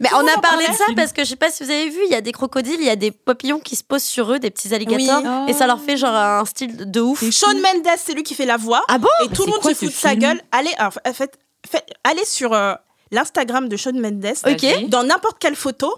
[0.00, 1.88] Mais Tout on a parlé de ça parce que je sais pas si vous avez
[1.88, 4.30] vu, il y a des crocodiles, il y a des papillons qui se posent sur
[4.34, 5.50] eux, des petits alligators, Oui.
[5.50, 7.24] et ça leur fait genre un style de ouf.
[7.30, 8.84] Shawn Mendes, c'est lui qui fait la voix.
[8.88, 10.42] Ah bon et tout le monde quoi se fout de sa gueule.
[10.52, 12.74] Allez, alors, en fait, fait- allez sur euh,
[13.12, 14.34] l'Instagram de Shawn Mendes.
[14.88, 15.90] Dans n'importe quelle photo,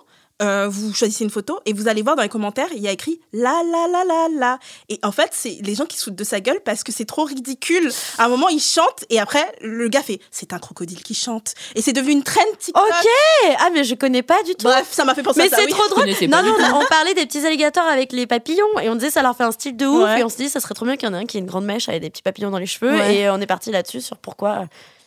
[0.43, 2.91] euh, vous choisissez une photo et vous allez voir dans les commentaires, il y a
[2.93, 4.59] écrit la la la la la.
[4.89, 7.05] Et en fait, c'est les gens qui se foutent de sa gueule parce que c'est
[7.05, 7.91] trop ridicule.
[8.18, 11.55] À un moment, il chante et après, le gars fait c'est un crocodile qui chante.
[11.76, 12.82] Et c'est devenu une trend TikTok.
[12.85, 14.64] Ok Ah mais je connais pas du tout.
[14.64, 15.57] Bref, ça m'a fait penser Mais à ça.
[15.59, 15.70] c'est oui.
[15.72, 16.01] trop drôle.
[16.03, 19.11] connaissais Non, non, on, on parlait des petits alligators avec les papillons et on disait
[19.11, 20.05] ça leur fait un style de ouf.
[20.05, 20.20] Ouais.
[20.20, 21.41] Et on se dit ça serait trop bien qu'il y en ait un qui ait
[21.41, 22.93] une grande mèche avec des petits papillons dans les cheveux.
[22.93, 23.14] Ouais.
[23.16, 24.64] Et on est parti là-dessus sur pourquoi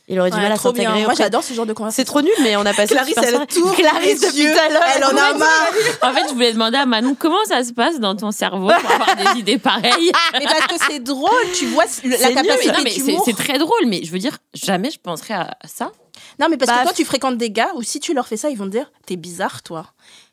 [0.10, 1.04] il aurait du Ouais, mal à s'intégrer.
[1.04, 2.04] Moi, j'adore ce genre de C'est conversation.
[2.06, 4.84] trop nul, mais on a passé Clarisse, elle tourne Clarisse depuis tout à l'heure.
[4.96, 5.68] Elle en a marre.
[6.02, 8.92] En fait, je voulais demander à Manon comment ça se passe dans ton cerveau pour
[8.92, 10.12] avoir des idées pareilles?
[10.34, 13.58] Mais parce que c'est drôle, tu vois la C'est capacité Non, mais c'est c'est très
[13.58, 15.92] drôle, mais je veux dire, jamais je penserais à ça.
[16.40, 18.38] Non, mais parce Bah, que toi, tu fréquentes des gars où si tu leur fais
[18.38, 19.88] ça, ils vont te dire T'es bizarre, toi.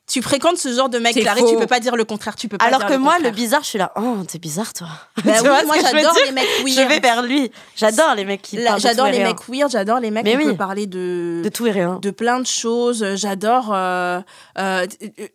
[0.07, 1.49] Tu fréquentes ce genre de mec, faux.
[1.51, 2.37] tu peux pas dire le contraire.
[2.37, 3.91] Tu peux pas Alors dire que le moi, le bizarre, je suis là.
[3.97, 4.87] Oh, t'es bizarre, toi.
[5.25, 6.89] Bah Tu oui, vois ce moi que je veux j'adore dire les mecs Je weird.
[6.91, 7.51] vais vers lui.
[7.75, 10.45] J'adore les mecs qui parlent J'adore les mecs weird, j'adore les mecs Mais on oui.
[10.45, 11.99] peut parler de, De tout et rien.
[12.03, 13.03] de plein de choses.
[13.17, 13.71] J'adore.
[13.75, 14.21] euh,
[14.59, 14.87] euh,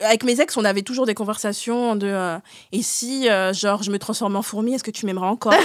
[0.02, 2.38] avec mes ex, on avait toujours des conversations de euh,
[2.72, 5.54] et si, euh, genre, je me transforme en fourmi, est-ce que tu m'aimerais encore?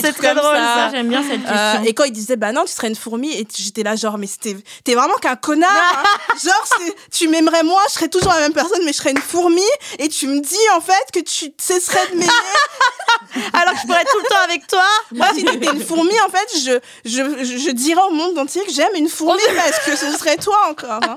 [0.00, 0.74] C'est très comme drôle, ça.
[0.74, 1.84] Ça, j'aime bien cette Euh, question.
[1.84, 4.26] et quand il disait bah non tu serais une fourmi et j'étais là genre mais
[4.26, 6.34] c'était t'es vraiment qu'un connard hein.
[6.44, 9.18] genre c'est- tu m'aimerais moi je serais toujours la même personne mais je serais une
[9.18, 9.62] fourmi
[9.98, 12.30] et tu me dis en fait que tu cesserais de m'aimer
[13.52, 14.84] Alors que je pourrais être tout le temps avec toi.
[15.12, 18.64] moi si t'étais une fourmi en fait je, je, je, je dirais au monde entier
[18.64, 21.16] que j'aime une fourmi parce que ce serait toi encore hein.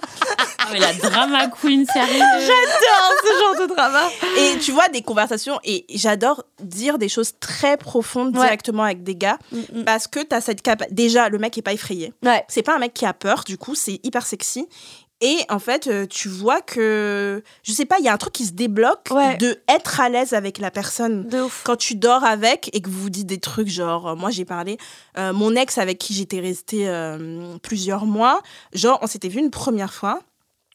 [0.60, 2.22] Ah, mais la drama queen, sérieux.
[2.40, 4.10] J'adore ce genre de drama.
[4.38, 8.42] et tu vois des conversations et j'adore dire des choses très profondes Ouais.
[8.44, 11.74] directement avec des gars Mm, parce que t'as cette cap déjà le mec est pas
[11.74, 12.44] effrayé Ouais.
[12.48, 14.68] c'est pas un mec qui a peur, du coup, c'est hyper sexy.
[15.26, 18.34] Et en fait, euh, tu vois que, je sais pas, il y a un truc
[18.34, 19.38] qui se débloque Ouais.
[19.38, 21.28] de être à l'aise avec la personne.
[21.30, 21.62] De ouf.
[21.64, 24.44] Quand tu dors avec et que vous vous dites des trucs genre, euh, moi j'ai
[24.44, 24.78] parlé,
[25.18, 28.42] euh, mon ex avec qui j'étais restée euh, plusieurs mois,
[28.74, 30.20] genre on s'était vu une première fois,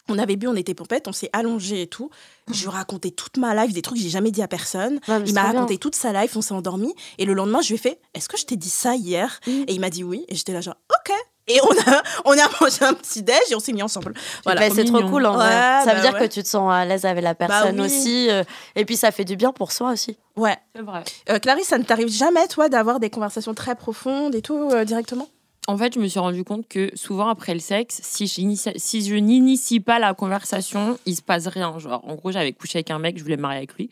[0.09, 2.09] on avait bu, on était pompettes, on s'est allongé et tout.
[2.51, 4.95] Je lui racontais toute ma life, des trucs que j'ai jamais dit à personne.
[5.07, 5.53] Ouais, Il m'a bien.
[5.53, 6.95] raconté toute sa life, on s'est endormi.
[7.19, 9.39] Et le lendemain, je lui ai fait Est-ce que je t'ai dit ça hier?
[9.47, 9.51] Mm.
[9.69, 10.25] Et il m'a dit oui.
[10.29, 11.15] Et j'étais là, genre Ok.
[11.49, 14.13] Et on a, on a mangé un petit déj et on s'est mis ensemble.
[14.45, 14.69] Voilà.
[14.69, 15.47] Bah, c'est trop cool en vrai.
[15.47, 16.29] Ouais, Ça bah veut dire ouais.
[16.29, 17.87] que tu te sens à l'aise avec la personne oui.
[17.87, 18.29] aussi.
[18.31, 18.45] euh,
[18.77, 20.19] et puis ça fait du bien pour soi aussi.
[20.37, 20.57] Ouais.
[20.77, 21.03] C'est vrai.
[21.31, 24.85] Euh, Clarisse, ça ne t'arrive jamais, toi, d'avoir des conversations très profondes et tout euh,
[24.85, 25.27] directement?
[25.67, 28.73] En fait, je me suis rendu compte que souvent après le sexe, si je, n'initie-
[28.79, 31.79] si je n'initie pas la conversation, il se passe rien.
[31.79, 33.91] Genre, en gros, j'avais couché avec un mec, je voulais me marier avec lui.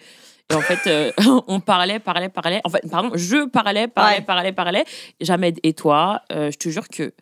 [0.50, 1.12] Et en fait, euh,
[1.48, 2.60] on parlait, parlait, parlait.
[2.64, 4.22] En fait, pardon, je parlais, parlais, Ouais.
[4.22, 4.84] parlais, parlais.
[5.20, 7.12] Jamais et toi, euh, je te jure que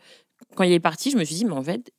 [0.54, 1.90] quand il est parti, je me suis dit, mais en fait,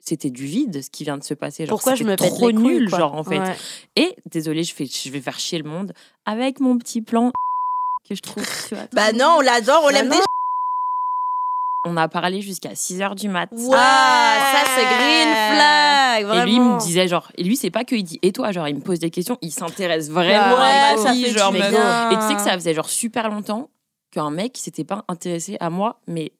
[0.00, 1.64] c'était du vide ce qui vient de se passer.
[1.64, 3.38] Genre, Pourquoi je me pète trop les nul, genre en fait.
[3.38, 3.56] Ouais.
[3.96, 5.92] Et désolé, je fais, je vais faire chier le monde
[6.26, 7.30] avec mon petit plan
[8.08, 8.44] que je trouve.
[8.68, 10.24] tu vois, Bah non, on l'adore, on Bah l'aime déjà.
[11.84, 13.48] On a parlé jusqu'à 6 h du mat.
[13.74, 16.42] Ah, ça c'est green flag, vraiment.
[16.42, 18.68] Et lui, il me disait genre, et lui, c'est pas qu'il dit et toi, genre,
[18.68, 21.52] il me pose des questions, il s'intéresse vraiment Ouais, à ça ma vie, fait genre.
[21.54, 23.68] Et tu sais que ça faisait genre super longtemps
[24.12, 26.30] qu'un mec s'était pas intéressé à moi, mais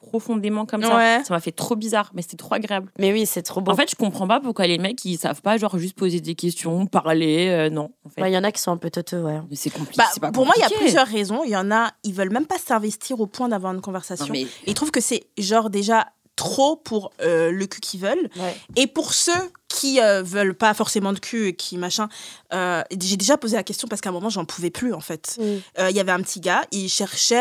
[0.00, 0.96] profondément comme ça.
[0.96, 1.22] Ouais.
[1.26, 2.92] Ça m'a fait trop bizarre, mais c'était trop agréable.
[2.98, 3.72] Mais oui, c'est trop beau.
[3.72, 6.34] En fait, je comprends pas pourquoi les mecs ils savent pas genre juste poser des
[6.34, 7.90] questions, parler, euh, non.
[8.04, 9.40] En fait, Ouais, il y en a qui sont un peu teuteux, ouais.
[9.50, 10.02] mais c'est compliqué.
[10.20, 11.42] Bah, pour moi, il y a plusieurs raisons.
[11.44, 14.28] Il y en a, ils veulent même pas s'investir au point d'avoir une Non, conversation.
[14.30, 16.06] mais Ils trouvent que c'est genre déjà
[16.36, 18.28] trop pour euh, le cul qu'ils veulent.
[18.36, 18.56] Ouais.
[18.76, 19.32] Et pour ceux
[19.68, 22.08] qui euh, veulent pas forcément de cul et qui machin,
[22.54, 25.36] euh, j'ai déjà posé la question parce qu'à un moment j'en pouvais plus en fait.
[25.40, 27.36] Euh, Il y avait un petit gars, il cherchait.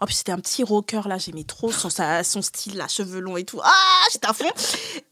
[0.00, 3.20] En plus c'était un petit rocker là, j'aimais trop son, sa- son style là, cheveux
[3.20, 3.60] longs et tout.
[3.62, 3.70] Ah,
[4.12, 4.44] j'étais à fond.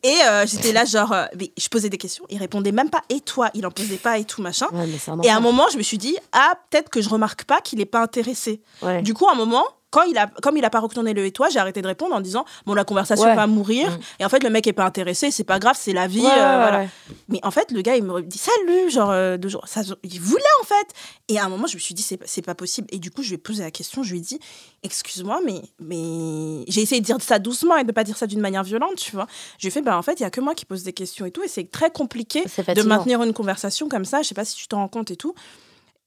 [0.02, 0.16] Et
[0.46, 3.66] j'étais là genre, mais je posais des questions, il répondait même pas et toi, il
[3.66, 4.66] en posait pas et tout machin.
[4.72, 4.86] Ouais,
[5.24, 7.80] Et à un moment je me suis dit ah peut-être que je remarque pas qu'il
[7.80, 8.60] est pas intéressé.
[8.82, 9.02] Ouais.
[9.02, 11.32] Du coup, à un moment, quand il a, comme il a pas retourné le et
[11.32, 13.34] toi, j'ai arrêté de répondre en disant bon la conversation Ouais.
[13.34, 13.99] va mourir Mm.
[14.20, 16.26] et en fait le mec est pas intéressé, c'est pas grave, c'est la vie, Ouais,
[16.26, 16.34] euh,
[16.64, 16.86] ouais, voilà.
[17.28, 20.20] Mais en fait le gars il me dit salut genre euh, deux jours, ça, il
[20.20, 20.89] voulait en fait.
[21.28, 23.22] Et à un moment je me suis dit c'est, c'est pas possible et du coup
[23.22, 24.39] je lui ai posé la question, je lui ai dit
[24.82, 28.41] excuse-moi mais mais j'ai essayé de dire ça doucement et de pas dire ça d'une
[28.41, 29.26] manière violente, tu vois.
[29.59, 30.93] Je lui ai fait bah en fait il y a que moi qui pose des
[30.93, 34.22] questions et tout et c'est très compliqué de maintenir une conversation comme ça.
[34.22, 35.34] Je sais pas si tu t'en rends compte et tout.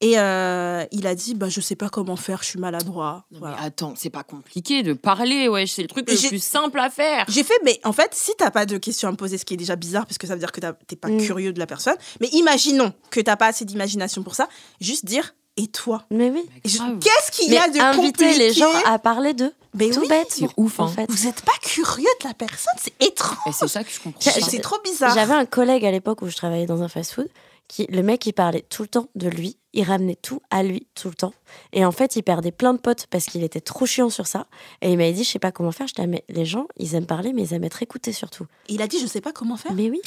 [0.03, 3.25] Et euh, il a dit bah je sais pas comment faire, je suis maladroit.
[3.31, 3.57] Non, Voilà.
[3.59, 6.89] mais attends, c'est pas compliqué de parler, ouais, c'est le truc le plus simple à
[6.89, 7.25] faire.
[7.29, 9.53] J'ai fait, mais en fait, si t'as pas de questions à me poser, ce qui
[9.53, 11.17] est déjà bizarre, parce que ça veut dire que t'es pas Mm.
[11.21, 14.49] curieux de la personne, mais imaginons que t'as pas assez d'imagination pour ça,
[14.79, 16.03] juste dire, et toi?
[16.09, 16.49] Mais oui.
[16.63, 18.37] Qu'est-ce qu'il y a de inviter compliqué?
[18.39, 19.53] les gens à parler d'eux.
[19.73, 20.27] Mais Tout oui, bête.
[20.29, 20.87] C'est ouf, en hein.
[20.87, 21.05] fait.
[21.11, 23.37] Vous êtes pas curieux de la personne, c'est étrange.
[23.47, 24.19] Et c'est ça que je comprends.
[24.19, 25.13] C'est trop bizarre.
[25.13, 27.29] J'avais un collègue à l'époque où je travaillais dans un fast-food.
[27.71, 29.55] Qui, le mec, il parlait tout le temps de lui.
[29.71, 31.33] Il ramenait tout à lui tout le temps.
[31.71, 34.47] Et en fait, il perdait plein de potes parce qu'il était trop chiant sur ça.
[34.81, 35.87] Et il m'avait dit, je sais pas comment faire.
[35.87, 38.45] Je mais les gens, ils aiment parler, mais ils aiment être écoutés surtout.
[38.67, 39.71] Il a dit, je sais pas comment faire.
[39.71, 40.01] Mais oui.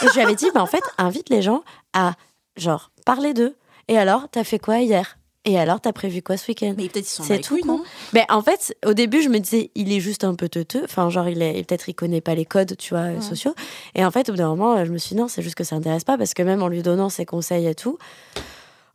[0.00, 2.14] Et je lui avais dit, bah, en fait, invite les gens à,
[2.56, 3.58] genre, parler d'eux.
[3.88, 5.18] Et alors, t'as fait quoi hier?
[5.44, 6.74] Et alors, t'as prévu quoi ce week-end?
[6.76, 7.80] Mais peut-être ils sont C'est tout con.
[8.12, 10.82] Ben, en fait, au début, je me disais, il est juste un peu teuteux.
[10.84, 13.54] Enfin, genre, il est peut-être il connaît pas les codes, tu vois, euh, sociaux.
[13.96, 15.56] Et en fait, au bout d'un moment, euh, je me suis dit, non, c'est juste
[15.56, 17.98] que ça intéresse pas parce que même en lui donnant ses conseils et tout,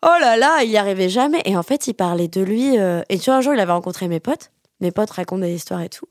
[0.04, 1.41] oh là là, il y arrivait jamais.
[1.45, 2.78] Et en fait, il parlait de lui.
[2.80, 4.52] euh, Et tu vois, un jour, il avait rencontré mes potes.
[4.80, 6.08] Mes potes racontent des histoires et tout.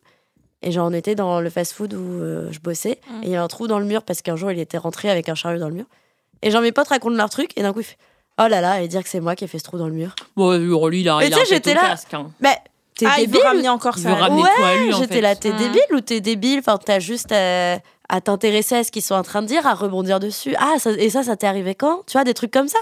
[0.62, 2.98] Et genre, on était dans le fast-food où euh, je bossais.
[3.22, 5.08] Et il y a un trou dans le mur parce qu'un jour, il était rentré
[5.10, 5.86] avec un chariot dans le mur.
[6.42, 7.52] Et genre, mes potes racontent leur truc.
[7.56, 7.96] Et d'un coup, il fait,
[8.38, 9.94] oh là là, et dire que c'est moi qui ai fait ce trou dans le
[9.94, 10.14] mur.
[10.36, 10.56] Bon,
[10.88, 11.80] lui, il a, Et il a j'étais là.
[11.82, 12.30] casque, hein.
[12.40, 12.56] Mais
[12.96, 14.08] t'es Ah, il débile veut ou ramener encore Il ça.
[14.14, 15.20] veut ramener Ouais, tout à lui, en j'étais fait.
[15.20, 16.58] là, t'es débile ou t'es débile?
[16.60, 17.78] Enfin, t'as juste à,
[18.08, 20.54] à t'intéresser à ce qu'ils sont en train de dire, à rebondir dessus.
[20.58, 22.02] Ah, ça- et ça, ça t'est arrivé quand?
[22.06, 22.78] Tu vois, des trucs comme ça.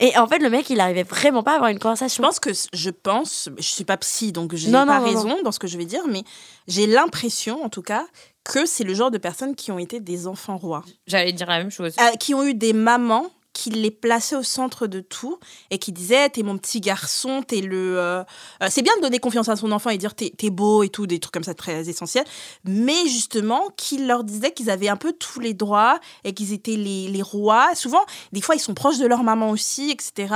[0.00, 2.24] Et en fait, le mec, il arrivait vraiment pas à avoir une Je conversation.
[2.24, 5.52] pense que je pense, je suis pas psy donc j'ai pas non, non, raison dans
[5.52, 6.24] ce que je vais dire, mais
[6.66, 8.04] j'ai l'impression en tout cas
[8.42, 11.58] que c'est le genre de personnes qui ont été des enfants rois, J'allais dire la
[11.58, 11.94] même chose.
[12.00, 15.38] Euh, qui ont eu des mamans qui les plaçaient au centre de tout
[15.70, 17.98] et qui disaient t'es mon petit garçon, t'es le.
[17.98, 18.22] euh,
[18.62, 21.06] euh, c'est bien de donner confiance à son enfant et dire t'es beau et tout,
[21.06, 22.24] des trucs comme ça très essentiels,
[22.64, 26.76] mais justement qui leur disaient qu'ils avaient un peu tous les droits et qu'ils étaient
[26.76, 27.74] les, les rois.
[27.74, 30.34] Souvent, des fois, ils sont proches de leur maman aussi, etc.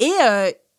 [0.00, 0.10] Et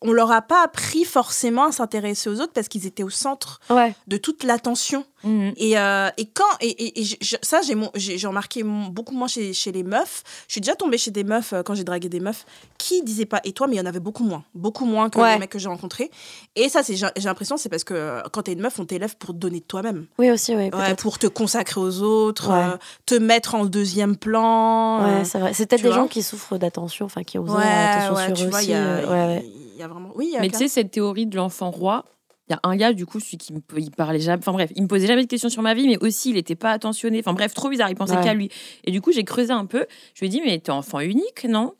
[0.02, 3.60] on leur a pas appris forcément à s'intéresser aux autres parce qu'ils étaient au centre
[3.68, 3.94] Ouais.
[4.06, 5.04] de toute l'attention.
[5.24, 5.52] Mhm.
[5.58, 7.76] Et, euh, et quand et, et- et je- je- ça j'ai
[8.16, 10.22] j'ai remarqué mon- beaucoup moins chez, chez les meufs.
[10.48, 12.46] Je suis déjà tombée chez des meufs euh, quand j'ai dragué des meufs
[12.78, 15.18] qui disaient pas et toi mais il y en avait beaucoup moins, beaucoup moins que
[15.18, 15.34] Ouais.
[15.34, 16.10] les mecs que j'ai rencontrés.
[16.56, 19.14] Et ça c'est j'ai l'impression c'est parce que euh, quand t'es une meuf on t'élève
[19.18, 20.70] pour te donner de toi-même, Oui, aussi, oui.
[20.72, 25.04] ouais, pour te consacrer aux autres, euh, te mettre en deuxième plan.
[25.04, 25.52] Ouais, c'est vrai.
[25.52, 28.70] C'est peut-être des gens qui souffrent d'attention, enfin, qui ont besoin d'attention sur eux aussi.
[28.70, 29.40] y, a-
[29.80, 30.26] y a vraiment oui.
[30.30, 32.04] il y a Mais tu sais, cette théorie de l'enfant roi,
[32.48, 34.38] il y a un gars, du coup, celui qui me, il parlait jamais.
[34.38, 36.56] Enfin bref, il me posait jamais de questions sur ma vie, mais aussi, il était
[36.56, 37.20] pas attentionné.
[37.20, 38.22] Enfin bref, trop bizarre, il pensait Ouais.
[38.24, 38.48] qu'à lui.
[38.84, 39.86] Et du coup, j'ai creusé un peu.
[40.14, 41.74] Je lui ai dit, mais t'es enfant unique, non?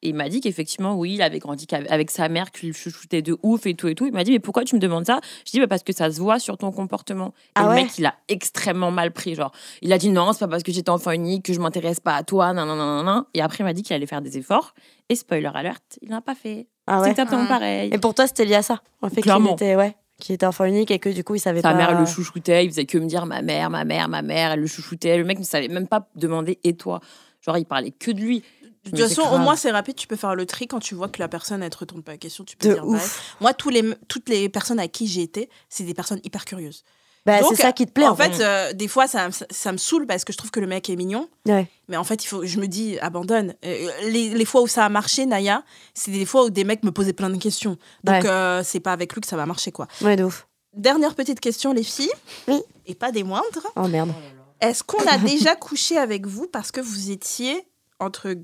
[0.00, 3.36] Et il m'a dit qu'effectivement, oui, il avait grandi avec sa mère, qu'il chouchoutait de
[3.42, 4.06] ouf et tout et tout.
[4.06, 5.20] Il m'a dit, mais pourquoi tu me demandes ça?
[5.44, 7.28] Je dis, bah, parce que ça se voit sur ton comportement.
[7.28, 7.74] Et Ah le ouais?
[7.82, 9.34] mec, il a extrêmement mal pris.
[9.34, 9.50] Genre,
[9.82, 12.14] il a dit, non, c'est pas parce que j'étais enfant unique que je m'intéresse pas
[12.14, 13.24] à toi, nan, nan, nan, nan.
[13.34, 14.72] Et après, il m'a dit qu'il allait faire des efforts.
[15.08, 16.68] Et spoiler alert, il n'a pas fait.
[16.88, 17.48] Ah C'est exactement Ah.
[17.48, 17.90] pareil.
[17.92, 19.54] Et pour toi, c'était lié à ça En fait, qu'il Clairement.
[19.54, 21.74] était, ouais, qu'il était enfant unique et que du coup, il savait Sa pas.
[21.76, 24.60] mère le chouchoutait, il faisait que me dire ma mère, ma mère, ma mère, elle
[24.60, 25.16] le chouchoutait.
[25.18, 27.00] Le mec ne savait même pas demander et toi?
[27.40, 28.42] Genre, il parlait que de lui.
[28.84, 29.96] De toute façon, au moins, c'est rapide.
[29.96, 32.12] Tu peux faire le tri quand tu vois que la personne, elle te retourne pas
[32.12, 32.44] la question.
[32.44, 32.98] Tu peux De dire ouf.
[33.00, 33.36] bye.
[33.42, 36.84] Moi, tous les, toutes les personnes à qui j'ai été, c'est des personnes hyper curieuses.
[37.28, 38.06] Bah, c'est ça qui te plaît.
[38.06, 40.60] en fait, euh, des fois, ça, ça, ça me saoule parce que je trouve que
[40.60, 41.28] le mec est mignon.
[41.46, 41.68] Ouais.
[41.88, 43.54] Mais en fait, il faut, je me dis, abandonne.
[43.64, 45.62] Euh, les, les fois où ça a marché, Naya,
[45.94, 47.76] c'est des fois où des mecs me posaient plein de questions.
[48.04, 48.28] Donc, Ouais.
[48.30, 49.86] euh, c'est pas avec lui que ça va marcher, quoi.
[50.00, 50.46] Ouais, de ouf.
[50.74, 52.10] Dernière petite question, les filles.
[52.48, 52.60] Oui.
[52.86, 53.66] Et pas des moindres.
[53.76, 54.12] Oh merde.
[54.60, 57.66] Est-ce qu'on a déjà couché avec vous parce que vous étiez,
[58.00, 58.34] entre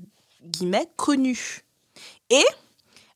[0.43, 1.63] guillemets, connu
[2.29, 2.43] Et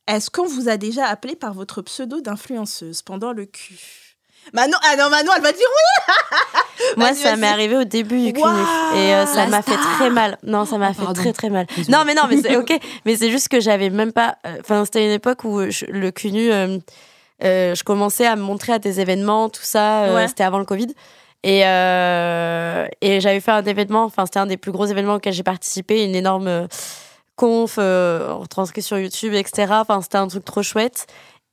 [0.07, 4.08] est-ce qu'on vous a déjà appelé par votre pseudo d'influenceuse pendant le cul?
[4.53, 5.67] Manon, ah non, Manon, elle va dire
[6.97, 8.45] Moi, Vas-y, ça m'est arrivé au début du cunu.
[8.45, 10.37] Waouh, et euh, ça m'a fait très mal.
[10.43, 11.21] Non, ça m'a fait Pardon.
[11.21, 11.67] très très mal.
[11.89, 12.71] Non, mais non, mais c'est ok.
[13.05, 14.37] Mais c'est juste que j'avais même pas.
[14.47, 16.77] euh, Enfin, c'était une époque où je- le cunu, euh,
[17.43, 20.03] euh, je commençais à me montrer à des événements, tout ça.
[20.03, 20.27] euh, Ouais.
[20.29, 20.87] C'était avant le Covid.
[21.43, 25.33] Et, euh, et j'avais fait un événement, enfin, c'était un des plus gros événements auxquels
[25.33, 26.67] j'ai participé, une énorme euh,
[27.35, 29.67] conf euh, retranscrit sur YouTube, etc.
[29.75, 31.07] Enfin, c'était un truc trop chouette.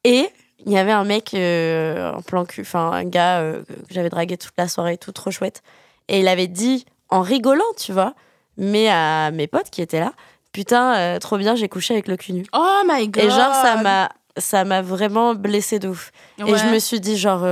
[0.05, 0.29] Et
[0.65, 4.09] il y avait un mec euh, en plan cul, enfin, un gars euh, que j'avais
[4.09, 5.63] dragué toute la soirée, tout trop chouette.
[6.09, 8.15] Et il avait dit, en rigolant, tu vois,
[8.57, 10.13] mais à mes potes qui étaient là,
[10.53, 12.47] putain, euh, trop bien, j'ai couché avec le cunu.
[12.55, 16.11] Oh my god Et genre, ça m'a, ça m'a vraiment blessé de ouf.
[16.39, 17.47] Et je me suis dit, genre,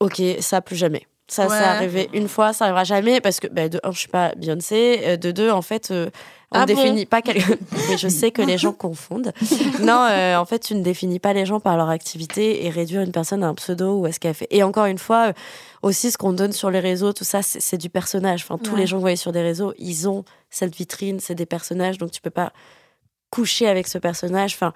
[0.00, 1.06] ok, ça plus jamais.
[1.30, 1.58] Ça, Ouais.
[1.58, 4.32] c'est arrivé une fois, ça arrivera jamais parce que, bah, de un, je suis pas
[4.36, 5.18] Beyoncé.
[5.18, 5.92] De deux, en fait,
[6.52, 7.42] on Ah bon définit pas quel...
[7.90, 9.32] Mais je sais que les gens confondent.
[9.82, 13.02] Non, euh, en fait, tu ne définis pas les gens par leur activité et réduire
[13.02, 14.46] une personne à un pseudo ou à ce qu'elle fait.
[14.50, 15.32] Et encore une fois, euh,
[15.82, 18.42] aussi, ce qu'on donne sur les réseaux, tout ça, c'est du personnage.
[18.44, 18.80] Enfin, tous Ouais.
[18.80, 21.98] les gens que vous voyez sur des réseaux, ils ont cette vitrine, c'est des personnages,
[21.98, 22.52] donc tu peux pas
[23.30, 24.54] coucher avec ce personnage.
[24.54, 24.72] Enfin,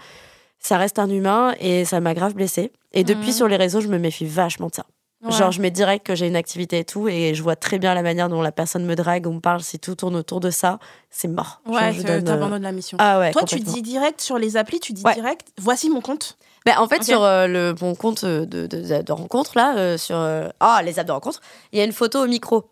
[0.59, 2.70] ça reste un humain et ça m'a grave blessée.
[2.93, 4.85] Et depuis, sur les réseaux, je me méfie vachement de ça.
[5.31, 7.95] Genre, je mets direct que j'ai une activité et tout, et je vois très bien
[7.95, 9.61] la manière dont la personne me drague ou me parle.
[9.62, 11.61] Si tout tourne autour de ça, c'est mort.
[11.66, 12.97] Ouais, donne, euh, t'abandonnes la mission.
[13.01, 13.31] Ah ouais.
[13.31, 15.14] Toi, tu dis direct sur les applis, tu dis Ouais.
[15.14, 16.37] direct, voici mon compte.
[16.66, 19.97] Ben, en fait, sur euh, le, mon compte de, de, de- de rencontre, là, euh,
[19.97, 20.16] sur.
[20.16, 21.41] euh, Ah, les apps de rencontre,
[21.73, 22.70] il y a une photo au micro.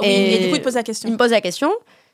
[0.00, 1.08] Oui, Et- et du coup, il te pose la question.
[1.08, 1.70] Il me pose la question.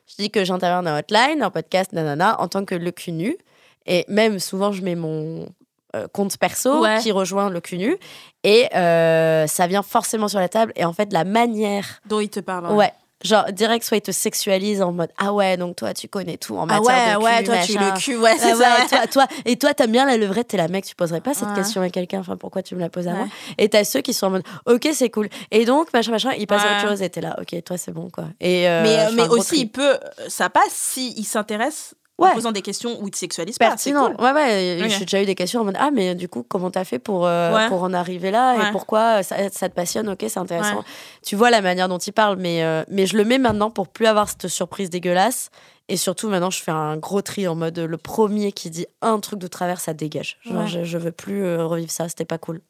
[0.07, 3.37] Je dis que j'interviens dans Hotline, un podcast, nanana, en tant que le cunu.
[3.85, 5.47] Et même souvent, je mets mon
[5.95, 6.99] euh, compte perso Ouais.
[7.01, 7.97] qui rejoint le cunu.
[8.43, 10.71] Et euh, ça vient forcément sur la table.
[10.75, 11.99] Et en fait, la manière.
[12.05, 12.71] Dont il te parle.
[12.73, 12.91] Ouais.
[13.21, 16.55] Genre, direct, soit il te sexualise en mode Ah ouais, donc toi, tu connais tout
[16.55, 17.93] en Ah matière ouais, de cul, ouais, toi, tu machin.
[17.93, 18.75] le cul, ouais, c'est Ah ça.
[18.77, 21.33] ouais, toi, toi, et toi, t'aimes bien la levrette, t'es la mec, tu poserais pas
[21.33, 21.55] cette Ouais.
[21.55, 23.27] question à quelqu'un, enfin, pourquoi tu me la poses à moi
[23.57, 25.27] Et t'as ceux qui sont en mode, ok, c'est cool.
[25.51, 27.91] Et donc, machin, machin, il passe à autre chose, et t'es là, ok, toi, c'est
[27.91, 28.23] bon, quoi.
[28.39, 29.97] Et, euh, mais mais aussi, il peut,
[30.29, 32.33] ça passe s'il s'intéresse en Ouais.
[32.33, 33.75] posant des questions où il te sexualise pas.
[33.75, 34.15] Cool.
[34.19, 36.83] Ouais, ouais, j'ai déjà eu des questions en mode, ah, mais du coup, comment t'as
[36.83, 37.67] fait pour, euh, Ouais.
[37.69, 38.69] pour en arriver là Ouais.
[38.69, 40.09] Et pourquoi ça, ça te passionne?
[40.09, 40.83] Ok, c'est intéressant.
[41.23, 43.87] Tu vois la manière dont il parle, mais, euh, mais je le mets maintenant pour
[43.87, 45.49] plus avoir cette surprise dégueulasse.
[45.91, 49.19] Et surtout, maintenant, je fais un gros tri en mode le premier qui dit un
[49.19, 50.37] truc de travers, ça dégage.
[50.43, 50.67] Genre, Ouais.
[50.67, 52.61] je, je veux plus euh, revivre ça, c'était pas cool.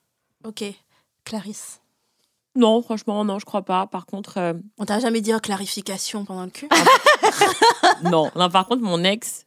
[0.46, 0.64] Ok.
[1.26, 1.82] Clarisse.
[2.56, 3.88] Non, franchement, non, je crois pas.
[3.88, 6.68] Par contre, euh, On t'a jamais dit oh, clarification pendant le cul?
[8.04, 8.32] non.
[8.36, 8.50] non.
[8.50, 9.46] Par contre, mon ex,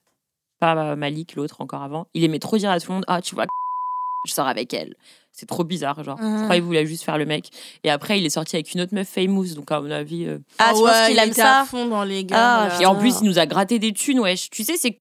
[0.61, 3.35] pas Malik, l'autre encore avant, il aimait trop dire à tout le monde Ah, tu
[3.35, 3.47] vois,
[4.27, 4.95] je sors avec elle.
[5.35, 6.21] C'est trop bizarre, genre.
[6.21, 6.39] Mhm.
[6.39, 7.49] Je crois qu'il voulait juste faire le mec.
[7.85, 10.27] Et après, il est sorti avec une autre meuf famous, donc à mon avis.
[10.27, 12.69] euh, Ah, tu penses qu'il il aime ça à fond dans les gars.
[12.71, 12.83] Ah.
[12.83, 14.51] Et en plus, il nous a gratté des thunes, wesh.
[14.51, 14.99] Tu sais, c'est.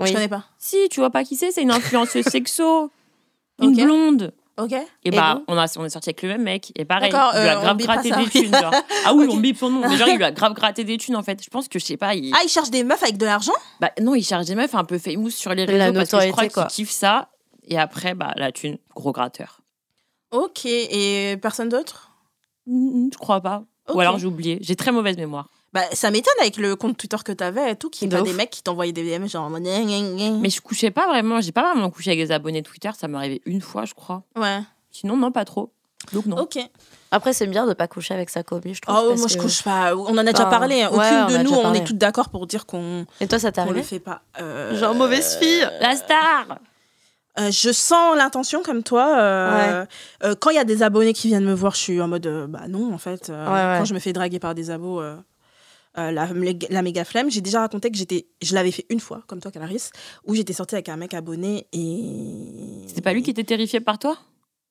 [0.00, 0.08] Oui.
[0.08, 0.44] Je connais pas.
[0.58, 2.90] Si, tu vois pas qui c'est C'est une influenceuse sexo.
[3.62, 4.32] Une blonde.
[4.56, 4.72] Ok.
[4.72, 6.72] Et, Et bah, on, a, on est sorti avec le même mec.
[6.76, 8.54] Et pareil, il lui a euh, grave gratté des thunes.
[8.54, 8.72] Genre.
[9.04, 9.88] Ah oui, on bip son nom.
[9.88, 11.42] Mais genre, il lui a grave gratté des thunes, en fait.
[11.42, 12.32] Je pense que, je sais pas, il...
[12.34, 13.52] Ah, il cherche des meufs avec de l'argent?
[13.80, 16.20] Bah, non, il charge des meufs un peu famous sur les La réseaux parce que
[16.20, 17.30] je crois qu'il kiffe ça.
[17.66, 19.60] Et après, bah, la thune, gros gratteur.
[20.30, 20.66] Ok.
[20.66, 22.12] Et personne d'autre?
[22.66, 23.64] Je crois pas.
[23.92, 24.58] Ou alors j'ai oublié.
[24.62, 25.48] J'ai très mauvaise mémoire.
[25.74, 28.22] Bah, ça m'étonne avec le compte Twitter que t'avais et tout, qu'il y ait pas
[28.22, 29.50] des mecs qui t'envoyaient des DM genre.
[29.50, 31.40] Mais je couchais pas vraiment.
[31.40, 32.90] J'ai pas vraiment couché avec des abonnés Twitter.
[32.96, 34.22] Ça m'est arrivé une fois, je crois.
[34.36, 34.60] Ouais.
[34.92, 35.72] Sinon, non, pas trop.
[36.12, 36.36] Donc, non.
[36.38, 36.58] Ok.
[37.10, 38.96] Après, c'est bien de pas coucher avec sa commu, je trouve.
[38.98, 39.94] Oh, parce moi, je que- couche pas.
[39.96, 40.82] On en a déjà parlé.
[40.82, 40.90] hein.
[40.92, 43.64] ouais, Aucune de nous, on est toutes d'accord pour dire qu'on Et toi, ça t'est
[43.64, 44.22] qu'on le fait pas.
[44.40, 46.58] Euh, Genre mauvaise fille La star
[47.40, 49.16] Euh, je sens l'intention comme toi.
[49.18, 49.84] euh,
[50.22, 52.26] euh, quand il y a des abonnés qui viennent me voir, je suis en mode
[52.26, 53.28] euh, bah non en fait.
[53.30, 53.78] euh, Ouais, ouais.
[53.80, 55.00] Quand je me fais draguer par des abos,
[55.98, 56.28] euh, la,
[56.70, 57.30] la méga flemme.
[57.30, 59.90] J'ai déjà raconté que j'étais, je l'avais fait une fois comme toi, Canaris,
[60.26, 63.98] où j'étais sortie avec un mec abonné et C'était pas lui qui était terrifié par
[63.98, 64.18] toi?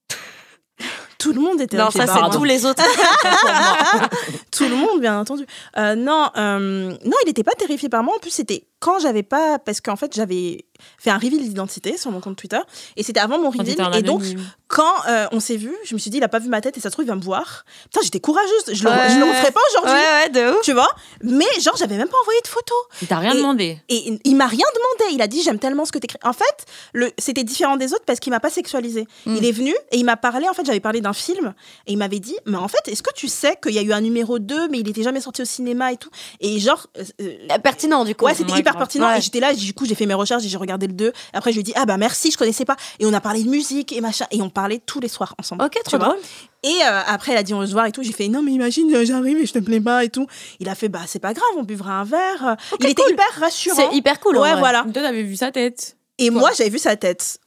[1.18, 1.78] Tout le monde était.
[1.78, 2.84] Non, terrifié ça, par c'est tous les autres.
[4.52, 5.46] Tout le monde, bien entendu.
[5.78, 8.16] Euh, non, euh, non, il n'était pas terrifié par moi.
[8.16, 10.66] En plus, c'était quand j'avais pas, parce qu'en fait, j'avais
[10.98, 12.60] fait un reveal d'identité sur mon compte Twitter,
[12.98, 13.78] et c'était avant mon reveal.
[13.96, 14.24] Et donc,
[14.68, 16.76] quand euh, on s'est vu, je me suis dit, il a pas vu ma tête,
[16.78, 17.64] et ça se trouve, il va me voir.
[17.84, 18.50] Putain, j'étais courageuse.
[18.74, 19.10] Je le, Ouais.
[19.10, 19.94] je le referais pas aujourd'hui.
[20.36, 20.62] ouais, ouf.
[20.64, 20.90] Tu vois?
[21.22, 22.78] Mais genre, j'avais même pas envoyé de photos.
[23.02, 23.78] Il t'a rien Et- demandé.
[23.88, 25.16] Et il m'a rien demandé.
[25.16, 26.18] Il a dit j'aime tellement ce que t'écris.
[26.24, 29.08] En fait, le c'était différent des autres parce qu'il m'a pas sexualisé.
[29.26, 29.36] Mm.
[29.38, 30.48] Il est venu et il m'a parlé.
[30.50, 31.54] En fait, j'avais parlé d'un film
[31.88, 33.94] et il m'avait dit mais en fait, est-ce que tu sais qu'il y a eu
[33.94, 36.10] un numéro 2 mais il était jamais sorti au cinéma et tout?
[36.42, 38.26] Et genre euh, euh, Pertinent, du coup.
[38.26, 39.08] Ouais, c'était Ouais, hyper pertinent.
[39.08, 39.18] Ouais.
[39.18, 41.14] Et j'étais là, du coup, j'ai fait mes recherches et j'ai regardé le 2.
[41.34, 42.76] Après, je lui ai dit, ah bah merci, je connaissais pas.
[43.00, 44.26] Et on a parlé de musique et machin.
[44.32, 45.64] Et on parlait tous les soirs ensemble.
[45.64, 46.08] Ok, tu trop vois.
[46.08, 46.20] drôle.
[46.64, 48.04] Et euh, après, elle a dit, on va se voir et tout.
[48.04, 50.28] J'ai fait, non, mais imagine, euh, j'arrive et je te plais pas et tout.
[50.60, 52.56] Il a fait, bah c'est pas grave, on buvra un verre.
[52.80, 53.76] il était hyper rassurant.
[53.76, 54.38] C'est hyper cool.
[54.38, 54.84] Ouais, voilà.
[54.84, 55.98] Toi, t'avais vu sa tête.
[56.18, 57.40] Et moi, j'avais vu sa tête.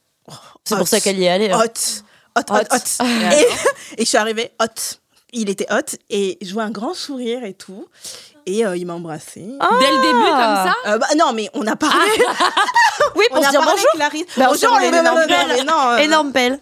[0.63, 1.49] C'est pour ça qu'elle y est allée.
[1.49, 1.59] hein.
[1.63, 2.03] Hot.
[2.39, 3.03] Hot, hot, Hot.
[3.03, 3.45] Et Et,
[3.97, 4.67] et je suis arrivée hot.
[5.33, 7.87] Il était hot et je vois un grand sourire et tout.
[8.49, 9.45] Et euh, il m'a embrassée.
[9.59, 9.69] Ah.
[9.79, 10.73] Dès le début, comme ça?
[10.87, 12.09] Euh, bah, non, mais on a parlé.
[13.15, 13.89] Oui, on pour se a dire parlé, bonjour.
[13.93, 14.25] Clarisse.
[14.37, 15.19] Bah, on bonjour, non, énorme
[15.67, 16.59] non, euh, Énorme pelle.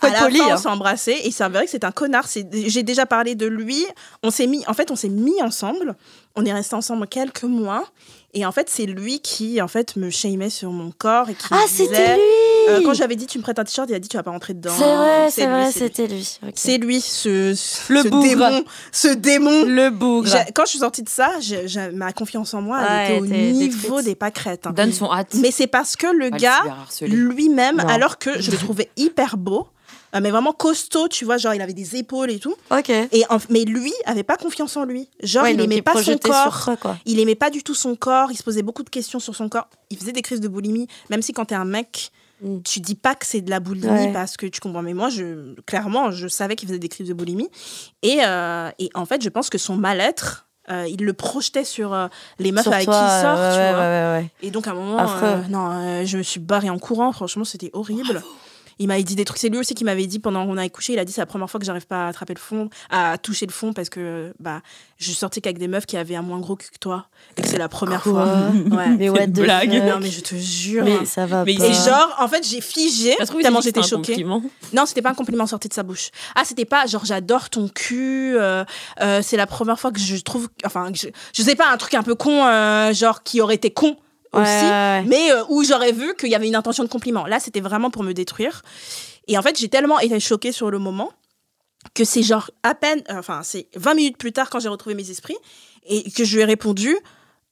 [0.00, 0.38] Faut à être la poli.
[0.38, 0.54] fin, hein.
[0.54, 2.26] on s'est embrassé et c'est vrai que c'est un connard.
[2.26, 3.86] C'est- J'ai déjà parlé de lui.
[4.22, 5.94] On s'est mis, en fait, on s'est mis ensemble.
[6.34, 7.84] On est restés ensemble quelques mois.
[8.34, 11.46] Et en fait, c'est lui qui, en fait, me shamait sur mon corps et qui
[11.50, 12.22] Ah, me c'était disait, lui
[12.68, 14.30] euh, quand j'avais dit tu me prêtes un t-shirt, il a dit tu vas pas
[14.30, 14.72] rentrer dedans.
[14.76, 16.38] C'est vrai, c'est vrai, c'était lui.
[16.54, 18.22] C'est lui, ce, ce, Le ce bougre.
[18.22, 19.64] démon, ce démon.
[19.64, 20.30] le bougre.
[20.54, 21.30] Quand je suis sortie de ça,
[21.92, 24.66] ma confiance en moi, elle Ouais, était au niveau des pâquerettes.
[24.66, 24.72] hein.
[24.74, 25.34] Donne son hâte.
[25.34, 26.62] Mais c'est parce que le gars,
[27.00, 29.68] lui-même, alors que je le trouvais hyper beau,
[30.14, 32.54] euh, mais vraiment costaud, tu vois, genre il avait des épaules et tout.
[32.70, 32.90] Ok.
[32.90, 35.08] Et en- mais lui avait pas confiance en lui.
[35.22, 36.52] Genre Ouais, il aimait pas son corps.
[36.54, 36.96] sur toi, quoi.
[37.06, 38.30] Il aimait pas du tout son corps.
[38.30, 39.68] Il se posait beaucoup de questions sur son corps.
[39.90, 40.86] Il faisait des crises de boulimie.
[41.08, 42.10] Même si quand t'es un mec,
[42.42, 42.62] Mm.
[42.62, 44.12] tu dis pas que c'est de la boulimie Ouais.
[44.12, 44.82] parce que tu comprends.
[44.82, 47.48] Mais moi, je, clairement, je savais qu'il faisait des crises de boulimie.
[48.02, 50.46] Et, euh, et en fait, je pense que son mal-être.
[50.70, 52.06] euh, il le projetait sur euh,
[52.38, 53.80] les meufs Sur avec toi, qui il sort, ouais, tu ouais, vois.
[53.80, 54.30] ouais, ouais.
[54.42, 57.10] Et donc à un moment, euh, non, euh, je me suis barrée en courant.
[57.12, 58.22] Franchement, c'était horrible.
[58.78, 59.38] Il m'avait dit des trucs.
[59.38, 60.92] C'est lui aussi qui m'avait dit pendant qu'on avait couché.
[60.94, 63.18] Il a dit c'est la première fois que j'arrive pas à attraper le fond, à
[63.18, 64.60] toucher le fond parce que bah
[64.98, 67.48] je sortais qu'avec des meufs qui avaient un moins gros cul que toi et que
[67.48, 68.50] c'est la première Quoi fois.
[68.76, 68.88] Ouais.
[68.96, 69.72] Mais what blague.
[69.72, 69.82] fuck.
[69.84, 70.84] Non mais je te jure.
[70.84, 71.66] Mais ça va Mais pas.
[71.66, 74.12] Et genre, en fait, j'ai figé tellement j'étais un choquée.
[74.12, 74.42] compliment.
[74.72, 76.10] Non, c'était pas un compliment sorti de sa bouche.
[76.34, 78.36] Ah, c'était pas genre j'adore ton cul.
[78.38, 78.64] euh,
[79.00, 81.76] euh, c'est la première fois que je trouve, enfin, que je, je sais pas un
[81.76, 83.96] truc un peu con, euh, genre qui aurait été con
[84.32, 87.26] aussi, ouais, mais euh, où j'aurais vu qu'il y avait une intention de compliment.
[87.26, 88.62] Là, c'était vraiment pour me détruire.
[89.28, 91.12] Et en fait, j'ai tellement été choquée sur le moment
[91.94, 94.94] que c'est genre à peine, euh, enfin, c'est 20 minutes plus tard quand j'ai retrouvé
[94.94, 95.36] mes esprits
[95.84, 96.96] et que je lui ai répondu.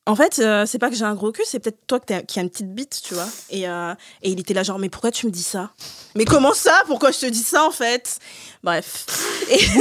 [0.07, 2.39] En fait, euh, c'est pas que j'ai un gros cul, c'est peut-être toi que qui
[2.41, 3.29] a une petite bite, tu vois.
[3.51, 5.71] Et, euh, et il était là genre, mais pourquoi tu me dis ça?
[6.17, 6.73] Mais comment ça?
[6.87, 8.19] Pourquoi je te dis ça en fait?
[8.65, 9.07] Bref.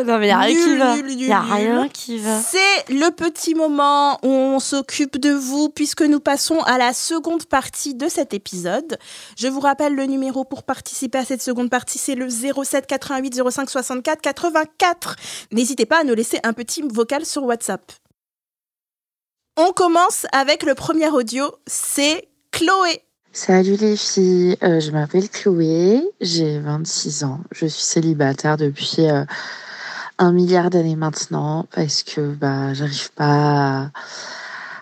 [0.00, 0.96] Non, mais y a rien qui Nul, va.
[0.96, 1.52] nul, nul, Y a nul.
[1.52, 2.40] rien qui va.
[2.40, 7.44] C'est le petit moment où on s'occupe de vous puisque nous passons à la seconde
[7.44, 8.98] partie de cet épisode.
[9.38, 13.42] Je vous rappelle le numéro pour participer à cette seconde partie, c'est le 07 88
[13.50, 15.16] 05 64 84.
[15.52, 17.92] N'hésitez pas à nous laisser un petit vocal sur WhatsApp.
[19.62, 23.02] On commence avec le premier audio, c'est Chloé.
[23.30, 29.22] Salut les filles, Euh, je m'appelle Chloé, j'ai 26 ans, je suis célibataire depuis euh,
[30.16, 33.90] un milliard d'années maintenant parce que bah j'arrive pas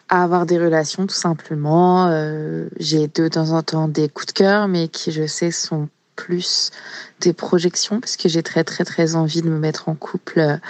[0.09, 2.07] à, avoir des relations tout simplement.
[2.07, 5.89] Euh, j'ai de temps en temps des coups de cœur mais qui je sais sont
[6.15, 6.71] plus
[7.19, 10.61] des projections parce que j'ai très très très envie de me mettre en couple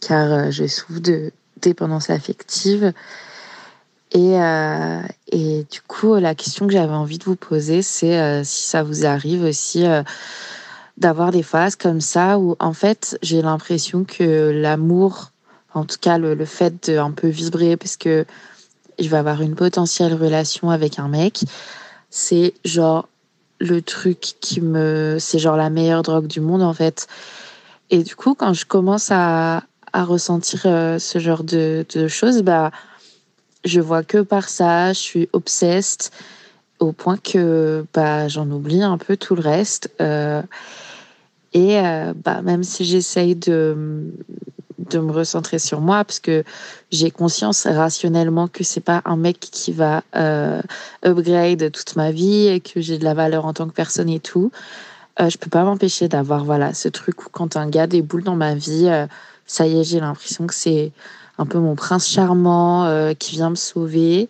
[0.00, 2.92] car je souffre de dépendance affective.
[4.12, 8.44] Et, euh, et du coup, la question que j'avais envie de vous poser, c'est euh,
[8.44, 10.02] si ça vous arrive aussi euh,
[10.96, 15.32] d'avoir des phases comme ça où, en fait, j'ai l'impression que l'amour,
[15.74, 18.24] en tout cas le, le fait de un peu vibrer, parce que
[18.98, 21.40] je vais avoir une potentielle relation avec un mec,
[22.08, 23.08] c'est genre
[23.58, 25.16] le truc qui me.
[25.18, 27.08] C'est genre la meilleure drogue du monde, en fait.
[27.90, 32.70] Et du coup, quand je commence à, à ressentir ce genre de, de choses, bah
[33.66, 36.10] je vois que par ça, je suis obsesse
[36.78, 39.90] au point que bah, j'en oublie un peu tout le reste.
[40.00, 40.42] Euh,
[41.52, 44.12] et euh, bah, même si j'essaye de,
[44.78, 46.44] de me recentrer sur moi, parce que
[46.90, 50.60] j'ai conscience rationnellement que c'est pas un mec qui va euh,
[51.04, 54.20] upgrade toute ma vie et que j'ai de la valeur en tant que personne et
[54.20, 54.50] tout,
[55.18, 58.54] je peux pas m'empêcher d'avoir voilà ce truc où quand un gars déboule dans ma
[58.54, 58.90] vie,
[59.46, 60.92] ça y est, j'ai l'impression que c'est
[61.38, 64.28] un peu mon prince charmant euh, qui vient me sauver.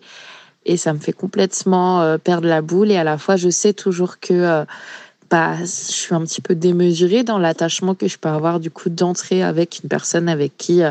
[0.65, 2.91] Et ça me fait complètement euh, perdre la boule.
[2.91, 4.65] Et à la fois, je sais toujours que euh,
[5.29, 8.89] bah, je suis un petit peu démesurée dans l'attachement que je peux avoir du coup
[8.89, 10.81] d'entrer avec une personne avec qui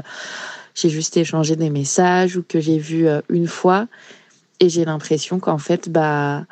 [0.74, 3.86] j'ai juste échangé des messages ou que j'ai vu une fois.
[4.60, 6.44] Et j'ai l'impression qu'en fait, bah,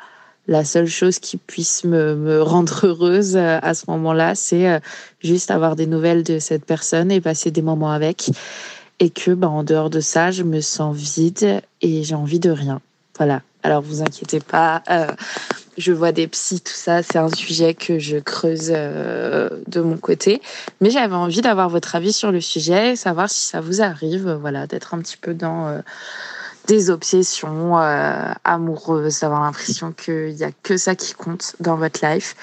[0.47, 4.81] la seule chose qui puisse me, rendre heureuse à ce moment-là, c'est
[5.19, 8.31] juste avoir des nouvelles de cette personne et passer des moments avec.
[8.99, 12.49] Et que, bah, en dehors de ça, je me sens vide et j'ai envie de
[12.49, 12.81] rien.
[13.17, 13.41] Voilà.
[13.63, 14.83] Alors, vous inquiétez pas.
[14.89, 15.07] euh,
[15.77, 17.03] je vois des psys, tout ça.
[17.03, 20.41] C'est un sujet que je creuse euh, de mon côté.
[20.79, 24.37] Mais j'avais envie d'avoir votre avis sur le sujet, savoir si ça vous arrive, euh,
[24.37, 25.81] voilà, d'être un petit peu dans
[26.67, 27.75] des obsessions
[28.43, 32.35] amoureuses, d'avoir l'impression qu'il n'y a que ça qui compte dans votre life.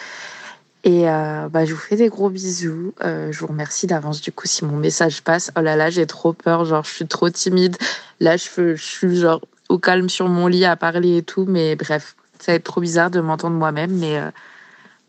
[0.84, 2.92] Et euh, bah, je vous fais des gros bisous.
[3.04, 5.52] Euh, je vous remercie d'avance du coup si mon message passe.
[5.56, 7.76] Oh là là, j'ai trop peur, genre je suis trop timide.
[8.20, 11.44] Là, je, suis genre au calme sur mon lit à parler et tout.
[11.46, 13.92] Mais bref, ça va être trop bizarre de m'entendre moi-même.
[13.92, 14.30] Mais, euh,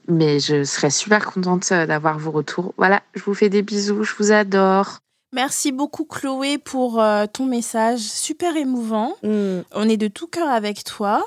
[0.07, 2.73] mais je serais super contente d'avoir vos retours.
[2.77, 4.99] Voilà, je vous fais des bisous, je vous adore.
[5.33, 9.15] Merci beaucoup Chloé pour euh, ton message super émouvant.
[9.23, 9.61] Hmm.
[9.71, 11.25] On est de tout cœur avec toi.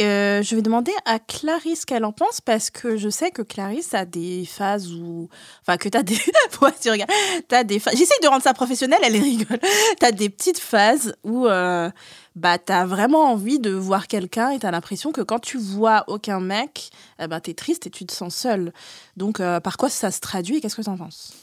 [0.00, 3.94] Euh, je vais demander à Clarisse qu'elle en pense parce que je sais que Clarisse
[3.94, 5.28] a des phases où.
[5.60, 6.14] Enfin, que tu as des.
[6.62, 7.10] ouais, tu regardes.
[7.46, 7.94] T'as des phases.
[7.96, 9.60] J'essaye de rendre ça professionnel, elle rigole.
[10.00, 11.90] Tu as des petites phases où euh,
[12.34, 15.58] bah, tu as vraiment envie de voir quelqu'un et tu as l'impression que quand tu
[15.58, 16.90] vois aucun mec,
[17.20, 18.72] eh ben, tu es triste et tu te sens seule.
[19.16, 21.34] Donc, euh, par quoi ça se traduit et qu'est-ce que tu en penses?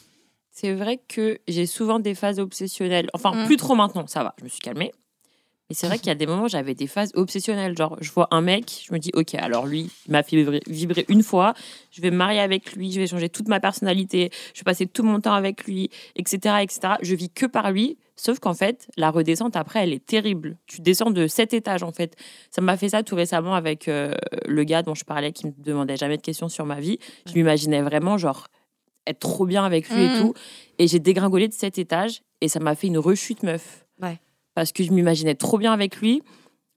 [0.51, 3.09] C'est vrai que j'ai souvent des phases obsessionnelles.
[3.13, 3.45] Enfin, Mm.
[3.45, 4.91] plus trop maintenant, ça va, je me suis calmée.
[5.69, 7.77] Mais c'est vrai qu'il y a des moments où j'avais des phases obsessionnelles.
[7.77, 10.61] Genre, je vois un mec, je me dis, OK, alors lui, il m'a fait vibrer,
[10.67, 11.53] vibrer une fois,
[11.91, 14.87] je vais me marier avec lui, je vais changer toute ma personnalité, je vais passer
[14.87, 16.55] tout mon temps avec lui, etc.
[16.63, 16.93] etc.
[17.01, 17.97] Je vis que par lui.
[18.15, 20.57] Sauf qu'en fait, la redescente après, elle est terrible.
[20.67, 22.17] Tu descends de sept étages, en fait.
[22.51, 24.13] Ça m'a fait ça tout récemment avec euh,
[24.45, 26.99] le gars dont je parlais, qui me demandait jamais de questions sur ma vie.
[27.27, 28.47] Je m'imaginais vraiment, genre,
[29.07, 30.17] être trop bien avec lui et Mhm.
[30.17, 30.33] tout.
[30.79, 33.85] Et j'ai dégringolé de sept étages et ça m'a fait une rechute meuf.
[34.55, 36.21] Parce que je m'imaginais trop bien avec lui.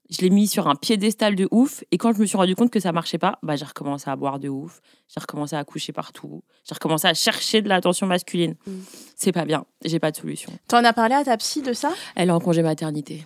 [0.09, 1.83] Je l'ai mis sur un piédestal de ouf.
[1.91, 4.15] Et quand je me suis rendu compte que ça marchait pas, bah, j'ai recommencé à
[4.15, 4.81] boire de ouf.
[5.07, 6.43] J'ai recommencé à coucher partout.
[6.67, 8.55] J'ai recommencé à chercher de l'attention masculine.
[8.67, 8.71] Mm.
[9.15, 9.65] C'est pas bien.
[9.83, 10.51] J'ai pas de solution.
[10.67, 11.91] T'en as parlé à ta psy de ça?
[12.15, 13.25] Elle est en congé maternité.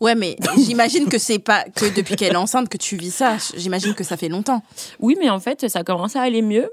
[0.00, 3.36] Ouais, mais j'imagine que c'est pas que depuis qu'elle est enceinte que tu vis ça.
[3.56, 4.62] J'imagine que ça fait longtemps.
[5.00, 6.70] Oui, mais en fait, ça commence à aller mieux.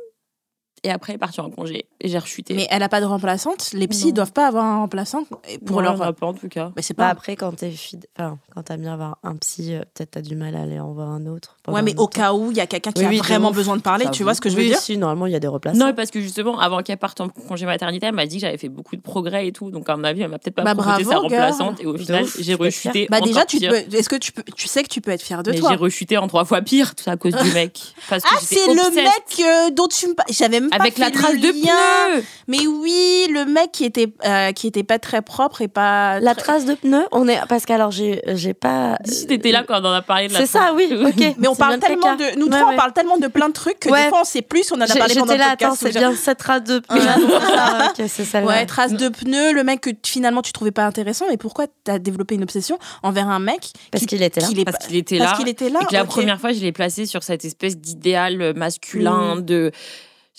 [0.83, 1.85] Et après, elle est partie en congé.
[2.01, 2.53] Et j'ai rechuté.
[2.53, 3.71] Mais elle a pas de remplaçante?
[3.73, 4.13] Les psys Non.
[4.13, 5.23] doivent pas avoir un remplaçant
[5.65, 6.15] pour Non, leur.
[6.15, 6.71] pas, en tout cas.
[6.75, 7.09] Mais c'est Bah pas.
[7.09, 8.07] après, quand t'es fide...
[8.17, 10.91] enfin, quand t'as bien avoir un psy, euh, peut-être t'as du mal à aller en
[10.93, 11.57] voir un autre.
[11.73, 12.03] Ouais, mais longtemps.
[12.03, 14.05] au cas où il y a quelqu'un qui Oui, a oui, vraiment besoin de parler,
[14.11, 15.77] tu vois ce que je veux oui, dire si, normalement, il y a des remplaçants.
[15.77, 18.57] Non, parce que justement, avant qu'elle parte en congé maternité, elle m'a dit que j'avais
[18.57, 19.71] fait beaucoup de progrès et tout.
[19.71, 21.79] Donc, à mon avis, elle m'a peut-être pas Bah, proposé sa bravo, remplaçante.
[21.81, 23.07] Et au final, j'ai rechuté.
[23.09, 23.75] Bah déjà, tu peux.
[23.75, 25.69] Est-ce que tu peux Tu sais que tu peux être fier de Mais toi?
[25.71, 27.79] j'ai rechuté en trois fois pire, tout ça à cause du mec.
[28.09, 30.13] Parce que Ah, c'est le mec euh, dont tu me.
[30.29, 32.23] J'avais même Avec pas la fait trace le de pneu.
[32.47, 36.19] Mais oui, le mec qui était euh, qui était pas très propre et pas.
[36.19, 38.97] La trace de pneu, on est parce qu'alors j'ai j'ai pas.
[39.05, 40.87] Si t'étais là quand on en a parlé de la C'est ça, oui.
[41.05, 41.35] Ok.
[41.37, 42.39] Mais on parle tellement de.
[42.39, 44.03] Nous Ouais, trois, on parle tellement de plein de trucs que Ouais.
[44.03, 44.71] des fois on sait plus.
[44.71, 45.93] On en a J'ai- parlé pendant J'étais le là, attends, podcast.
[45.93, 46.99] c'est bien cette trace de pneu.
[46.99, 47.05] Ouais.
[47.57, 48.41] Ah, ok, c'est ça.
[48.43, 51.99] Ouais, trace de pneus, le mec que finalement tu trouvais pas intéressant, mais pourquoi t'as
[51.99, 54.47] développé une obsession envers un mec Parce qui- qu'il était là.
[54.47, 54.49] Parce
[54.87, 55.37] qu'il était parce là.
[55.37, 58.53] qu'il était là Et que la première fois, je l'ai placé sur cette espèce d'idéal
[58.55, 59.41] masculin Mm.
[59.45, 59.71] de.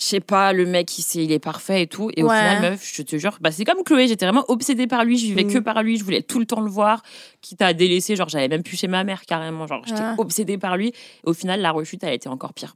[0.01, 2.09] Je sais pas, le mec, il, sait- il est parfait et tout.
[2.17, 5.05] Et au final, meuf, je te jure, bah, c'est comme Chloé, j'étais vraiment obsédée par
[5.05, 5.53] lui, je vivais Mm.
[5.53, 7.03] que par lui, je voulais tout le temps le voir,
[7.41, 10.75] quitte à délaisser, genre j'allais même plus chez ma mère carrément, genre j'étais obsédée par
[10.75, 10.87] lui.
[10.87, 10.93] Et
[11.25, 12.75] au final, la rechute, elle a été encore pire.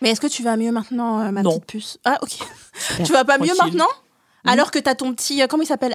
[0.00, 1.50] Mais est-ce que tu vas mieux maintenant, euh, ma Non.
[1.50, 1.98] petite puce?
[2.06, 2.38] Ah, ok.
[3.04, 3.88] tu vas pas mieux maintenant?
[4.44, 4.50] Mhm.
[4.52, 5.42] Alors que t'as ton petit.
[5.42, 5.92] euh, comment il s'appelle?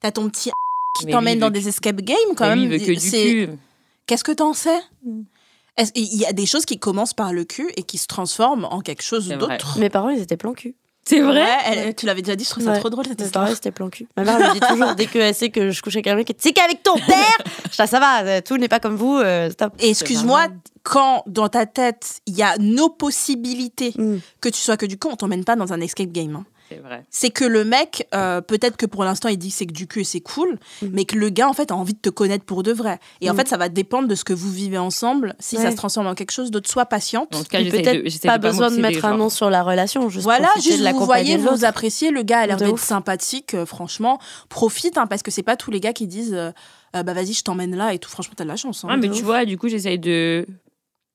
[0.00, 0.50] T'as ton petit
[0.98, 2.58] qui t'emmène dans des escape games quand Mais même.
[2.70, 3.48] lui, il veut que du C'est- cul.
[4.06, 4.80] Qu'est-ce que t'en sais?
[5.04, 5.22] Mm.
[5.96, 8.80] Il y a des choses qui commencent par le cul et qui se transforment en
[8.80, 9.78] quelque chose d'autre.
[9.78, 10.74] Mes parents, ils étaient plan cul.
[11.06, 12.78] C'est vrai Ouais, elle- tu l'avais déjà dit, je trouve ça Ouais.
[12.80, 13.46] trop drôle cette Mes histoire.
[13.50, 14.08] c'était plan cul.
[14.16, 16.52] Ma mère me dit toujours, dès qu'elle sait que je couche avec un mec, c'est
[16.54, 17.38] qu'avec ton père
[17.78, 20.46] ah, ça va, euh, tout n'est pas comme vous, euh, excuse-moi,
[20.82, 24.18] quand dans ta tête, il y a nos possibilités Mm.
[24.40, 26.36] que tu sois que du cul, on t'emmène pas dans un escape game.
[26.36, 26.44] hein.
[26.68, 27.04] C'est vrai.
[27.10, 29.86] C'est que le mec, euh, peut-être que pour l'instant, il dit que c'est que du
[29.86, 30.86] cul et c'est cool, Mm.
[30.92, 32.98] mais que le gars, en fait, a envie de te connaître pour de vrai.
[33.20, 33.36] Et en Mm.
[33.36, 36.14] fait, ça va dépendre de ce que vous vivez ensemble, si ça se transforme en
[36.14, 36.70] quelque chose d'autre.
[36.70, 37.34] Sois patiente.
[37.34, 40.24] En tout cas, peut-être pas de besoin de mettre un nom sur la relation, juste
[40.24, 43.66] Voilà, juste de la vous voyez, vous appréciez, le gars a l'air d'être sympathique, euh,
[43.66, 44.18] franchement,
[44.48, 46.50] profite, hein, parce que c'est pas tous les gars qui disent, euh,
[46.96, 48.84] Euh, bah vas-y, je t'emmène là et tout, franchement, t'as de la chance.
[48.84, 48.88] hein.
[48.88, 49.22] Ah, mais tu ouf.
[49.22, 50.46] vois, du coup, j'essaye de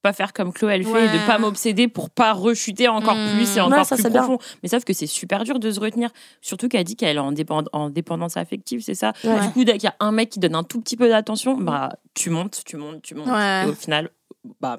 [0.02, 1.06] pas faire comme Chloé elle fait, Ouais.
[1.06, 3.32] et de pas m'obséder pour pas rechuter encore Mm.
[3.36, 4.24] plus et Ouais, encore ça, plus bien.
[4.24, 4.38] profond.
[4.64, 6.10] Mais sauf que c'est super dur de se retenir.
[6.42, 9.14] Surtout qu'elle dit qu'elle est en, dépend- en dépendance affective, c'est ça.
[9.24, 9.42] Ouais.
[9.42, 11.58] Du coup, dès qu'il y a un mec qui donne un tout petit peu d'attention,
[11.58, 13.28] bah tu montes, tu montes, tu montes.
[13.28, 13.64] Ouais.
[13.66, 14.10] Et au final,
[14.62, 14.78] bah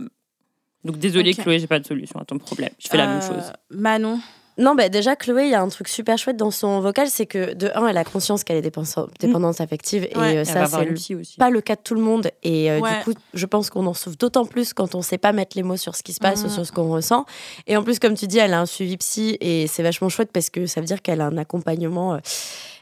[0.85, 1.43] Donc désolé Ok.
[1.43, 2.71] Chloé, j'ai pas de solution à ton problème.
[2.79, 3.53] Je fais la même Euh, chose.
[3.71, 4.19] Manon.
[4.59, 7.25] Non, bah déjà, Chloé, il y a un truc super chouette dans son vocal, c'est
[7.25, 10.37] que de un, elle a conscience qu'elle est dépensa- dépendance affective, et Ouais.
[10.39, 12.31] euh, ça, c'est pas le cas de tout le monde.
[12.43, 12.99] Et euh, Ouais.
[12.99, 15.63] du coup, je pense qu'on en souffre d'autant plus quand on sait pas mettre les
[15.63, 17.25] mots sur ce qui se passe ou sur ce qu'on ressent.
[17.67, 20.31] Et en plus, comme tu dis, elle a un suivi psy, et c'est vachement chouette
[20.33, 22.15] parce que ça veut dire qu'elle a un accompagnement.
[22.15, 22.19] euh.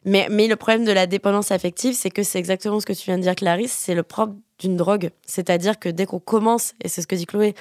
[0.04, 3.04] Mais, mais le problème de la dépendance affective, c'est que c'est exactement ce que tu
[3.04, 5.10] viens de dire, Clarisse, c'est le propre d'une drogue.
[5.26, 7.54] C'est-à-dire que dès qu'on commence, et c'est ce que dit Chloé,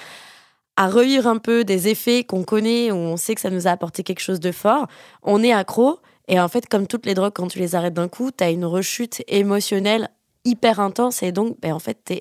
[0.78, 3.70] à revivre un peu des effets qu'on connaît, où on sait que ça nous a
[3.72, 4.86] apporté quelque chose de fort,
[5.24, 5.98] on est accro.
[6.28, 8.50] Et en fait, comme toutes les drogues, quand tu les arrêtes d'un coup, tu as
[8.50, 10.08] une rechute émotionnelle
[10.44, 11.24] hyper intense.
[11.24, 12.14] Et donc, ben, en fait, tu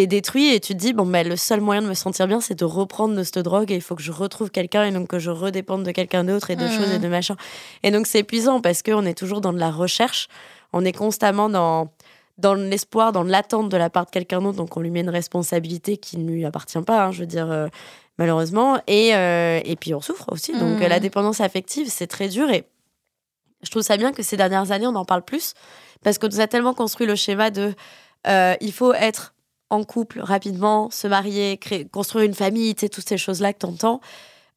[0.00, 2.40] es, détruit et tu te dis, bon, ben, le seul moyen de me sentir bien,
[2.40, 5.08] c'est de reprendre de cette drogue et il faut que je retrouve quelqu'un et donc
[5.08, 6.70] que je redépende de quelqu'un d'autre et de Mhm.
[6.70, 7.36] choses et de machin.
[7.82, 10.28] Et donc, c'est épuisant parce qu'on est toujours dans de la recherche.
[10.72, 11.90] On est constamment dans
[12.38, 15.10] dans l'espoir, dans l'attente de la part de quelqu'un d'autre, donc on lui met une
[15.10, 17.68] responsabilité qui ne lui appartient pas, hein, je veux dire, euh,
[18.18, 18.80] malheureusement.
[18.86, 20.52] Et, euh, et puis on souffre aussi.
[20.52, 22.50] Donc euh, la dépendance affective, c'est très dur.
[22.50, 22.64] Et
[23.62, 25.54] je trouve ça bien que ces dernières années, on en parle plus,
[26.02, 27.74] parce qu'on nous a tellement construit le schéma de
[28.26, 29.34] euh, il faut être
[29.70, 33.58] en couple rapidement, se marier, créer, construire une famille, tu sais, toutes ces choses-là que
[33.60, 34.00] tu entends.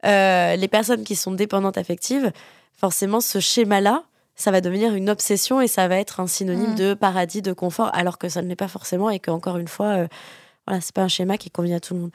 [0.03, 2.31] les personnes qui sont dépendantes affectives,
[2.77, 4.03] forcément, ce schéma-là,
[4.37, 6.75] ça va devenir une obsession et ça va être un synonyme Mm.
[6.75, 9.87] de paradis, de confort, alors que ça ne l'est pas forcément et qu'encore une fois,
[9.87, 10.07] euh,
[10.65, 12.11] voilà, c'est pas un schéma qui convient à tout le monde.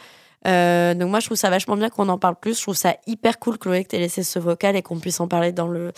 [0.47, 2.57] Euh, donc moi, je trouve ça vachement bien qu'on en parle plus.
[2.57, 5.29] Je trouve ça hyper cool, Chloé, que tu laissé ce vocal et qu'on puisse en
[5.29, 5.93] parler dans le,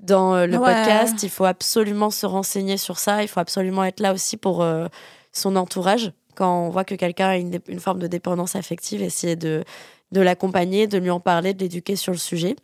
[0.00, 0.74] dans euh, le Ouais.
[0.74, 1.22] podcast.
[1.22, 3.22] Il faut absolument se renseigner sur ça.
[3.22, 4.86] Il faut absolument être là aussi pour euh,
[5.32, 6.12] son entourage.
[6.34, 9.62] Quand on voit que quelqu'un a une, une forme de dépendance affective, essayer de,
[10.10, 12.56] de l'accompagner, de lui en parler, de l'éduquer sur le sujet.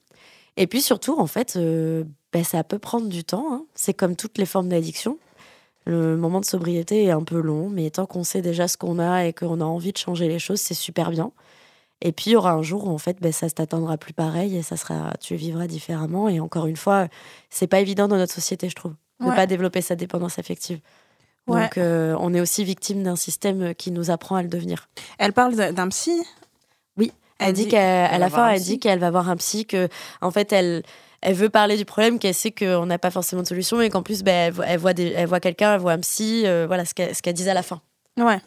[0.56, 3.46] Et puis surtout, en fait, euh, ben, ça peut prendre du temps.
[3.52, 3.64] hein.
[3.74, 5.18] C'est comme toutes les formes d'addiction.
[5.86, 8.98] Le moment de sobriété est un peu long, mais tant qu'on sait déjà ce qu'on
[8.98, 11.32] a et qu'on a envie de changer les choses, c'est super bien.
[12.02, 14.12] Et puis il y aura un jour où en fait, ben, ça se t'atteindra plus
[14.12, 16.28] pareil et ça sera, tu vivras différemment.
[16.28, 17.08] Et encore une fois,
[17.50, 19.34] c'est pas évident dans notre société, je trouve, de Ouais.
[19.36, 20.80] pas développer sa dépendance affective.
[21.46, 21.62] Ouais.
[21.62, 24.88] Donc euh, on est aussi victime d'un système qui nous apprend à le devenir.
[25.18, 26.12] Elle parle d'un psy?
[26.96, 28.70] Oui, elle, Elle dit dit qu'à la fin, elle psy.
[28.72, 29.88] dit qu'elle va voir un psy, que
[30.20, 30.82] en fait elle
[31.22, 34.02] elle veut parler du problème, qu'elle sait qu'on n'a pas forcément de solution, mais qu'en
[34.02, 34.92] plus ben, elle voit,
[35.26, 37.62] voit quelqu'un, elle voit un psy, euh, voilà ce qu'elle ce qu'elle disait à la
[37.62, 37.80] fin.
[38.18, 38.40] Ouais.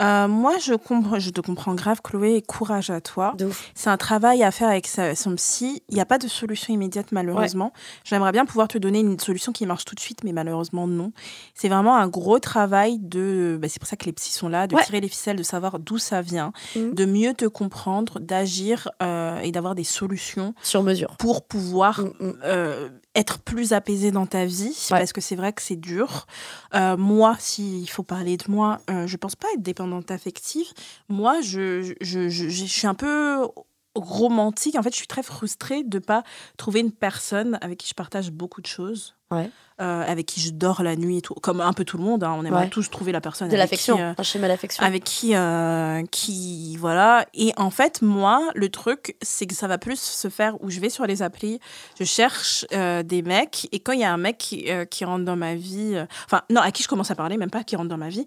[0.00, 3.34] Euh, moi, je, comprends, je te comprends grave, Chloé, et courage à toi.
[3.74, 5.82] C'est un travail à faire avec son psy.
[5.88, 7.72] Il n'y a pas de solution immédiate, malheureusement.
[8.04, 11.12] J'aimerais bien pouvoir te donner une solution qui marche tout de suite, mais malheureusement, non.
[11.54, 13.58] C'est vraiment un gros travail de.
[13.60, 14.82] bah, c'est pour ça que les psys sont là, de Ouais.
[14.84, 16.94] tirer les ficelles, de savoir d'où ça vient, Mhm.
[16.94, 21.16] de mieux te comprendre, d'agir euh, et d'avoir des solutions Sur mesure.
[21.18, 22.32] pour pouvoir Mm, mm.
[22.44, 24.98] euh, être plus apaisé dans ta vie, Ouais.
[24.98, 26.26] parce que c'est vrai que c'est dur.
[26.74, 30.66] Euh, moi, s'il faut parler de moi, euh, je pense pas être dépendante affective.
[31.08, 33.46] Moi, je, je, je, je suis un peu
[33.94, 34.76] romantique.
[34.76, 36.24] En fait, je suis très frustrée de pas
[36.56, 39.14] trouver une personne avec qui je partage beaucoup de choses.
[39.34, 39.50] Ouais.
[39.80, 42.22] euh, avec qui je dors la nuit et tout, comme un peu tout le monde.
[42.22, 42.34] hein.
[42.38, 42.68] On aimerait Ouais.
[42.70, 44.84] tous trouver la personne De l'affection, euh, un schéma d'affection.
[44.84, 47.26] avec qui, euh, qui, voilà.
[47.34, 50.78] Et en fait, moi, le truc, c'est que ça va plus se faire où je
[50.78, 51.58] vais sur les applis,
[51.98, 55.24] je cherche euh, des mecs, et quand il y a un mec qui, qui rentre
[55.24, 55.96] dans ma vie,
[56.26, 58.24] enfin, non, à qui je commence à parler, même pas qui rentre dans ma vie,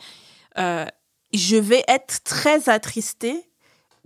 [1.33, 3.46] je vais être très attristée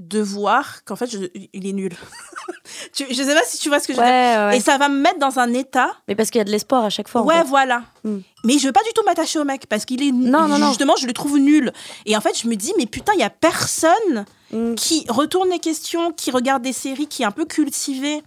[0.01, 1.93] de voir qu'en fait, je- il est nul.
[2.93, 4.13] tu, je sais pas si tu vois ce que je veux dire.
[4.49, 4.57] Ouais.
[4.57, 6.83] Et ça va me mettre dans un état Mais parce qu'il y a de l'espoir
[6.83, 7.21] à chaque fois.
[7.21, 7.43] en ouais, fait.
[7.43, 7.83] voilà.
[8.03, 8.17] Mm.
[8.43, 10.69] Mais je veux pas du tout m'attacher au mec parce qu'il est Non, non, non.
[10.69, 11.71] justement, je le trouve nul.
[12.05, 14.75] Et en fait, je me dis mais putain, il y a personne Mm.
[14.75, 18.21] qui retourne les questions, qui regarde des séries, qui est un peu cultivé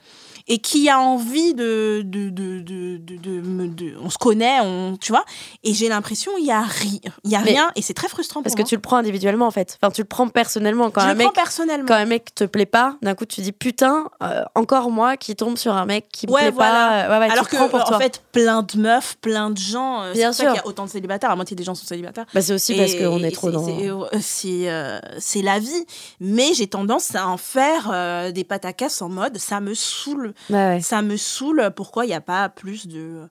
[0.46, 5.24] et qui a envie de de de de, de, on se connaît, on tu vois.
[5.62, 8.08] Et j'ai l'impression il y a rien, il y a Mais- rien et c'est très
[8.08, 8.68] frustrant Parce pour que moi.
[8.68, 9.78] tu le prends individuellement en fait.
[9.80, 11.26] Enfin, tu le prends personnellement quand je un le mec.
[11.26, 11.86] prends personnellement.
[11.88, 15.34] Quand un mec te plaît pas, d'un coup tu dis putain, euh, encore moi qui
[15.34, 17.06] tombe sur un mec qui me Ouais, plaît voilà.
[17.08, 17.14] pas.
[17.14, 17.98] Ouais, ouais, tu Alors que pour en toi.
[17.98, 20.46] fait, plein de meufs, plein de gens, euh, Bien sûr.
[20.46, 21.30] qu'il y a autant de célibataires.
[21.30, 22.26] À moitié des gens sont célibataires.
[22.34, 23.64] Bah, c'est aussi parce Et- qu'on et est trop dans.
[23.64, 24.04] c'est- euh,
[24.68, 24.98] euh,
[25.42, 25.86] la vie.
[26.20, 30.33] Mais j'ai tendance à en faire euh, des casse en mode ça me saoule.
[30.50, 30.80] Ouais.
[30.82, 31.70] Ça me saoule.
[31.76, 33.28] Pourquoi il n'y a pas plus de.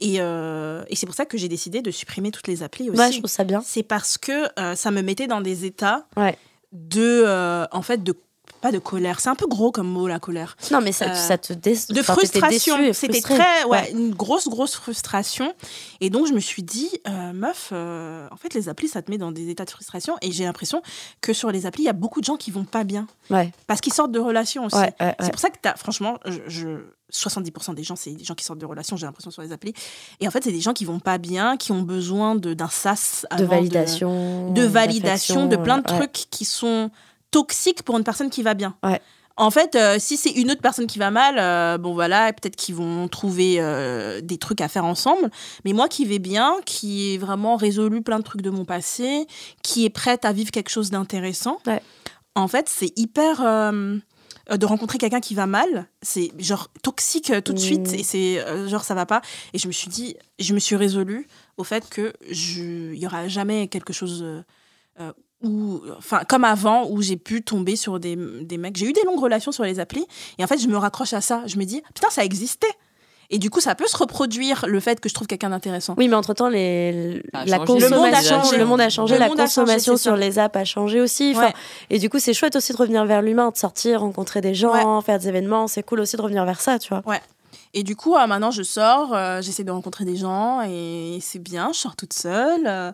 [0.00, 2.98] Et, euh, et c'est pour ça que j'ai décidé de supprimer toutes les applis aussi.
[2.98, 3.62] Ouais, je trouve ça bien.
[3.64, 6.36] C'est parce que euh, ça me mettait dans des états Ouais.
[6.72, 7.22] de.
[7.26, 8.14] euh, en fait, de.
[8.62, 9.20] Pas de colère.
[9.20, 11.72] C'est un peu gros comme mot, la colère Non, mais ça, Euh, ça te dé...
[11.90, 12.76] de enfin, t'étais frustration.
[12.92, 13.90] C'était très, ouais, Ouais.
[13.90, 15.52] une grosse, grosse frustration.
[16.00, 19.10] Et donc, je me suis dit, euh, meuf, euh, en fait, les applis, ça te
[19.10, 20.16] met dans des états de frustration.
[20.22, 20.80] Et j'ai l'impression
[21.20, 23.06] que sur les applis, il y a beaucoup de gens qui vont pas bien.
[23.30, 24.76] Ouais, Parce qu'ils sortent de relations aussi.
[24.76, 24.94] ouais.
[25.20, 26.78] C'est pour ça que, t'as, franchement, je, je-
[27.12, 29.74] 70% des gens, c'est des gens qui sortent de relations, j'ai l'impression, sur les applis.
[30.20, 32.70] Et en fait, c'est des gens qui vont pas bien, qui ont besoin de, d'un
[32.70, 34.50] sas De validation.
[34.52, 35.98] de validation, de plein de ouais.
[35.98, 36.90] trucs qui sont
[37.32, 38.76] toxique pour une personne qui va bien.
[38.84, 39.00] Ouais.
[39.38, 42.54] En fait, euh, si c'est une autre personne qui va mal, euh, bon voilà, peut-être
[42.54, 45.30] qu'ils vont trouver euh, des trucs à faire ensemble.
[45.64, 49.26] Mais moi qui vais bien, qui ai vraiment résolu plein de trucs de mon passé,
[49.62, 51.80] qui est prête à vivre quelque chose d'intéressant, Ouais.
[52.34, 57.58] en fait, c'est hyper de rencontrer quelqu'un qui va mal, c'est genre toxique tout de
[57.58, 57.94] suite Mhm.
[58.00, 59.22] et c'est genre ça va pas.
[59.54, 61.26] Et je me suis dit, je me suis résolue
[61.56, 64.22] au fait que il y aura jamais quelque chose
[65.42, 68.76] où, enfin comme avant où j'ai pu tomber sur des, des mecs.
[68.76, 70.06] J'ai eu des longues relations sur les applis
[70.38, 71.42] et en fait je me raccroche à ça.
[71.46, 72.66] Je me dis putain ça existait.
[73.34, 75.94] Et du coup, ça peut se reproduire le fait que je trouve quelqu'un d'intéressant.
[75.96, 77.22] Oui, mais entre-temps, les...
[77.32, 77.64] La changé.
[77.64, 78.58] consommation, Le monde a changé.
[78.58, 81.00] le monde a changé, Le la monde a changé, consommation sur les apps a changé
[81.00, 81.32] aussi.
[81.34, 81.52] Enfin, Ouais.
[81.88, 85.00] Et du coup, c'est chouette aussi de revenir vers l'humain, de sortir, rencontrer des gens,
[85.00, 85.66] faire des événements.
[85.66, 87.02] C'est cool aussi de revenir vers ça, tu vois.
[87.72, 91.38] Et du coup, euh, maintenant, je sors, euh, j'essaie de rencontrer des gens et c'est
[91.38, 92.66] bien, je sors toute seule.
[92.66, 92.92] euh,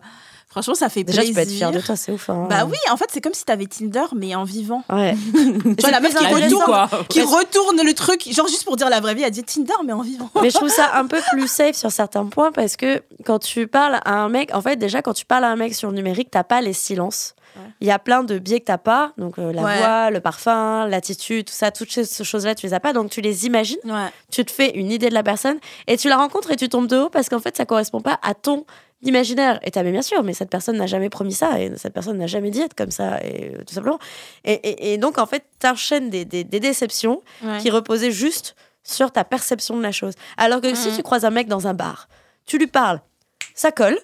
[0.49, 1.35] franchement, ça fait Déjà, tu plaisir.
[1.35, 2.29] peux être fière de toi, c'est ouf.
[2.29, 2.47] hein.
[2.49, 4.83] Bah oui, en fait, c'est comme si t'avais Tinder, mais en vivant.
[4.89, 5.15] Ouais.
[5.33, 6.89] Tu vois, la meuf qui retourne, quoi.
[7.09, 9.93] qui retourne le truc, genre juste pour dire la vraie vie, elle dit Tinder, mais
[9.93, 10.29] en vivant.
[10.41, 13.67] Mais je trouve ça un peu plus safe sur certains points parce que quand tu
[13.67, 15.95] parles à un mec, en fait, déjà, quand tu parles à un mec sur le
[15.95, 17.35] numérique, t'as pas les silences.
[17.55, 17.63] Ouais.
[17.81, 19.77] Il y a plein de biais que t'as pas, donc euh, la Ouais.
[19.79, 23.09] voix, le parfum, l'attitude, tout ça, toutes ces ces choses-là, tu les as pas, donc
[23.09, 24.09] tu les imagines, Ouais.
[24.31, 25.57] tu te fais une idée de la personne
[25.87, 28.19] et tu la rencontres et tu tombes de haut parce qu'en fait, ça correspond pas
[28.21, 28.65] à ton
[29.01, 29.59] imaginaire.
[29.63, 32.17] Et t'as mais bien sûr, mais cette personne n'a jamais promis ça et cette personne
[32.17, 33.99] n'a jamais dit être comme ça, et euh, tout simplement.
[34.43, 37.57] Et, et- et donc, en fait, t'enchaînes des, des, des déceptions Ouais.
[37.59, 40.13] qui reposait juste sur ta perception de la chose.
[40.37, 40.95] Alors que si Mhm.
[40.97, 42.07] tu croises un mec dans un bar,
[42.45, 43.01] tu lui parles,
[43.55, 43.97] ça colle.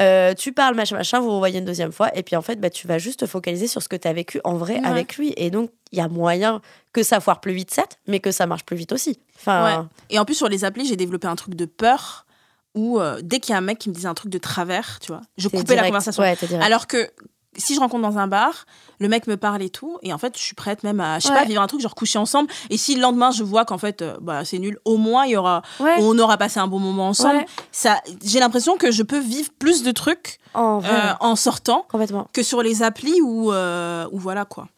[0.00, 2.56] euh, tu parles machin machin, vous vous voyez une deuxième fois, et puis en fait,
[2.56, 4.86] bah, tu vas juste te focaliser sur ce que tu as vécu en vrai Ouais.
[4.86, 5.32] avec lui.
[5.36, 6.60] Et donc, il y a moyen
[6.92, 9.20] que ça foire plus vite, certes, mais que ça marche plus vite aussi.
[9.36, 12.26] Enfin, Et en plus, sur les applis, j'ai développé un truc de peur
[12.74, 14.98] où euh, dès qu'il y a un mec qui me disait un truc de travers,
[15.00, 16.22] tu vois, je coupais la conversation.
[16.22, 16.36] Ouais.
[16.60, 17.08] Alors que
[17.56, 18.66] si je rencontre dans un bar,
[18.98, 21.26] le mec me parle et tout, et en fait, je suis prête même à, je
[21.28, 21.38] sais Ouais.
[21.38, 22.50] pas, vivre un truc, genre coucher ensemble.
[22.68, 25.30] Et si le lendemain, je vois qu'en fait, euh, bah, c'est nul, au moins, il
[25.32, 25.94] y aura, Ouais.
[26.00, 27.44] on aura passé un bon moment ensemble.
[27.70, 31.86] Ça, j'ai l'impression que je peux vivre plus de trucs En euh, en sortant
[32.32, 34.68] que sur les applis euh, où voilà quoi.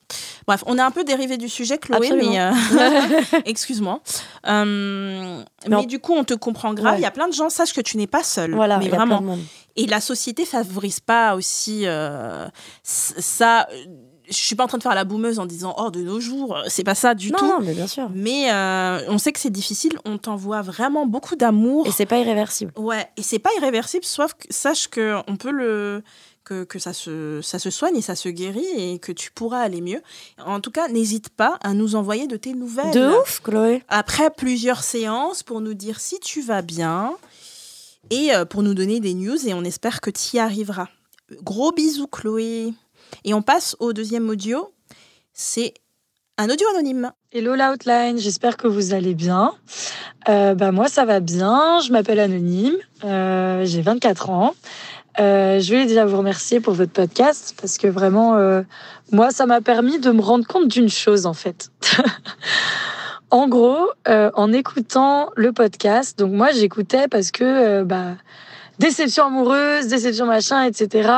[0.47, 2.31] Bref, on est un peu dérivé du sujet, Chloé, Absolument.
[2.31, 4.01] mais euh, excuse-moi.
[4.47, 6.95] Euh, mais, du coup, on te comprend grave.
[6.95, 7.01] Ouais.
[7.01, 8.55] Il y a plein de gens, sache que tu n'es pas seule.
[8.55, 9.39] Voilà, mais vraiment.
[9.75, 12.47] Et la société favorise pas aussi euh,
[12.83, 13.69] ça.
[14.27, 16.21] Euh, Je suis pas en train de faire la boumeuse en disant oh de nos
[16.21, 17.47] jours, c'est pas ça du Non, tout.
[17.47, 18.09] non, mais bien sûr.
[18.15, 19.99] Mais euh, on sait que c'est difficile.
[20.05, 21.87] On t'envoie vraiment beaucoup d'amour.
[21.87, 22.73] Et c'est pas irréversible.
[22.77, 26.03] Ouais, et c'est pas irréversible, sauf que sache que on peut le
[26.45, 29.59] que, que ça se ça se soigne et ça se guérit et que tu pourras
[29.61, 30.01] aller mieux.
[30.45, 32.93] En tout cas, n'hésite pas à nous envoyer de tes nouvelles.
[32.93, 33.83] De ouf, Chloé.
[33.89, 37.17] Après plusieurs séances pour nous dire si tu vas bien
[38.11, 40.87] et euh, pour nous donner des news et on espère que tu y arriveras.
[41.43, 42.73] Gros bisous Chloé.
[43.25, 44.73] Et on passe au deuxième audio.
[45.33, 45.75] C'est
[46.39, 47.13] un audio anonyme.
[47.33, 49.53] Hello la Outline, j'espère que vous allez bien.
[50.29, 54.55] Euh, bah moi ça va bien, je m'appelle Anonyme, euh, j'ai 24 ans.
[55.19, 58.63] Euh, je voulais déjà vous remercier pour votre podcast parce que vraiment, euh,
[59.13, 61.71] moi ça m'a permis de me rendre compte d'une chose en fait.
[63.31, 68.17] en gros, euh, en écoutant le podcast, donc moi j'écoutais parce que bah,
[68.79, 71.11] déception amoureuse, déception machin, etc.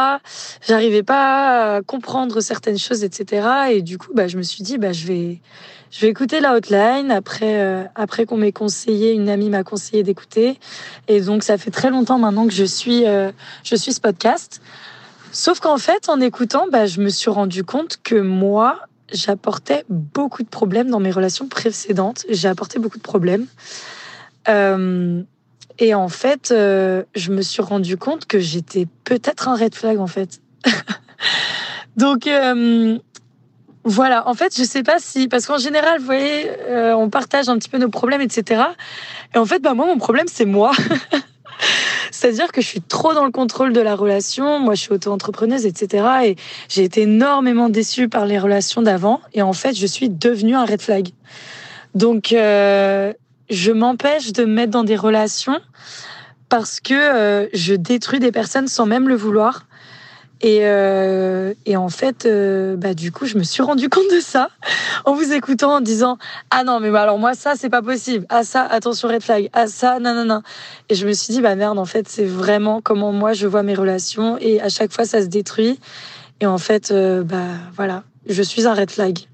[0.67, 3.49] J'arrivais pas à comprendre certaines choses, etc.
[3.71, 5.41] Et du coup, bah, je me suis dit, bah, je vais,
[5.91, 10.03] je vais écouter la hotline après, euh, après qu'on m'ait conseillé, une amie m'a conseillé
[10.03, 10.59] d'écouter.
[11.09, 13.31] Et donc, ça fait très longtemps maintenant que je suis, euh,
[13.65, 14.61] je suis ce podcast.
[15.33, 18.81] Sauf qu'en fait, en écoutant, bah, je me suis rendu compte que moi,
[19.13, 22.25] j'apportais beaucoup de problèmes dans mes relations précédentes.
[22.29, 23.47] J'ai apporté beaucoup de problèmes.
[24.49, 25.23] Euh,
[25.79, 29.99] et en fait, euh, je me suis rendu compte que j'étais peut-être un red flag,
[29.99, 30.41] en fait.
[31.97, 32.99] Donc, euh,
[33.85, 34.29] voilà.
[34.29, 35.29] En fait, je sais pas si.
[35.29, 38.63] Parce qu'en général, vous voyez, euh, on partage un petit peu nos problèmes, etc.
[39.35, 40.73] Et en fait, bah, moi, mon problème, c'est moi.
[42.11, 44.59] C'est-à-dire que je suis trop dans le contrôle de la relation.
[44.59, 46.07] Moi, je suis auto-entrepreneuse, etc.
[46.25, 46.37] Et
[46.69, 49.21] j'ai été énormément déçue par les relations d'avant.
[49.33, 51.11] Et en fait, je suis devenue un red flag.
[51.95, 52.35] Donc,
[53.51, 55.61] je m'empêche de me mettre dans des relations
[56.49, 59.67] parce que euh, je détruis des personnes sans même le vouloir.
[60.41, 64.21] Et, euh, et en fait, euh, bah, du coup, je me suis rendu compte de
[64.21, 64.51] ça
[65.05, 66.17] en vous écoutant, en disant
[66.51, 68.25] Ah non, mais alors moi, ça, c'est pas possible.
[68.29, 69.51] Ah, ça, attention, red flag.
[69.53, 70.43] Ah, ça, non, non, non.
[70.89, 73.63] Et je me suis dit Bah merde, en fait, c'est vraiment comment moi je vois
[73.63, 74.39] mes relations.
[74.39, 75.81] Et à chaque fois, ça se détruit.
[76.41, 77.37] Et en fait, euh, bah
[77.75, 79.28] voilà, je suis un red flag.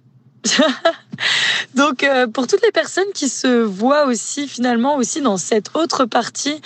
[1.75, 6.05] Donc, euh, pour toutes les personnes qui se voient aussi, finalement, aussi dans cette autre
[6.05, 6.61] partie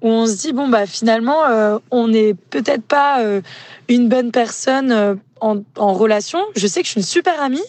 [0.00, 3.40] où on se dit, bon, bah, finalement, euh, on n'est peut-être pas euh,
[3.88, 6.40] une bonne personne en, en, relation.
[6.56, 7.62] Je sais que je suis une super amie.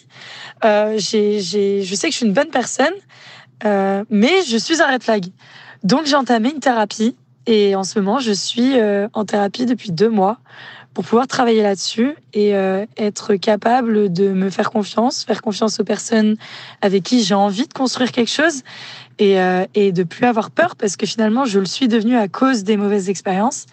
[0.64, 2.94] j'ai, j'ai, je sais que je suis une bonne personne.
[3.64, 5.26] mais je suis un red flag.
[5.84, 7.16] Donc, j'ai entamé une thérapie.
[7.46, 8.76] Et en ce moment, je suis
[9.14, 10.40] en thérapie depuis deux mois
[10.94, 15.84] pour pouvoir travailler là-dessus et euh, être capable de me faire confiance, faire confiance aux
[15.84, 16.36] personnes
[16.82, 18.62] avec qui j'ai envie de construire quelque chose
[19.18, 22.28] et, euh, et de plus avoir peur parce que finalement je le suis devenu à
[22.28, 23.66] cause des mauvaises expériences.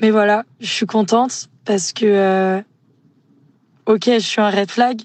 [0.00, 2.60] Mais voilà, je suis contente parce que euh,
[3.86, 5.00] ok, je suis un red flag,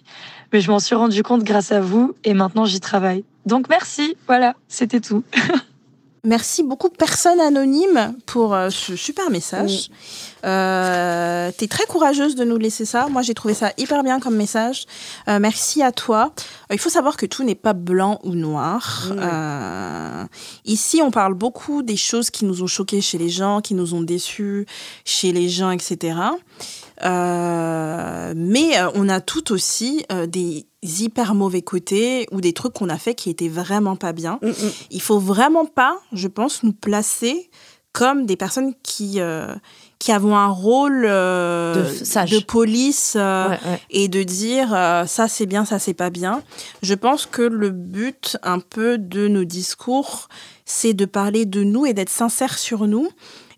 [0.52, 3.24] mais je m'en suis rendu compte grâce à vous et maintenant j'y travaille.
[3.46, 5.24] Donc merci, voilà, c'était tout.
[6.28, 9.90] Merci beaucoup, personne anonyme, pour euh, ce super message.
[10.44, 13.08] Euh, T'es très courageuse de nous laisser ça.
[13.08, 14.88] Moi, j'ai trouvé ça hyper bien comme message.
[15.30, 16.34] Euh, merci à toi.
[16.70, 19.08] Euh, il faut savoir que tout n'est pas blanc ou noir.
[20.66, 23.94] Ici, on parle beaucoup des choses qui nous ont choqués chez les gens, qui nous
[23.94, 24.66] ont déçus
[25.06, 26.20] chez les gens, etc.
[27.02, 33.16] Mais on a tout aussi des hyper mauvais côtés ou des trucs qu'on a fait
[33.16, 34.40] qui étaient vraiment pas bien.
[34.42, 34.72] Mm, mm.
[34.92, 37.50] Il faut vraiment pas, je pense, nous placer
[37.94, 39.20] comme des personnes qui
[39.98, 43.18] qui avons un rôle de, de, police
[43.90, 44.70] et de dire
[45.08, 46.44] ça c'est bien, ça c'est pas bien.
[46.84, 50.30] Je pense que le but un peu de nos discours,
[50.66, 53.10] c'est de parler de nous et d'être sincère sur nous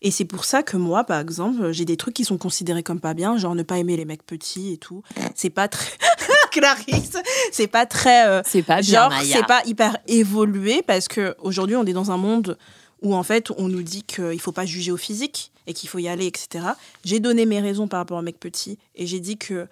[0.01, 3.01] et c'est pour ça que moi, par exemple, j'ai des trucs qui sont considérés comme
[3.01, 5.03] pas bien, genre ne pas aimer les mecs petits et tout.
[5.35, 5.91] C'est pas très.
[6.51, 7.17] Clarisse,
[7.51, 8.27] c'est pas très.
[8.27, 12.11] Euh, c'est pas bien, Genre, c'est pas hyper évolué parce que aujourd'hui, on est dans
[12.11, 12.57] un monde
[13.01, 15.99] où en fait, on nous dit qu'il faut pas juger au physique et qu'il faut
[15.99, 16.65] y aller, etc.
[17.05, 19.67] J'ai donné mes raisons par rapport aux mecs petits et j'ai dit que,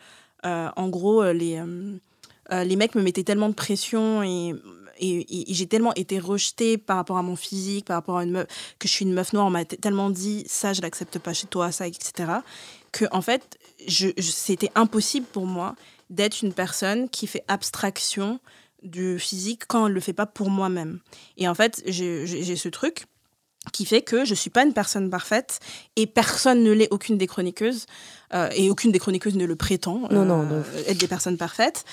[0.45, 1.60] euh, en gros, les.
[1.60, 1.98] Euh,
[2.64, 4.56] les mecs me mettaient tellement de pression et
[4.99, 8.48] et, j'ai tellement été rejetée par rapport à mon physique, par rapport à une meuf,
[8.80, 9.45] que je suis une meuf noire.
[9.45, 12.32] On m'a tellement dit ça, je l'accepte pas chez toi, ça, etc.
[12.91, 15.76] Que en fait, je, c'était impossible pour moi
[16.10, 18.40] d'être une personne qui fait abstraction
[18.84, 21.00] du physique quand elle le fait pas pour moi-même.
[21.38, 23.06] Et en fait, j'ai ce truc
[23.74, 25.60] qui fait que je suis pas une personne parfaite
[25.96, 27.86] et personne ne l'est, aucune des chroniqueuses
[28.34, 31.84] euh, et aucune des chroniqueuses ne le prétend non, non, euh, être des personnes parfaites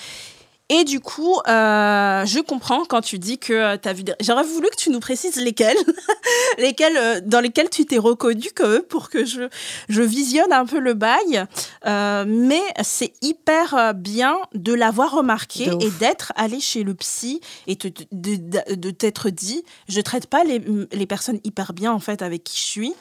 [0.69, 4.13] et du coup, euh, je comprends quand tu dis que euh, tu as vu des...
[4.19, 5.77] J'aurais voulu que tu nous précises lesquels,
[6.57, 9.41] lesquels, euh, dans lesquels tu t'es reconnu que pour que je,
[9.89, 11.45] je visionne un peu le bail.
[11.85, 17.75] Euh, mais c'est hyper bien de l'avoir remarqué et d'être allé chez le psy et
[17.75, 22.23] te, de, de t'être dit, je traite pas les, les personnes hyper bien en fait
[22.23, 22.93] avec qui je suis.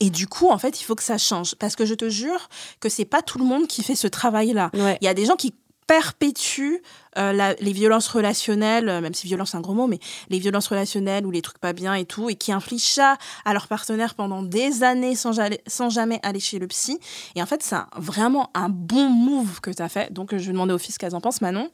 [0.00, 1.54] Et du coup, en fait, il faut que ça change.
[1.54, 4.70] Parce que je te jure que c'est pas tout le monde qui fait ce travail-là.
[4.74, 5.54] Il y a des gens qui
[5.86, 6.76] perpétue
[7.18, 9.98] euh, les violences relationnelles, euh, même si violence c'est un gros mot, mais
[10.28, 13.52] les violences relationnelles ou les trucs pas bien et tout, et qui infligent ça à
[13.52, 16.98] leur partenaire pendant des années sans, sans jamais aller chez le psy.
[17.34, 20.12] Et en fait, c'est vraiment un bon move que tu as fait.
[20.12, 21.70] Donc, je vais demander au fils qu'elles en pensent, Manon.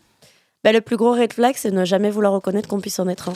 [0.65, 3.31] Bah, le plus gros red flag, c'est ne jamais vouloir reconnaître qu'on puisse en être
[3.31, 3.35] un.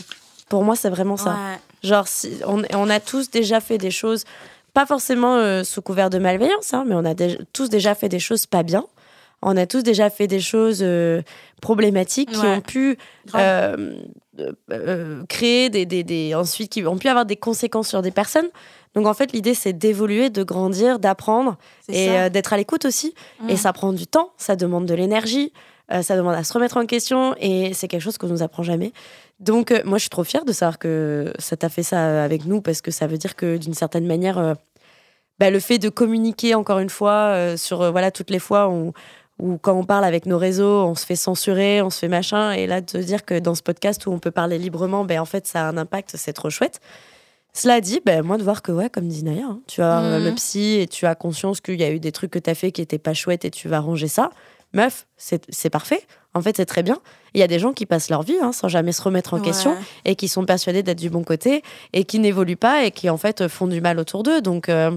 [0.49, 1.37] Pour moi, c'est vraiment ça.
[1.83, 4.25] Genre, si, on, on, a tous déjà fait des choses,
[4.75, 7.15] pas forcément euh, sous couvert de malveillance, hein, mais on a
[7.53, 8.85] tous déjà fait des choses pas bien
[9.47, 11.23] on a tous déjà fait des choses euh,
[11.63, 12.99] problématiques qui ont pu
[13.37, 13.95] euh,
[14.73, 18.49] euh, créer des, des, ensuite qui ont pu avoir des conséquences sur des personnes.
[18.97, 21.57] Donc en fait, l'idée c'est d'évoluer, de grandir, d'apprendre
[21.89, 23.15] et d'être à l'écoute aussi.
[23.49, 23.57] Et mm.
[23.57, 25.53] ça prend du temps, ça demande de l'énergie,
[26.03, 28.93] ça demande à se remettre en question et c'est quelque chose qu'on nous apprend jamais.
[29.39, 32.63] Donc moi, je suis trop fière de savoir que ça t'a fait ça avec nous
[32.63, 34.57] parce que ça veut dire que d'une certaine manière.
[35.39, 38.95] Bah, le fait de communiquer encore une fois sur voilà toutes les fois où
[39.39, 42.53] ou quand on parle avec nos réseaux, on se fait censurer, on se fait machin.
[42.53, 45.27] Et là, de dire que dans ce podcast où on peut parler librement, ben, en
[45.27, 46.81] fait, ça a un impact, c'est trop chouette.
[47.53, 50.19] Cela dit, ben, moi, de voir que, ouais, comme dit Naya, hein, tu as euh,
[50.19, 52.55] le psy et tu as conscience qu'il y a eu des trucs que tu as
[52.55, 54.31] fait qui n'étaient pas chouettes et tu vas ranger ça.
[54.73, 56.03] Meuf, c'est parfait.
[56.35, 56.99] En fait, c'est très bien.
[57.33, 59.41] Il y a des gens qui passent leur vie hein, sans jamais se remettre en
[59.41, 61.63] question et qui sont persuadés d'être du bon côté
[61.95, 64.43] et qui n'évoluent pas et qui, en fait, font du mal autour d'eux.
[64.43, 64.91] Donc, euh,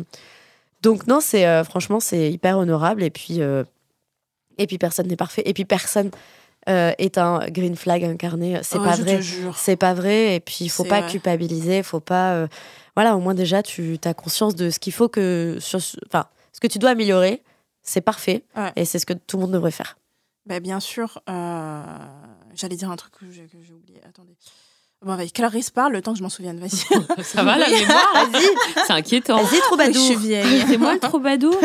[0.82, 3.04] donc non, c'est euh, franchement, c'est hyper honorable.
[3.04, 3.40] Et puis,
[4.60, 5.42] et puis personne n'est parfait.
[5.46, 6.12] Et puis personne
[6.68, 8.60] euh, est un green flag incarné.
[8.62, 9.22] C'est pas vrai.
[9.56, 10.36] C'est pas vrai.
[10.36, 11.78] Et puis il faut pas culpabiliser.
[11.78, 12.34] Il faut pas.
[12.34, 12.48] Euh,
[12.96, 15.58] voilà, au moins déjà tu as conscience de ce qu'il faut que.
[16.08, 17.42] Enfin, ce que tu dois améliorer,
[17.82, 18.44] c'est parfait.
[18.76, 19.98] Et c'est ce que tout le monde devrait faire.
[20.46, 21.22] Bah, bien sûr.
[21.30, 21.84] Euh,
[22.56, 24.02] j'allais dire un truc que j'ai oublié.
[24.08, 24.36] Attendez.
[25.06, 27.24] Bon, avec Clarisse parle, le temps que je m'en souvienne, vas-y.
[27.24, 28.44] Ça va la mémoire Vas-y.
[28.86, 29.38] C'est inquiétant.
[29.38, 30.02] Vas-y, Je troubadour.
[30.06, 30.64] suis vieille.
[30.68, 31.56] C'est moi le troubadour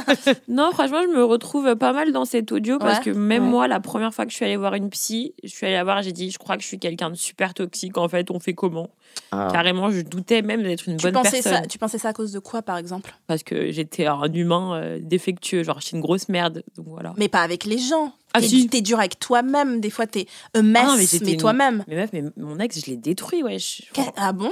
[0.48, 3.48] Non, franchement, je me retrouve pas mal dans cet audio parce Ouais, que même ouais.
[3.50, 5.82] moi, la première fois que je suis allée voir une psy, je suis allée la
[5.82, 7.98] voir, j'ai dit, je crois que je suis quelqu'un de super toxique.
[7.98, 8.90] En fait, on fait comment?
[9.32, 9.48] Ah.
[9.50, 12.12] Carrément, je doutais même d'être une Tu bonne pensais, personne ça, tu pensais ça à
[12.12, 13.12] cause de quoi, par exemple?
[13.26, 16.62] Parce que j'étais un humain euh, défectueux, genre j'étais une grosse merde.
[16.76, 17.12] Donc voilà.
[17.16, 18.12] Mais pas avec les gens.
[18.34, 18.66] Ah, t'es, si.
[18.68, 19.80] t'es dur avec toi-même.
[19.80, 20.26] Des fois, t'es
[20.60, 21.84] mess, Ah non, mais mais, toi-même.
[21.88, 23.82] Mais meuf, mais mon ex, je l'ai détruit, wesh.
[23.94, 24.50] Que- Ah bon?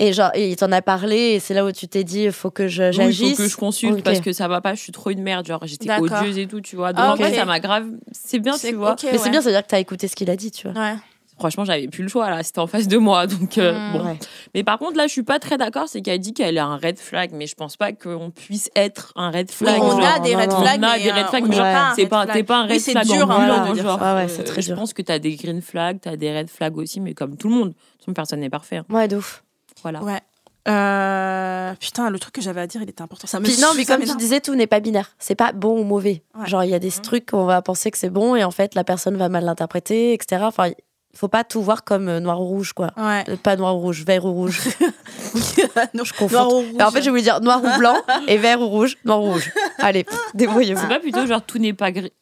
[0.00, 2.52] Et genre, il t'en a parlé, et c'est là où tu t'es dit, il faut
[2.52, 3.30] que je- Oui, il j'agisse?
[3.36, 5.44] faut que je consulte parce que ça va pas, je suis trop une merde.
[5.46, 6.20] Genre, j'étais D'accord.
[6.20, 6.92] odieuse et tout, tu vois.
[6.92, 7.86] Donc, Ah, en fait, ça m'a grave.
[8.12, 8.94] C'est bien, C'est- tu vois.
[9.02, 9.30] Mais c'est ouais.
[9.30, 10.80] bien, ça veut dire que t'as écouté ce qu'il a dit, tu vois.
[10.80, 10.94] Ouais.
[11.38, 13.26] Franchement, j'avais plus le choix là, c'était en face de moi.
[13.26, 13.92] Donc, euh, Mm.
[13.92, 14.04] bon.
[14.04, 14.18] Ouais.
[14.54, 15.84] Mais par contre, là, je suis pas très d'accord.
[15.88, 19.12] C'est qu'elle dit qu'elle est un red flag, mais je pense pas qu'on puisse être
[19.16, 19.80] un red Oui, flag.
[19.82, 20.60] on a des red non.
[20.60, 20.80] flags.
[20.80, 22.36] On a mais, des red euh, flags, mais C'est red pas, flag.
[22.36, 24.00] t'es pas un red Oui, c'est flag dur, hein, genre.
[24.00, 27.00] Ouais, ouais, Euh, Je pense que t'as des green flags, t'as des red flags aussi,
[27.00, 27.74] mais comme tout le monde.
[28.14, 28.78] Personne n'est parfait.
[28.78, 28.84] hein.
[28.88, 29.44] Ouais, de ouf.
[29.82, 30.02] Voilà.
[30.02, 30.20] Ouais.
[30.66, 33.26] Euh, Putain, le truc que j'avais à dire, il était important.
[33.26, 35.10] Ça me Puis non, mais comme tu disais, tout n'est pas binaire.
[35.18, 36.22] C'est pas bon ou mauvais.
[36.38, 36.46] Ouais.
[36.46, 38.74] Genre, il y a des trucs qu'on va penser que c'est bon et en fait,
[38.74, 40.42] la personne va mal l'interpréter, etc.
[40.44, 40.74] Enfin, il
[41.14, 42.90] faut pas tout voir comme euh, noir ou rouge, quoi.
[42.96, 43.24] Ouais.
[43.28, 44.60] Euh, Pas noir ou rouge, vert ou rouge.
[45.94, 46.34] non, Je confonds.
[46.36, 46.94] noir ou Et en rouge.
[46.94, 47.96] fait, je voulais dire noir ou blanc
[48.28, 49.50] et vert ou rouge, noir ou rouge.
[49.78, 50.80] Allez, débrouillez-vous.
[50.80, 52.12] C'est pas plutôt genre tout n'est pas gris.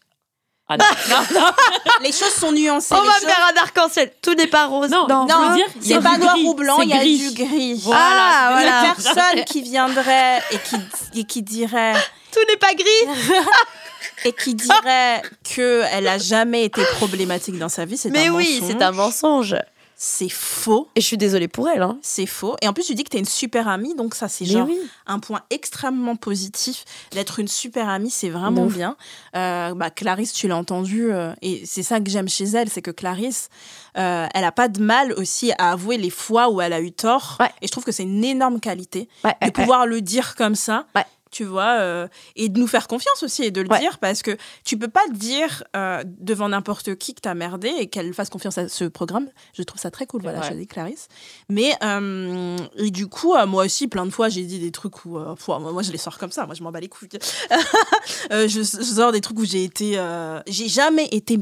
[0.69, 1.47] Ah non, non, non,
[2.03, 2.93] les choses sont nuancées.
[2.95, 4.11] On va choses- faire un arc-en-ciel.
[4.21, 4.91] Tout n'est pas rose.
[4.91, 7.19] Non, Non, Non, c'est pas noir gris, ou blanc, il y a gris.
[7.19, 7.85] du gris.
[7.93, 8.95] Ah, Une voilà.
[8.97, 10.77] personne qui viendrait et qui,
[11.21, 11.93] et qui dirait
[12.33, 13.31] Tout n'est pas gris.
[14.27, 15.23] Et qui dirait
[15.55, 18.69] que elle a jamais été problématique dans sa vie, c'est Mais un oui, mensonge.
[18.79, 19.57] c'est un mensonge.
[19.99, 20.91] C'est faux.
[20.95, 21.81] Et je suis désolée pour elle.
[21.81, 21.97] Hein.
[22.03, 22.55] C'est faux.
[22.61, 24.67] Et en plus, tu dis que t'es une super amie, donc ça, c'est Mais genre
[24.69, 24.79] oui.
[25.07, 26.85] un point extrêmement positif.
[27.13, 28.75] D'être une super amie, c'est vraiment ouf.
[28.75, 28.95] bien.
[29.37, 32.83] Euh, bah, Clarisse, tu l'as entendu, euh, et c'est ça que j'aime chez elle, c'est
[32.83, 33.49] que Clarisse,
[33.97, 36.93] euh, elle a pas de mal aussi à avouer les fois où elle a eu
[36.93, 37.39] tort.
[37.41, 37.49] Ouais.
[37.63, 40.57] Et je trouve que c'est une énorme qualité Ouais, de ouais, pouvoir le dire comme
[40.57, 40.85] ça.
[41.37, 43.79] Tu vois, euh, et de nous faire confiance aussi et de le Ouais.
[43.81, 47.89] dire parce que tu peux pas dire euh, devant n'importe qui que t'as merdé et
[47.89, 49.29] qu'elle fasse confiance à ce programme.
[49.53, 51.09] Je trouve ça très cool, voilà, je dis Clarisse.
[51.51, 55.19] Mais, euh, et du coup, moi aussi, plein de fois, j'ai dit des trucs où,
[55.35, 57.09] pff, moi, je les sors comme ça, moi, je m'en bats les couilles.
[58.31, 60.03] Je, je sors des trucs où j'ai été.
[60.47, 61.39] j'ai jamais été.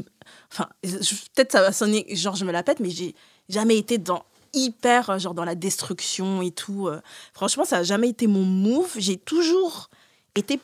[0.51, 3.15] Enfin, peut-être ça va sonner, genre, je me la pète, mais j'ai
[3.47, 4.25] jamais été dans
[4.55, 6.87] hyper, euh, genre, dans la destruction et tout.
[6.87, 6.99] euh.
[7.33, 8.93] Franchement, ça a jamais été mon move.
[8.97, 9.89] J'ai toujours
[10.35, 10.59] été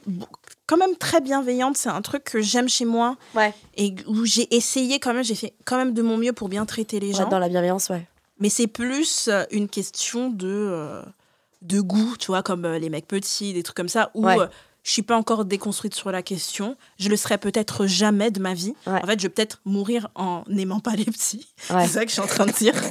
[0.68, 1.78] quand même très bienveillante.
[1.78, 3.54] C'est un truc que j'aime chez moi Ouais.
[3.78, 6.66] et où j'ai essayé quand même, j'ai fait quand même de mon mieux pour bien
[6.66, 7.30] traiter les Ouais, gens.
[7.30, 8.08] dans la bienveillance, ouais.
[8.40, 11.02] Mais c'est plus euh, une question de, euh,
[11.62, 14.40] de goût, tu vois, comme euh, les mecs petits, des trucs comme ça, où Ouais.
[14.40, 14.48] euh,
[14.84, 16.76] je suis pas encore déconstruite sur la question.
[16.98, 18.74] Je le serai peut-être jamais de ma vie.
[18.88, 21.46] En fait, je vais peut-être mourir en n'aimant pas les petits.
[21.68, 22.74] C'est ça que je suis en train de dire.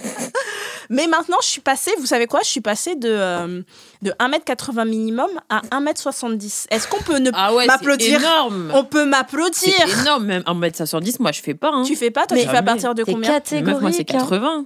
[0.93, 3.63] Mais maintenant, je suis passée, vous savez quoi Je suis passée de, euh,
[4.03, 6.67] de 1m80 minimum à 1m70.
[6.69, 8.73] Est-ce qu'on peut ne Ah ouais, c'est m'applaudir énorme.
[8.75, 11.71] On peut m'applaudir C'est énorme, même 1m70, moi je fais pas.
[11.73, 11.85] Hein.
[11.87, 14.11] Tu fais pas Toi, Mais tu fais à partir de combien meuf, moi c'est catégorique.
[14.15, 14.19] hein.
[14.19, 14.65] 80.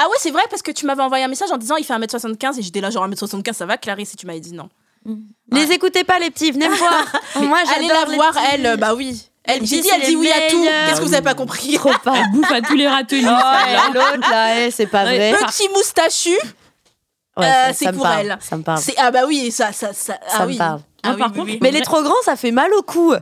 [0.00, 1.92] Ah ouais, c'est vrai, parce que tu m'avais envoyé un message en disant il fait
[1.94, 4.68] 1m75 et j'étais là genre 1m75, ça va, Clarisse, et tu m'avais dit non.
[5.50, 7.04] Les écoutez pas, les petits, venez me voir.
[7.42, 8.44] Moi, Allez la j'adore les voir, petits.
[8.52, 9.28] elle, bah oui.
[9.48, 10.62] Elle, dit, elle dit oui à tout.
[10.62, 12.14] Qu'est-ce que vous avez pas compris Trop pas.
[12.16, 13.26] Elle bouffe à tous les râteliers.
[13.26, 15.32] Oh, l'autre, là, eh, c'est pas Ouais.
[15.32, 15.46] vrai.
[15.46, 16.36] Petit moustachu,
[17.36, 18.38] Ouais, Euh, ça- c'est pour parle, elle.
[18.40, 18.80] Ça me parle.
[18.96, 20.56] ah bah oui, ça ça ça, Ça ah me oui.
[20.58, 20.80] parle.
[21.04, 21.58] Ah Ah, oui, par oui, contre, oui.
[21.62, 23.14] Mais les trop grands, ça fait mal au cou.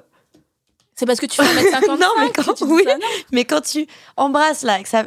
[0.95, 2.83] c'est parce que tu fais 1m55 Non, mais quand- oui.
[2.87, 3.87] ça, non Mais quand tu
[4.17, 5.05] embrasses là, que ça,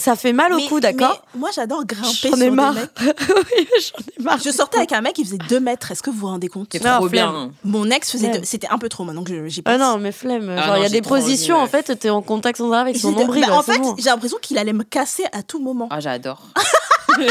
[0.00, 2.72] ça fait mal au Mais- cou, d'accord Moi, j'adore grimper J'en sur ai des marre.
[2.74, 2.90] mecs.
[3.00, 4.38] Oui, J'en ai marre.
[4.44, 5.90] Je sortais avec un mec, il faisait 2 mètres.
[5.90, 7.10] Est-ce que vous vous rendez compte C'est trop flemme.
[7.10, 7.50] bien.
[7.64, 9.74] Mon ex faisait, deux- c'était un peu trop maintenant que j'y pense.
[9.74, 10.54] Ah non, mais flemme.
[10.56, 12.70] Ah Genre, il y a j'ai des envie, positions, en fait, t'es en contact sans
[12.72, 13.44] arrêt avec son nombril.
[13.46, 13.94] bah, en fait, bon.
[13.98, 15.88] j'ai l'impression qu'il allait me casser à tout moment.
[15.90, 16.42] Ah, j'adore.
[17.18, 17.26] non,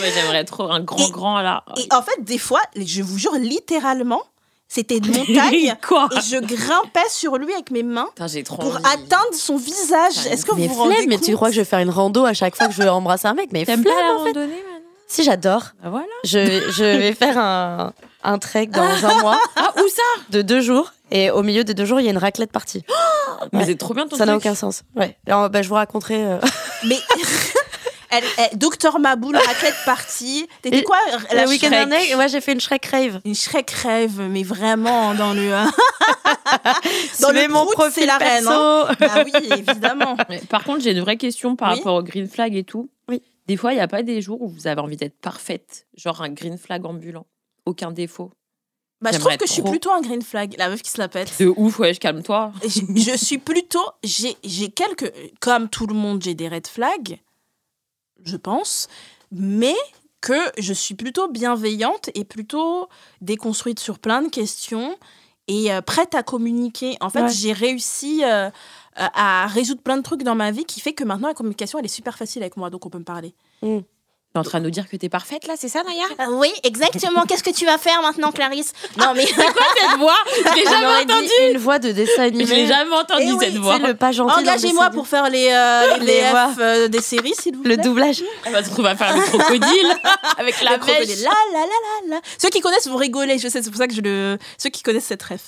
[0.00, 1.64] mais j'aimerais trop un grand, Et- grand là.
[1.76, 4.22] Et en fait, des fois, je vous jure, littéralement,
[4.68, 5.76] c'était une montagne.
[5.86, 8.84] Quoi et je grimpais sur lui avec mes mains Putain, j'ai trop pour envie.
[8.84, 10.26] atteindre son visage.
[10.30, 11.78] Est-ce que vous mais vous rendez flemme, mais compte tu crois que je vais faire
[11.80, 14.14] une rando à chaque fois que je veux embrasser un mec Mais flemme, pas la
[14.14, 14.32] en fait.
[14.32, 14.62] randonnée
[15.08, 15.62] Si, j'adore.
[15.84, 16.06] Ah, voilà.
[16.24, 17.92] Je, je vais faire un,
[18.24, 20.02] un trek dans un mois Ah, où ça?
[20.30, 20.92] De deux jours.
[21.12, 22.82] Et au milieu des deux jours, il y a une raclette partie.
[23.52, 23.64] Mais Ouais.
[23.66, 24.82] c'est trop bien ton Ça n'a aucun sens.
[24.96, 25.16] Ouais.
[25.28, 26.24] Alors, bah, je vous raconterai.
[26.24, 26.38] euh,
[26.84, 26.98] Mais.
[28.16, 30.46] Elle, elle- Docteur Maboul, raclette partie.
[30.62, 30.98] T'étais quoi
[31.32, 33.20] la le week-end dernier, ouais, j'ai fait une Shrek rave.
[33.24, 35.52] Une Shrek rêve, mais vraiment dans le.
[35.54, 35.70] hein.
[37.20, 38.94] Dans le mon prout, profil c'est la reine, perso.
[39.00, 40.16] Ah oui, évidemment.
[40.28, 41.78] Mais Par contre, j'ai une vraie question par Oui.
[41.78, 42.88] rapport au green flag et tout.
[43.08, 43.22] Oui.
[43.46, 46.20] Des fois, il n'y a pas des jours où vous avez envie d'être parfaite, genre
[46.22, 47.26] un green flag ambulant,
[47.64, 48.30] aucun défaut.
[49.02, 51.08] Bah, je trouve que je suis plutôt un green flag, la meuf qui se la
[51.08, 51.30] pète.
[51.38, 52.52] De ouf, ouais, calme-toi.
[52.64, 57.18] je, je suis plutôt j'ai j'ai quelques comme tout le monde j'ai des red flags
[58.26, 58.88] je pense,
[59.32, 59.74] mais
[60.20, 62.88] que je suis plutôt bienveillante et plutôt
[63.20, 64.96] déconstruite sur plein de questions
[65.48, 66.96] et euh, prête à communiquer.
[67.00, 67.28] En fait, Ouais.
[67.32, 68.50] j'ai réussi euh,
[68.96, 71.84] à résoudre plein de trucs dans ma vie qui fait que maintenant la communication elle
[71.84, 73.34] est super facile avec moi, donc on peut me parler.
[74.36, 76.04] T'es en train de nous dire que t'es parfaite là, c'est ça Naya?
[76.20, 77.22] Euh, oui, exactement.
[77.26, 78.74] Qu'est-ce que tu vas faire maintenant, Clarisse?
[78.98, 81.28] Non, mais Cette voix, je l'ai On jamais entendue.
[81.52, 82.44] une voix de dessin Je animé.
[82.44, 83.78] l'ai jamais entendu Eh oui, cette voix.
[83.80, 84.38] C'est le pas gentil.
[84.40, 86.50] engagez-moi pour faire les, euh, les Les voix.
[86.60, 87.76] euh, des séries, s'il vous plaît.
[87.76, 88.22] Le doublage.
[88.44, 89.94] Elle va se retrouver à faire le crocodile
[90.36, 91.22] avec la Le crocodile.
[91.22, 91.64] La, la, la,
[92.10, 92.20] la, la.
[92.36, 94.36] Ceux qui connaissent vont rigoler, je sais, c'est pour ça que je le.
[94.58, 95.40] Ceux qui connaissent cette ref.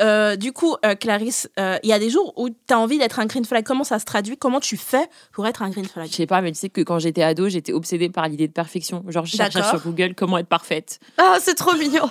[0.00, 2.98] Euh, du coup, euh, Clarisse, euh, il y a des jours où tu as envie
[2.98, 3.64] d'être un green flag.
[3.64, 4.36] Comment ça se traduit?
[4.36, 6.08] Comment tu fais pour être un green flag?
[6.08, 8.52] Je sais pas, mais tu sais que quand j'étais ado, j'étais obsédée par l'idée de
[8.52, 9.04] perfection.
[9.08, 11.00] Genre, je cherchais sur Google comment être parfaite.
[11.18, 12.08] Ah, c'est trop mignon.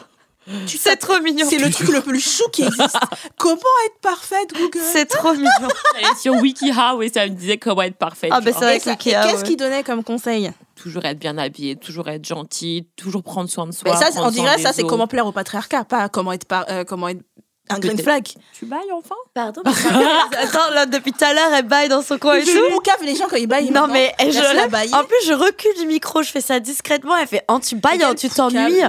[0.66, 1.46] Tu C'est trop mignon.
[1.50, 2.98] C'est le truc le plus chou qui existe.
[3.38, 4.80] Comment être parfaite, Google?
[4.82, 5.50] C'est trop mignon.
[5.96, 8.32] J'allais sur WikiHow et ça me disait comment être parfaite.
[8.34, 8.54] Ah, genre.
[8.58, 10.52] c'est vrai que Qu'est-ce qu'il donnait comme conseil?
[10.76, 13.92] Toujours être bien habillée, toujours être gentille, toujours prendre soin de soi.
[13.92, 16.84] Mais ça, on dirait ça, c'est comment plaire au patriarcat, pas comment être, par- euh,
[16.86, 17.24] comment être
[17.70, 18.28] un green flag.
[18.54, 19.62] Tu bailles enfin Pardon.
[19.66, 22.52] Attends, là, depuis tout à l'heure, elle baille dans son coin et tout.
[22.52, 23.72] Je boucave les gens quand ils baillent.
[23.72, 24.94] Non, mais je, bailler.
[24.94, 27.16] en plus, je recule du micro, je fais ça discrètement.
[27.18, 28.82] Elle fait Oh, tu bailles, oh, tu t'ennuies.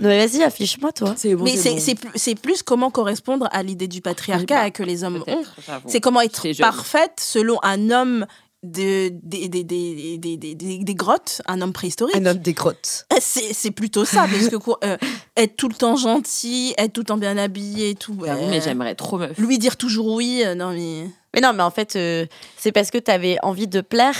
[0.00, 1.14] Non, mais vas-y, affiche-moi, toi.
[1.16, 1.44] C'est bon.
[1.44, 1.78] Mais c'est bon.
[1.78, 5.42] c'est plus, c'est plus comment correspondre à l'idée du patriarcat bah, que les hommes ont.
[5.86, 8.26] C'est comment être parfaite selon un homme
[8.62, 12.16] de, des, des, des, des, des, des- des grottes, un homme préhistorique.
[12.16, 13.06] homme des grottes.
[13.20, 14.96] C'est c'est plutôt ça, parce que euh,
[15.36, 18.16] être tout le temps gentil, être tout le temps bien habillé et tout.
[18.22, 19.36] Euh, mais j'aimerais trop meuf.
[19.38, 21.06] Lui dire toujours oui, euh, non mais.
[21.34, 22.26] Mais non, mais en fait, euh,
[22.58, 24.16] c'est parce que t'avais envie de plaire.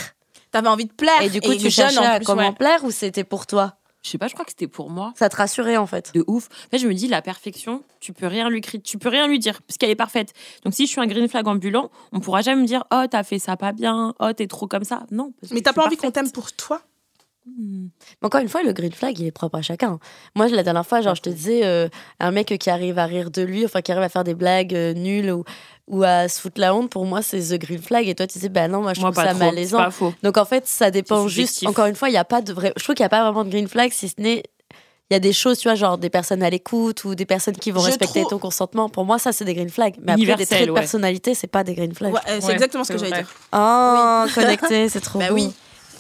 [0.52, 1.20] T'avais envie de plaire.
[1.22, 2.54] Et du coup, tu cherchais à comment ouais.
[2.54, 3.74] plaire ou c'était pour toi?
[4.02, 5.12] Je sais pas, je crois que c'était pour moi.
[5.16, 6.12] Ça te rassurait, en fait.
[6.14, 6.48] De ouf.
[6.66, 9.26] En fait, je me dis, la perfection, tu peux rien lui crier, tu peux rien
[9.26, 10.32] lui dire, parce qu'elle est parfaite.
[10.64, 13.22] Donc, si je suis un green flag ambulant, on pourra jamais me dire, oh, t'as
[13.22, 15.04] fait ça pas bien, oh, t'es trop comme ça.
[15.10, 15.32] Non.
[15.40, 16.80] parce Mais t'as pas envie qu'on t'aime pour toi?
[17.46, 17.88] Hmm.
[18.20, 19.98] Mais Encore une fois, le green flag, il est propre à chacun.
[20.34, 21.88] Moi, la dernière fois, genre, je te disais, euh,
[22.20, 24.74] un mec qui arrive à rire de lui, enfin, qui arrive à faire des blagues
[24.74, 25.44] euh, nulles ou,
[25.88, 28.06] ou à se foutre la honte, pour moi, c'est the green flag.
[28.08, 29.78] Et toi, tu disais, bah non, moi, je Moi, trouve ça trop, c'est malaisant.
[29.78, 30.12] pas faux.
[30.22, 31.66] Donc, en fait, ça dépend juste.
[31.66, 32.72] Encore une fois, il n'y a pas de vrai.
[32.76, 34.42] Je trouve qu'il n'y a pas vraiment de green flag, si ce n'est.
[35.10, 37.56] Il y a des choses, tu vois, genre des personnes à l'écoute ou des personnes
[37.56, 38.88] qui vont Je respecter trouve- ton consentement.
[38.88, 39.96] Pour moi, ça, c'est des green flags.
[40.02, 42.12] Mais après, des traits de personnalité, c'est pas des green flags.
[42.12, 43.34] Ouais, euh, C'est Ouais, exactement ce que j'allais dire.
[43.52, 45.34] Oh, connecté, c'est trop Bah beau.
[45.34, 45.50] oui.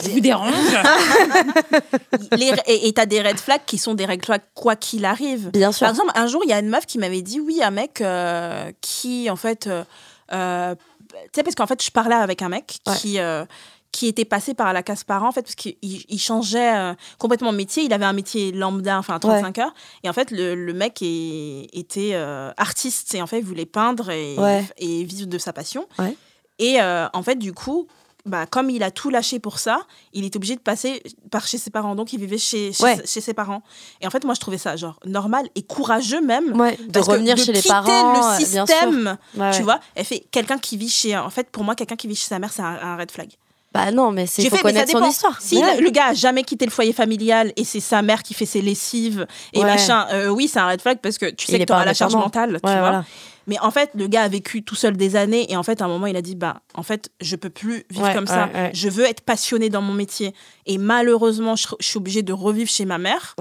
[0.02, 0.52] Vous dérange
[2.36, 5.50] Les- et t'as des red flags qui sont des red flags quoi qu'il arrive.
[5.50, 5.80] Bien sûr.
[5.86, 8.00] Par exemple, un jour, il y a une meuf qui m'avait dit oui, un mec
[8.00, 9.84] euh, qui, en fait, euh,
[10.32, 10.74] euh,
[11.10, 12.94] tu sais, parce qu'en fait, je parlais avec un mec Ouais.
[12.96, 13.18] qui.
[13.18, 13.44] euh,
[13.92, 17.50] qui était passé par la case parent en fait parce qu'il il changeait euh, complètement
[17.50, 19.74] de métier il avait un métier lambda enfin 35 heures
[20.04, 23.66] et en fait le, le mec est- était euh, artiste et en fait il voulait
[23.66, 24.64] peindre et, Ouais.
[24.78, 26.16] et vivre de sa passion Ouais.
[26.60, 27.88] et euh, en fait du coup
[28.26, 29.80] bah, comme il a tout lâché pour ça,
[30.12, 31.94] il est obligé de passer par chez ses parents.
[31.94, 33.02] Donc, il vivait chez, chez, Ouais.
[33.06, 33.62] chez ses parents.
[34.00, 36.58] Et en fait, moi, je trouvais ça genre normal et courageux même.
[36.60, 38.76] Ouais, de que revenir de chez les parents, le euh, bien sûr.
[38.76, 39.80] système, Ouais, tu vois.
[39.94, 41.16] Elle fait quelqu'un qui vit chez.
[41.16, 43.30] En fait, pour moi, quelqu'un qui vit chez sa mère, c'est un, un red flag.
[43.72, 45.40] Bah non, mais c'est faut fait, connaître son histoire.
[45.40, 45.80] Si Ouais.
[45.80, 48.60] le, gars a jamais quitté le foyer familial et c'est sa mère qui fait ses
[48.60, 49.64] lessives et Ouais.
[49.64, 51.72] machin, euh, oui, c'est un red flag parce que tu sais Il que est tu
[51.72, 52.80] auras pas la charge mentale, tu vois.
[52.80, 53.04] voilà.
[53.46, 55.86] Mais en fait, le gars a vécu tout seul des années et en fait, à
[55.86, 58.48] un moment, il a dit bah, en fait, je peux plus vivre Ouais, comme ça.
[58.54, 58.70] ouais.
[58.74, 60.34] Je veux être passionné dans mon métier.
[60.66, 63.34] Et malheureusement, je, je suis obligée de revivre chez ma mère.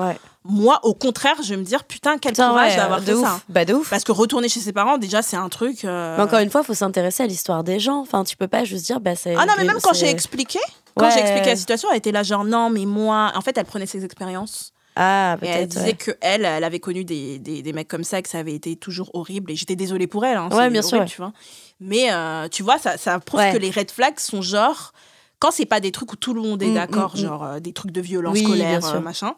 [0.46, 3.22] Moi, au contraire, je vais me dire putain, quel Putain, courage d'avoir de fait ouf.
[3.28, 3.42] ça.
[3.50, 3.90] Bah de ouf.
[3.90, 5.84] Parce que retourner chez ses parents, déjà, c'est un truc.
[5.86, 8.00] euh, Mais encore une fois, faut s'intéresser à l'histoire des gens.
[8.00, 9.36] Enfin, tu peux pas juste dire bah c'est.
[9.38, 10.60] Ah non, mais même quand j'ai expliqué,
[10.96, 13.66] quand j'ai expliqué la situation, elle était là genre non, mais moi, en fait, elle
[13.66, 14.72] prenait ses expériences.
[14.96, 15.94] Ah Et elle disait ouais.
[15.94, 18.76] que elle, elle avait connu des, des, des mecs comme ça, que ça avait été
[18.76, 19.52] toujours horrible.
[19.52, 20.38] Et j'étais désolée pour elle.
[20.38, 21.06] Hein, Ouais, bien horrible, sûr, ouais.
[21.06, 21.34] Tu vois.
[21.80, 24.92] Mais euh, tu vois, ça, ça prouve que les red flags sont genre.
[25.40, 27.22] Quand c'est pas des trucs où tout le monde est Mm, d'accord, mm, mm.
[27.22, 29.36] genre euh, des trucs de violence Oui, scolaire, euh, machin.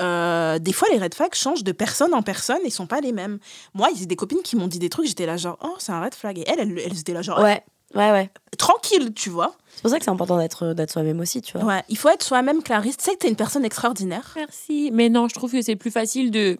[0.00, 3.12] euh, des fois, les red flags changent de personne en personne et sont pas les
[3.12, 3.38] mêmes.
[3.74, 5.74] Moi, il y a des copines qui m'ont dit des trucs, j'étais là genre, oh,
[5.78, 6.38] c'est un red flag.
[6.38, 7.62] Et elles, elles, elles étaient là genre, Ouais,
[7.94, 8.30] ouais, ouais.
[8.58, 9.54] tranquille, tu vois.
[9.74, 11.66] C'est pour ça que c'est important d'être d'être soi-même aussi, tu vois.
[11.66, 12.96] Ouais, il faut être soi-même, Clarisse.
[12.96, 14.32] Tu sais que t'es une personne extraordinaire.
[14.36, 14.90] Merci.
[14.92, 16.58] Mais non, je trouve que c'est plus facile de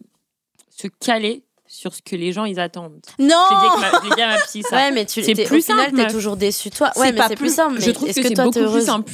[0.71, 3.01] se caler sur ce que les gens ils attendent.
[3.19, 4.77] Non Je l'ai dit avec ma- à ma psy, ça.
[4.77, 6.91] Ouais, mais tu C'est plus au final, simple, t'es toujours déçu toi.
[6.97, 7.81] Ouais, mais pas c'est plus- plus simple.
[7.81, 9.13] je trouve que, est-ce que c'est toi, beaucoup plus heureuse simple.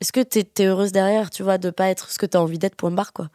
[0.00, 2.58] Est-ce que t'es t'es heureuse derrière, tu vois, de pas être ce que t'as envie
[2.58, 3.28] d'être pour une barre, quoi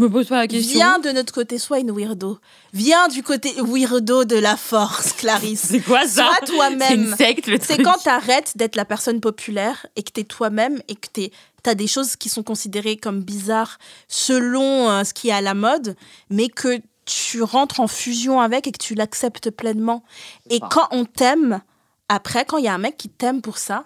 [0.00, 0.78] Je me pose pas la question.
[0.78, 2.38] Viens de notre côté, sois une weirdo.
[2.72, 5.60] Viens du côté weirdo de la force, Clarisse.
[5.68, 7.16] C'est quoi ça Sois C'est une toi-même.
[7.16, 11.06] secte le C'est quand t'arrêtes d'être la personne populaire et que t'es toi-même et que
[11.12, 11.32] t'es
[11.62, 13.78] t'as des choses qui sont considérées comme bizarres
[14.08, 15.94] selon euh, ce qui est à la mode,
[16.30, 20.02] mais que tu rentres en fusion avec et que tu l'acceptes pleinement.
[20.48, 21.60] Et quand on t'aime,
[22.08, 23.84] après, quand il y a un mec qui t'aime pour ça,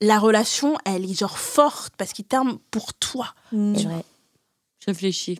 [0.00, 3.34] la relation, elle est genre forte parce qu'il t'aime pour toi.
[3.50, 4.04] Vrai.
[4.80, 5.38] Je réfléchis.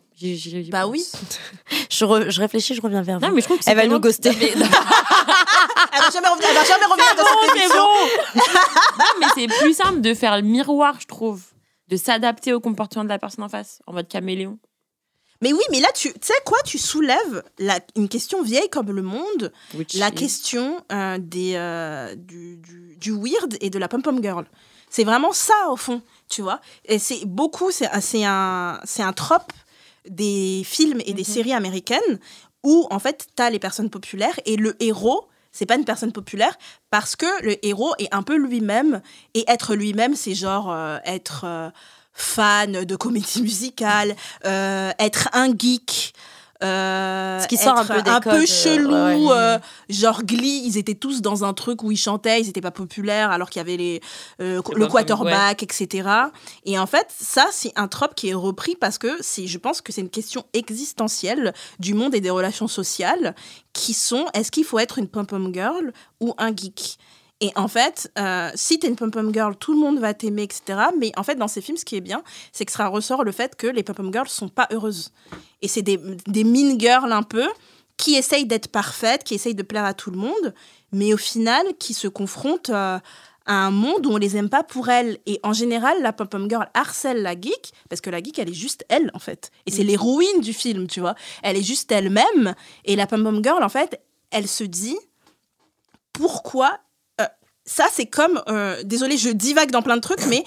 [0.69, 0.91] Bah pense.
[0.91, 1.05] oui.
[1.89, 3.25] Je, re- je réfléchis, je reviens vers vous.
[3.25, 4.31] Non, mais je trouve que c'est Elle va nous ghoster.
[4.39, 7.83] Mais- Elle va jamais revenir, elle va jamais revenir dans cette c'est émission.
[7.83, 8.41] bon.
[8.99, 11.43] non, mais c'est plus simple de faire le miroir, je trouve.
[11.87, 14.59] De s'adapter au comportement de la personne en face, en mode caméléon.
[15.41, 18.91] Mais oui, mais là, tu tu sais quoi, tu soulèves la- une question vieille comme
[18.91, 23.79] le monde, Which la is- question euh, des, euh, du, du, du weird et de
[23.79, 24.45] la pom-pom girl.
[24.89, 26.61] C'est vraiment ça, au fond, tu vois.
[26.85, 29.51] Et c'est beaucoup, c'est c'est un, c'est un trope
[30.07, 32.19] des films et des séries américaines
[32.63, 36.11] où, en fait, tu as les personnes populaires et le héros, c'est pas une personne
[36.11, 36.57] populaire
[36.89, 39.01] parce que le héros est un peu lui-même.
[39.33, 41.69] Et être lui-même, c'est genre euh, être euh,
[42.13, 44.15] fan de comédie musicale,
[44.45, 46.13] euh, être un geek.
[46.63, 49.31] Euh, Ce qui sort un peu des un codes, peu euh, chelou, ouais, ouais.
[49.31, 49.59] euh,
[49.89, 53.31] genre Glee, ils étaient tous dans un truc où ils chantaient, ils n'étaient pas populaires
[53.31, 54.01] alors qu'il y avait les,
[54.41, 56.09] euh, le quarterback, etc.
[56.65, 59.81] Et en fait, ça, c'est un trope qui est repris parce que c'est, je pense
[59.81, 63.35] que c'est une question existentielle du monde et des relations sociales
[63.73, 66.97] qui sont est-ce qu'il faut être une pom-pom girl ou un geek?
[67.41, 70.89] Et en fait, euh, si t'es une pom-pom girl, tout le monde va t'aimer, etc.
[70.99, 72.21] Mais en fait, dans ces films, ce qui est bien,
[72.51, 75.11] c'est que ça ressort le fait que les pom-pom girls sont pas heureuses.
[75.61, 75.97] Et c'est des,
[76.27, 77.47] des mean girls un peu
[77.95, 80.53] qui essayent d'être parfaites, qui essayent de plaire à tout le monde,
[80.91, 82.97] mais au final, qui se confrontent euh,
[83.45, 85.17] à un monde où on les aime pas pour elles.
[85.25, 88.53] Et en général, la pom-pom girl harcèle la geek, parce que la geek, elle est
[88.53, 89.51] juste elle, en fait.
[89.65, 91.15] Et c'est l'héroïne du film, tu vois.
[91.41, 92.53] Elle est juste elle-même.
[92.85, 94.01] Et la pom-pom girl, en fait,
[94.31, 94.97] elle se dit
[96.13, 96.79] pourquoi.
[97.69, 98.41] Euh, ça, c'est comme.
[98.47, 100.43] Euh, désolé, je divague dans plein de trucs, mais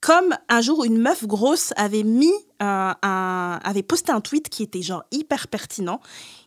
[0.00, 2.32] comme un jour une meuf grosse avait mis
[2.62, 6.00] euh, un, avait posté un tweet qui était genre hyper pertinent,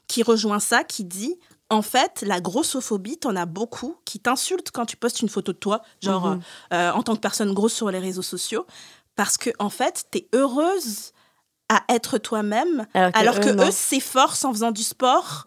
[0.07, 1.37] qui rejoint ça, qui dit
[1.69, 5.57] en fait la grossophobie, t'en as beaucoup qui t'insultent quand tu postes une photo de
[5.57, 6.41] toi, genre Mhm.
[6.73, 8.65] euh, en tant que personne grosse sur les réseaux sociaux,
[9.15, 11.11] parce que en fait t'es heureuse
[11.69, 15.45] à être toi-même, Alors que, alors que eux, s'efforcent en faisant du sport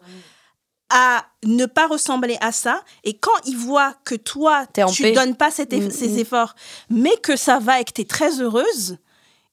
[0.89, 2.83] à ne pas ressembler à ça.
[3.03, 5.11] Et quand ils voient que toi, T'es tu paix.
[5.13, 6.19] donnes pas cet eff- Mm, ces mm.
[6.19, 6.55] efforts,
[6.89, 8.97] mais que ça va et que tu es très heureuse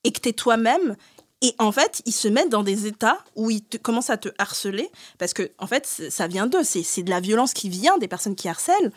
[0.05, 0.97] et que tu es toi-même,
[1.41, 4.29] et en fait, ils se mettent dans des états où ils te- commencent à te
[4.39, 6.63] harceler, parce que en fait, ça vient d'eux.
[6.65, 8.93] C'est c'est de la violence qui vient des personnes qui harcèlent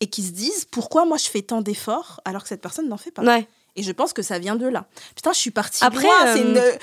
[0.00, 2.96] et qui se disent pourquoi moi je fais tant d'efforts alors que cette personne n'en
[2.96, 3.22] fait pas?
[3.22, 3.46] Ouais.
[3.80, 4.84] Et je pense que ça vient de là.
[5.16, 6.06] Putain, je suis partie Après.
[6.34, 6.76] C'est euh,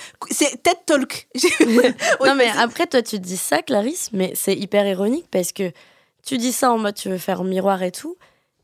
[0.50, 1.28] une- TED Talk.
[2.26, 5.72] non, mais après, toi, tu dis ça, Clarisse, mais c'est hyper ironique parce que
[6.26, 8.18] tu dis ça en mode tu veux faire miroir et tout,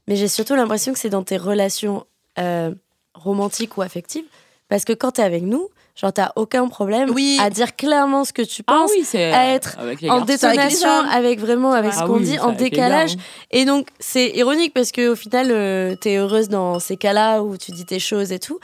[0.08, 2.08] mais j'ai surtout l'impression que c'est dans tes relations
[2.40, 2.74] euh,
[3.14, 4.26] romantiques ou affectives.
[4.68, 7.38] Parce que quand t'es avec nous, genre, t'as aucun problème Oui.
[7.42, 9.32] à dire clairement ce que tu Ah penses, oui, c'est.
[9.32, 9.78] à être
[10.10, 13.16] en détonation, avec, vraiment avec ce Ah qu'on oui, dit, en décalage.
[13.52, 17.72] Et donc, c'est ironique parce qu'au final, euh, t'es heureuse dans ces cas-là où tu
[17.72, 18.60] dis tes choses et tout.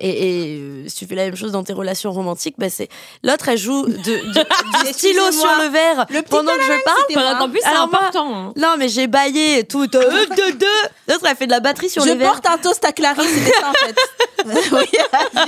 [0.00, 2.88] Et, et, euh, si tu fais la même chose dans tes relations romantiques, bah c'est
[3.24, 7.02] l'autre elle joue de, de- du stylo sur le verre Le pendant que je parle.
[7.14, 8.32] Pendant qu'en plus, c'est moi- important.
[8.34, 8.52] hein.
[8.56, 9.82] Non mais j'ai baillé et tout.
[9.82, 10.66] euh, deux, deux.
[11.08, 12.30] L'autre elle fait de la batterie sur je les verres.
[12.30, 13.96] porte un toast à Clarisse, c'était ça en fait.
[14.72, 14.86] Oui.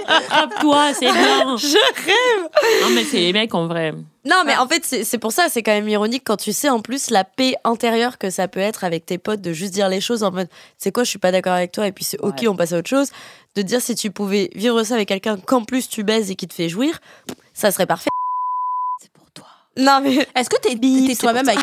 [0.09, 1.57] Attrape-toi, c'est bien.
[1.57, 1.67] Je
[2.07, 2.49] rêve.
[2.83, 3.95] Non, mais c'est les mecs en vrai.
[4.27, 6.69] Non mais en fait c'est c'est pour ça c'est quand même ironique quand tu sais
[6.69, 9.89] en plus la paix intérieure que ça peut être avec tes potes de juste dire
[9.89, 12.21] les choses en mode c'est quoi je suis pas d'accord avec toi et puis c'est
[12.21, 12.49] ok Ouais.
[12.49, 13.09] on passe à autre chose
[13.57, 16.47] de dire si tu pouvais vivre ça avec quelqu'un qu'en plus tu baises et qui
[16.47, 17.01] te fait jouir
[17.55, 18.11] ça serait parfait
[19.03, 19.47] C'est pour toi.
[19.77, 20.79] non mais Est-ce que t'es
[21.15, 21.61] c'est toi-même avec.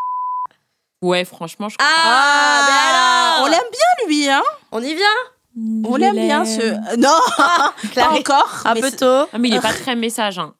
[1.01, 4.41] Ouais, franchement, je Ah, mais alors On l'aime bien lui, hein
[4.71, 5.05] on y vient?
[5.89, 6.95] On l'aime bien ce.
[6.97, 8.19] Non Pas Clarisse.
[8.19, 10.39] encore un mais peu tôt Ah, mais il est pas très message.
[10.39, 10.53] Hein.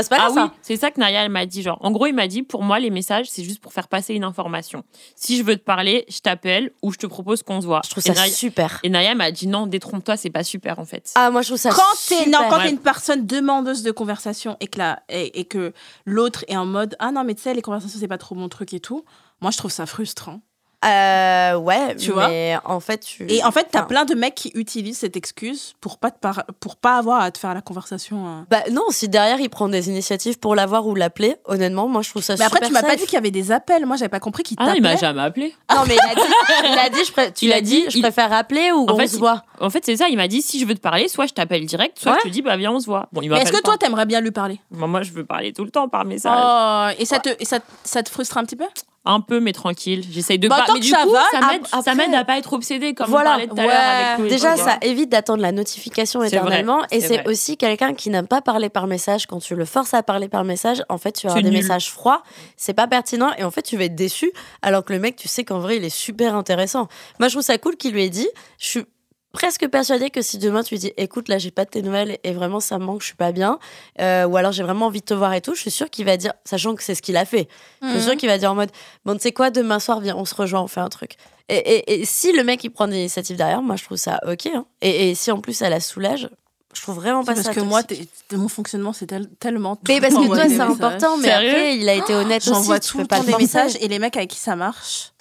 [0.00, 1.62] Bah c'est pas Ah grave oui, ça c'est ça que Naya elle m'a dit.
[1.62, 4.14] Genre, en gros, il m'a dit pour moi, les messages, c'est juste pour faire passer
[4.14, 4.84] une information.
[5.16, 7.80] Si je veux te parler, je t'appelle ou je te propose qu'on se voit.
[7.84, 10.78] je trouve et ça Naya, super et Naya m'a dit non, détrompe-toi, c'est pas super
[10.78, 11.12] en fait.
[11.14, 12.40] ah moi je trouve ça Quand t'es super.
[12.42, 12.64] non, quand Ouais.
[12.64, 15.72] t'es une personne demandeuse de conversation et que, la, et, et que
[16.06, 18.48] l'autre est en mode Ah non, mais tu sais, les conversations, c'est pas trop mon
[18.48, 19.04] truc et tout,
[19.40, 20.40] moi je trouve ça frustrant.
[20.82, 24.14] Euh, ouais Tu vois mais en fait tu Et en fait, t'as Enfin, plein de
[24.14, 27.52] mecs qui utilisent cette excuse pour pas, te par- pour pas avoir à te faire
[27.52, 28.26] la conversation.
[28.26, 28.40] euh.
[28.50, 32.08] bah non si derrière il prend des initiatives pour l'avoir ou l'appeler honnêtement moi je
[32.08, 33.84] trouve ça Mais après, super tu m'as pas dit qu'il y avait des appels.
[33.84, 35.06] Moi, j'avais pas compris qu'il Ah non, il m'a t'appelait.
[35.06, 35.54] jamais appelé.
[35.70, 36.32] Non, mais il a dit,
[36.72, 38.72] il a dit je pré- tu Il l'as a dit, dit, je il- préfère appeler
[38.72, 39.42] ou En on fait, se il- voit.
[39.60, 40.08] En fait, c'est ça.
[40.08, 42.18] Il m'a dit si je veux te parler, soit je t'appelle direct, soit Ouais.
[42.24, 43.06] je te dis bah viens, on se voit.
[43.12, 44.60] Bon, Mais est-ce que toi, t'aimerais bien lui parler?
[44.70, 46.32] Moi, moi, je veux parler tout le temps par message.
[46.42, 48.64] Oh, et ça te, et ça, ça te frustre un petit peu?
[49.06, 50.04] Un peu, mais tranquille.
[50.10, 50.66] J'essaye de Bah, pas.
[50.66, 52.52] tant Mais que du ça coup, va, ça m'aide, ça après- m'aide à pas être
[52.52, 53.30] obsédée comme Voilà.
[53.30, 54.28] on parlait tout à l'heure avec.
[54.28, 56.82] Déjà, ça évite d'attendre la notification éternellement.
[56.90, 59.26] et c'est aussi quelqu'un qui n'aime pas parler par message.
[59.26, 61.52] Quand tu le forces à parler par message, en fait, tu C'est des nul.
[61.60, 62.22] messages froids.
[62.58, 63.30] C'est pas pertinent.
[63.38, 64.32] Et en fait, tu vas être déçu.
[64.60, 66.88] Alors que le mec, tu sais qu'en vrai, il est super intéressant.
[67.18, 68.28] Moi, je trouve ça cool qu'il lui ait dit
[68.58, 68.84] Je suis
[69.32, 72.18] presque persuadée que si demain tu lui dis écoute là j'ai pas de tes nouvelles
[72.24, 73.58] et vraiment ça me manque je suis pas bien
[74.00, 76.04] euh, ou alors j'ai vraiment envie de te voir et tout je suis sûre qu'il
[76.04, 77.48] va dire sachant que c'est ce qu'il a fait
[77.82, 78.02] je suis Mhm.
[78.02, 78.70] sûre qu'il va dire en mode
[79.04, 81.12] bon tu sais quoi demain soir viens on se rejoint on fait un truc
[81.48, 84.18] et, et- et si le mec il prend des initiatives derrière moi je trouve ça
[84.26, 84.64] ok hein.
[84.82, 86.28] et, et si en plus elle la soulage
[86.72, 89.74] je trouve vraiment pas C'est ça parce que moi, t'es- mon fonctionnement, c'est tel- tellement.
[89.74, 92.50] tout mais parce que toi c'est important mais Sérieux après il a été honnête aussi
[92.50, 95.12] J'envoie tu tout le temps des messages et les mecs avec qui ça marche,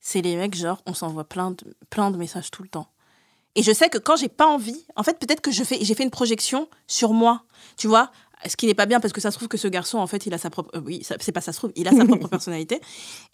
[0.00, 1.58] c'est les mecs genre on s'envoie plein de
[1.90, 2.86] plein de messages tout le temps.
[3.58, 5.94] Et je sais que quand j'ai pas envie, en fait peut-être que je fais j'ai
[5.94, 7.42] fait une projection sur moi,
[7.76, 8.10] tu vois,
[8.48, 10.26] ce qui n'est pas bien parce que ça se trouve que ce garçon en fait
[10.26, 12.28] il a sa propre euh, oui c'est pas ça se trouve il a sa propre
[12.28, 12.80] personnalité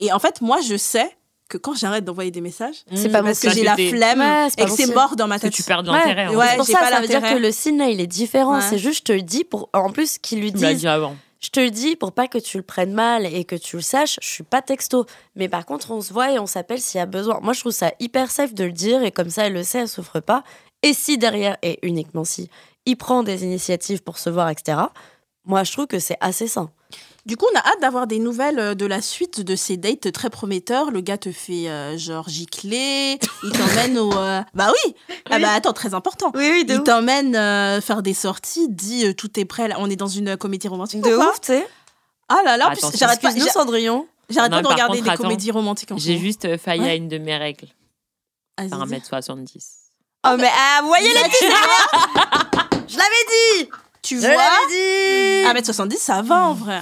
[0.01, 1.11] et en fait moi je sais
[1.47, 4.65] que quand j'arrête d'envoyer des messages C'est pas parce que j'ai la flemme Ouais, et
[4.65, 6.35] que c'est mort dans ma Parce que tête tu perds de l'intérêt.
[6.35, 8.65] ouais, pour ça pas ça veut dire que le signe là il est différent Ouais.
[8.67, 10.81] c'est juste je te le dis pour en plus qu'il lui Tu me l'as dise
[10.81, 11.15] dit avant.
[11.45, 13.83] Je te le dis pour pas que tu le prennes mal et que tu le
[13.83, 15.05] saches, je suis pas texto.
[15.37, 17.39] Mais par contre, on se voit et on s'appelle s'il y a besoin.
[17.43, 19.81] Moi, je trouve ça hyper safe de le dire et comme ça, elle le sait,
[19.81, 20.43] elle souffre pas.
[20.83, 22.49] Et si derrière, et uniquement si,
[22.87, 24.79] il prend des initiatives pour se voir, etc.,
[25.45, 26.71] moi, je trouve que c'est assez sain.
[27.27, 30.13] Du coup, on a hâte d'avoir des nouvelles euh, de la suite de ces dates
[30.13, 30.91] très prometteurs.
[30.91, 34.13] Le gars te fait euh, genre gicler, il t'emmène au.
[34.13, 34.95] euh, Bah oui
[35.31, 36.31] Ah bah attends, très important.
[36.35, 39.89] Oui, oui, Il t'emmène euh, faire des sorties, dit euh, tout est prêt, là, on
[39.89, 41.01] est dans une euh, comédie romantique.
[41.01, 41.67] De ou quoi ouf, tu sais.
[42.29, 44.07] Ah là là, en plus, Attention, j'arrête pas, Excuse-nous, j'a- Cendrillon.
[44.29, 45.23] j'arrête Non, pas de mais par regarder contre, des attends.
[45.23, 46.25] comédies romantiques en ce J'ai moment.
[46.25, 46.91] juste euh, failli Ouais.
[46.91, 47.69] à une de mes règles.
[48.59, 48.75] Vas-y, dis.
[48.97, 49.47] 1m70.
[50.27, 51.45] Oh, mais ah, vous voyez les petits
[52.89, 53.71] Je l'avais dit
[54.03, 56.81] Tu Je vois l'avais dit 1m70, ça va en vrai.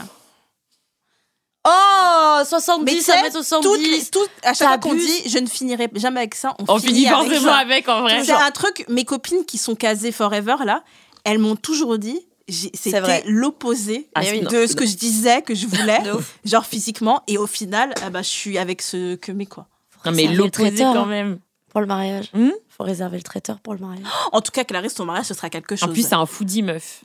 [1.64, 5.46] Oh, Mais 70, tu sais, 1m70 Toutes toutes- à chaque fois qu'on dit je ne
[5.46, 7.56] finirai jamais avec ça, on, On finit avec forcément ça.
[7.58, 8.24] avec en vrai.
[8.24, 10.82] C'est un truc, mes copines qui sont casées forever là,
[11.24, 12.18] elles m'ont toujours dit,
[12.48, 13.18] j'ai- C'est vrai.
[13.18, 16.00] c'était l'opposé Ah, de ce que je disais, que je voulais,
[16.44, 19.68] genre physiquement, et au final, ah bah, je suis avec ce que mes quoi.
[20.04, 21.38] Non, mais l'opposé traiteur, quand même.
[21.70, 22.28] Pour le mariage.
[22.34, 22.50] Hmm?
[22.76, 24.04] Faut réserver le traiteur pour le mariage.
[24.32, 25.88] En tout cas, Clarisse, ton mariage, ce sera quelque chose.
[25.88, 27.04] En plus, c'est un foodie meuf.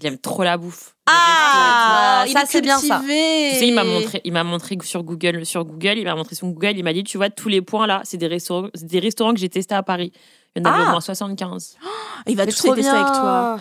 [0.00, 0.94] Il aime trop la bouffe.
[1.06, 3.00] Ah, il ça, est c'est bien ça.
[3.02, 6.34] Tu sais, il m'a montré, il m'a montré sur Google, sur Google, il m'a montré
[6.36, 8.86] sur Google, il m'a dit, tu vois, tous les points là, c'est des restaurants, c'est
[8.86, 10.12] des restaurants que j'ai testés à Paris.
[10.54, 10.88] Il y en avait Ah.
[10.88, 11.76] au moins 75.
[12.26, 13.58] Il va tous les tester avec toi.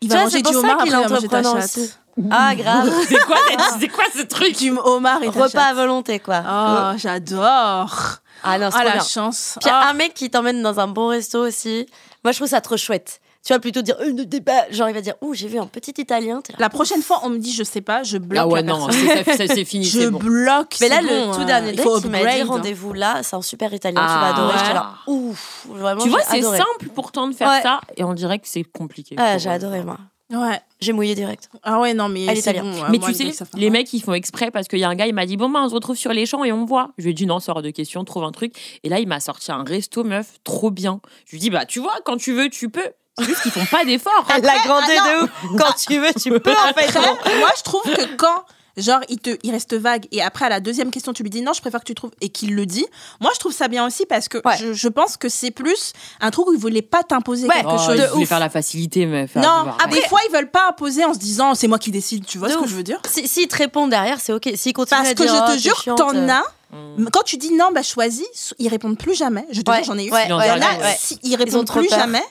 [0.00, 1.98] Il Tu va vois, manger c'est du pour ça homard, qu'il après manger ta chatte.
[2.30, 2.92] Ah, grave.
[3.08, 3.36] C'est quoi,
[3.80, 6.42] c'est quoi ce truc Du homard et ta Repas à volonté, quoi.
[6.46, 8.16] Oh, j'adore.
[8.42, 9.02] Ah non, c'est Ah, la bien.
[9.04, 9.56] chance.
[9.62, 9.88] Puis Ah.
[9.88, 11.86] un mec qui t'emmène dans un bon resto aussi.
[12.22, 13.20] Moi, je trouve ça trop chouette.
[13.44, 14.70] Tu vas plutôt dire, euh, ne débat.
[14.70, 16.42] Genre, il va dire, ouh, j'ai vu un petit italien.
[16.50, 18.72] Là, La prochaine fois, on me dit, je sais pas, je bloque Ah ouais, la
[18.72, 20.18] non, c'est ça- ça, c'est fini, Je bon.
[20.20, 20.76] bloque.
[20.80, 23.42] Mais là, le tout euh, dernier il date, il m'a dit rendez-vous là, c'est un
[23.42, 24.52] super italien, tu Ah, vas adorer.
[24.54, 24.58] ouais.
[24.60, 26.02] J'étais là, ouf, vraiment.
[26.02, 27.62] Tu vois, c'est simple pourtant de faire Ouais.
[27.62, 29.16] ça, et on dirait que c'est compliqué.
[29.18, 29.98] Ah, j'ai adoré, moi.
[30.30, 30.60] Ouais.
[30.80, 31.50] J'ai mouillé direct.
[31.62, 32.66] Ah ouais, non, mais Elle est bon.
[32.72, 34.84] euh, Mais moi, tu les sais, fait les mecs, ils font exprès parce qu'il y
[34.84, 36.52] a un gars, il m'a dit Bon, bah, on se retrouve sur les champs et
[36.52, 36.92] on voit.
[36.96, 38.54] Je lui ai dit Non, sors de question, trouve un truc.
[38.82, 41.00] Et là, il m'a sorti un resto meuf, trop bien.
[41.26, 42.88] Je lui ai dit Bah, tu vois, quand tu veux, tu peux.
[43.18, 44.26] C'est juste qu'ils font pas d'efforts.
[44.28, 45.30] L'a grandé ah de ouf.
[45.58, 46.96] Quand tu veux, tu peux, en fait.
[46.96, 48.44] Après, moi, je trouve que quand,
[48.78, 51.42] genre, il, te, il reste vague et après, à la deuxième question, tu lui dis
[51.42, 52.86] non, je préfère que tu trouves et qu'il le dit,
[53.20, 54.56] moi, je trouve ça bien aussi parce que Ouais.
[54.58, 57.56] je, je pense que c'est plus un truc où il voulait pas t'imposer Ouais.
[57.56, 57.96] quelque Oh, chose.
[57.98, 58.28] ils voulaient ouf.
[58.28, 59.34] faire la facilité, meuf.
[59.34, 61.90] Non, Ah, ah, des fois, ils veulent pas imposer en se disant c'est moi qui
[61.90, 63.00] décide, tu vois De ce que je veux dire?
[63.10, 64.48] Si- S'il te répond derrière, c'est ok.
[64.54, 66.42] S'il continue Parce à que dire, je oh, te jure, t'en euh, as.
[66.74, 67.08] Mm.
[67.12, 69.46] Quand tu dis non, bah choisis, ils répondent plus jamais.
[69.50, 70.10] Je te Ouais, jure, j'en ai eu.
[70.10, 70.96] ouais, Il y en ouais, a, ouais, ouais.
[70.98, 71.98] si- ils répondent plus peur.
[71.98, 72.22] jamais.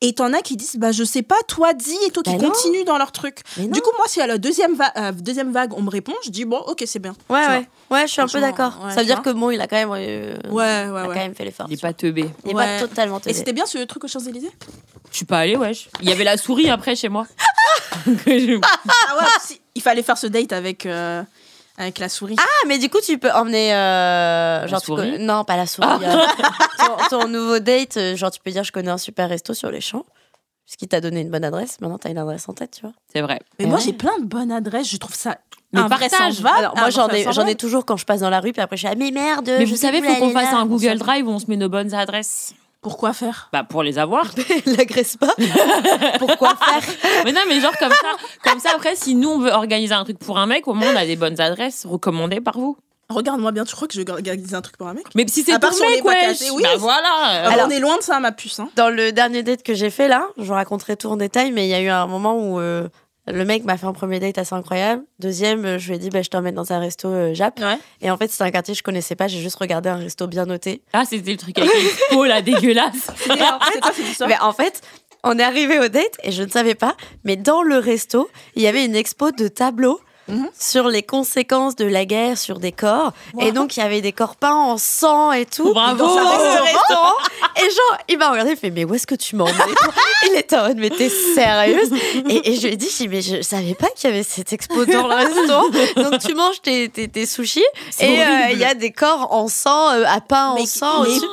[0.00, 2.40] Et t'en as qui disent bah je sais pas, toi dis et toi qui Bah
[2.40, 2.50] non.
[2.50, 3.40] continuent dans leur truc.
[3.56, 6.30] Du coup, moi, si à la deuxième, va- euh, deuxième vague, on me répond, je
[6.30, 7.16] dis bon, ok, c'est bien.
[7.28, 7.68] Ouais, ouais.
[7.90, 8.78] Ouais, je suis un peu d'accord.
[8.84, 11.02] ouais, ça veut dire que bon, il a quand même, euh, Ouais, il ouais, a
[11.02, 11.14] quand ouais.
[11.16, 11.66] même fait l'effort.
[11.68, 12.30] Il est pas teubé.
[12.44, 12.78] Il est Ouais.
[12.78, 13.34] pas totalement Et teubé.
[13.34, 14.52] c'était bien ce truc aux Champs-Élysées?
[15.10, 15.88] Je suis pas allée, wesh.
[16.00, 17.26] Il y avait la souris après chez moi.
[18.06, 21.24] Je- Ah ouais, si, il fallait faire ce date avec, euh,
[21.78, 22.36] avec la souris.
[22.38, 23.72] Ah, mais du coup, tu peux emmener.
[23.74, 25.86] euh, genre, souris Non, pas la souris.
[26.02, 26.26] euh,
[27.10, 29.70] ton, ton nouveau date, euh, genre, tu peux dire je connais un super resto sur
[29.70, 30.04] les champs.
[30.66, 31.80] Puisqu'il t'a donné une bonne adresse.
[31.80, 32.92] Maintenant, t'as une adresse en tête, tu vois.
[33.10, 33.40] C'est vrai.
[33.58, 33.70] Mais Ouais.
[33.70, 35.38] moi, j'ai plein de bonnes adresses, je trouve ça
[35.72, 36.36] Mais invraisemblable.
[36.42, 36.58] partage.
[36.58, 38.76] Alors, moi, j'en ai, j'en ai toujours quand je passe dans la rue, puis après,
[38.76, 39.46] je suis ah, mais merde.
[39.46, 41.56] Mais je vous sais savez, faut qu'on fasse un Google Drive où on se met
[41.56, 42.52] nos bonnes adresses.
[42.80, 43.48] Pourquoi faire?
[43.52, 44.26] Bah, pour les avoir.
[44.66, 45.34] L'agresse pas.
[46.18, 46.82] Pourquoi faire?
[47.24, 48.06] Mais non, mais genre comme ça,
[48.44, 50.92] comme ça après, si nous on veut organiser un truc pour un mec, au moins
[50.92, 52.76] on a des bonnes adresses recommandées par vous.
[53.10, 55.06] Regarde-moi bien, tu crois que je organise un truc pour un mec?
[55.14, 56.34] Mais si c'est pour les mec, ouais.
[56.52, 56.62] oui.
[56.62, 57.08] Bah voilà.
[57.08, 58.60] Alors, Alors- on est loin de ça, ma puce.
[58.60, 58.68] Hein.
[58.76, 61.66] Dans le dernier date que j'ai fait là, je vous raconterai tout en détail, mais
[61.66, 62.86] il y a eu un moment où euh,
[63.32, 65.02] le mec m'a fait un premier date assez incroyable.
[65.18, 67.58] Deuxième, euh, je lui ai dit, bah, je t'emmène dans un resto euh, Jap.
[67.60, 67.78] Ouais.
[68.00, 70.26] Et en fait, c'était un quartier que je connaissais pas, j'ai juste regardé un resto
[70.26, 70.82] bien noté.
[70.92, 73.10] Ah, c'était le truc avec l'expo là, dégueulasse.
[73.26, 73.58] Quoi
[73.94, 74.82] cette histoire Mais en fait,
[75.24, 78.62] on est arrivé au date et je ne savais pas, mais dans le resto, il
[78.62, 80.48] y avait une expo de tableaux Mhm.
[80.58, 83.12] sur les conséquences de la guerre sur des corps.
[83.40, 85.72] Et donc, il y avait des corps peints en sang et tout.
[85.72, 85.98] Bravo.
[86.06, 87.14] Dans un restaurant.
[87.56, 89.52] Et genre, il m'a regardé, il fait, mais où est-ce que tu emmené
[90.30, 91.90] Il était en mode, mais t'es sérieuse?
[92.28, 94.84] Et, et je lui ai dit, mais je savais pas qu'il y avait cette expo
[94.84, 95.68] dans le restaurant.
[95.96, 97.64] Donc, tu manges tes, tes, tes sushis
[98.00, 101.08] et euh, il y a des corps en sang, euh, à pain en sang mais-
[101.10, 101.26] au-dessus.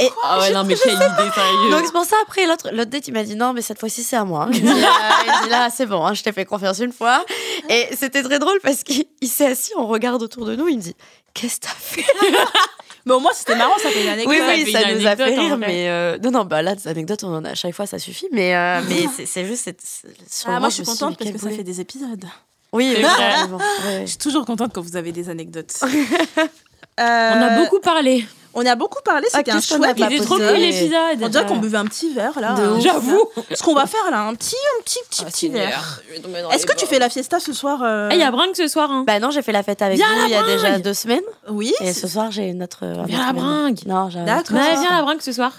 [0.00, 1.70] Et Ah ouais, non, mais quelle idée, sérieux.
[1.70, 4.02] donc c'est pour ça après l'autre l'autre date il m'a dit non mais cette fois-ci
[4.02, 4.48] c'est à moi.
[4.52, 7.24] Il dit il dit, là, c'est bon hein, je t'ai fait confiance une fois
[7.68, 10.76] et c'était très drôle parce qu'il il s'est assis on regarde autour de nous il
[10.76, 10.94] me dit
[11.34, 12.04] qu'est-ce que t'as fait
[13.04, 14.32] Mais au moins, c'était marrant, ça fait une anecdote.
[14.32, 16.86] Oui ça oui ça nous a fait rire mais euh, non non bah là des
[16.86, 19.68] anecdotes on en a à chaque fois ça suffit mais euh, mais c'est- juste
[20.30, 22.24] sur le Ah, moi, je suis contente parce que ça fait des épisodes.
[22.72, 22.94] oui.
[24.02, 25.72] Je suis toujours contente quand vous avez des anecdotes.
[27.02, 28.26] On a beaucoup parlé.
[28.54, 30.44] On a beaucoup parlé, Ah, c'était un qu'est-ce qu'on a chouette Il était trop cool
[30.44, 31.22] l'épisode.
[31.22, 32.54] On dirait qu'on buvait un petit verre là.
[32.80, 33.24] J'avoue.
[33.54, 36.02] Ce qu'on va faire là, un petit, un petit, petit, Ah, petit verre.
[36.52, 38.68] Est-ce que tu fais la fiesta ce soir euh, Ah, il y a Brinque ce
[38.68, 38.90] soir.
[38.90, 39.04] Hein.
[39.06, 41.22] Bah non j'ai fait la fête avec Viens, vous il y a déjà deux semaines
[41.48, 41.72] Oui.
[41.80, 43.78] et c'est- ce soir j'ai une autre Viens la bringue.
[43.86, 44.54] non j'ai D'accord.
[44.58, 45.52] Ouais, viens la Brinque ce soir.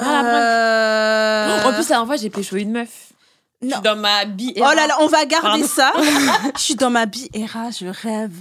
[0.00, 0.34] Viens la Brinque.
[0.34, 2.88] Euh, En plus, la dernière fois, j'ai pécho une meuf.
[3.60, 4.54] Je suis dans ma bille.
[4.56, 5.66] Oh là là, on va garder Pardon.
[5.66, 5.92] ça.
[6.56, 8.32] je suis dans ma BRA, je rêve.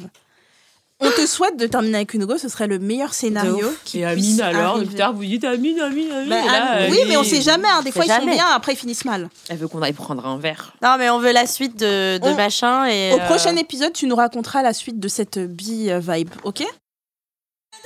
[1.03, 4.05] On te souhaite de terminer avec une go, ce serait le meilleur scénario qui Et
[4.13, 4.85] puisse Amine alors, arriver.
[4.85, 6.29] depuis tard, vous dites Amine, Amine, Amine.
[6.29, 7.67] Bah, et là, Am- elle oui, mais on sait jamais.
[7.67, 7.81] hein.
[7.83, 9.29] Des fois, ils sont bien, après, ils finissent mal.
[9.49, 10.73] Elle veut qu'on aille prendre un verre.
[10.81, 13.93] non mais on veut la suite de, de On- machin et Au euh, prochain épisode,
[13.93, 16.63] tu nous raconteras la suite de cette bi-vibe, ok?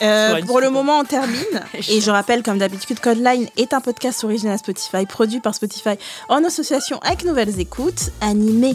[0.02, 1.40] Euh, pour le moment, on termine.
[1.90, 5.92] Et je rappelle, comme d'habitude, Codeline est un podcast original Spotify, produit par Spotify
[6.28, 8.74] en association avec Nouvelles Écoutes, animé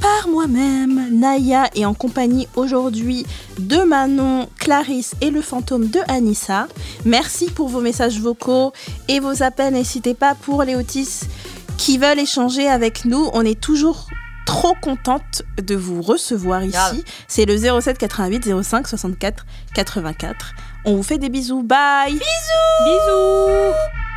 [0.00, 3.26] par moi-même, Naya, et en compagnie aujourd'hui
[3.58, 6.68] de Manon, Clarisse et le fantôme de Anissa.
[7.04, 8.72] Merci pour vos messages vocaux
[9.08, 9.74] et vos appels.
[9.74, 11.28] N'hésitez pas pour les autistes
[11.76, 13.30] qui veulent échanger avec nous.
[13.32, 14.06] On est toujours
[14.46, 17.04] trop contente de vous recevoir ici.
[17.28, 20.52] C'est le 07 88 05 64 84.
[20.84, 21.62] On vous fait des bisous.
[21.62, 24.09] Bye Bisous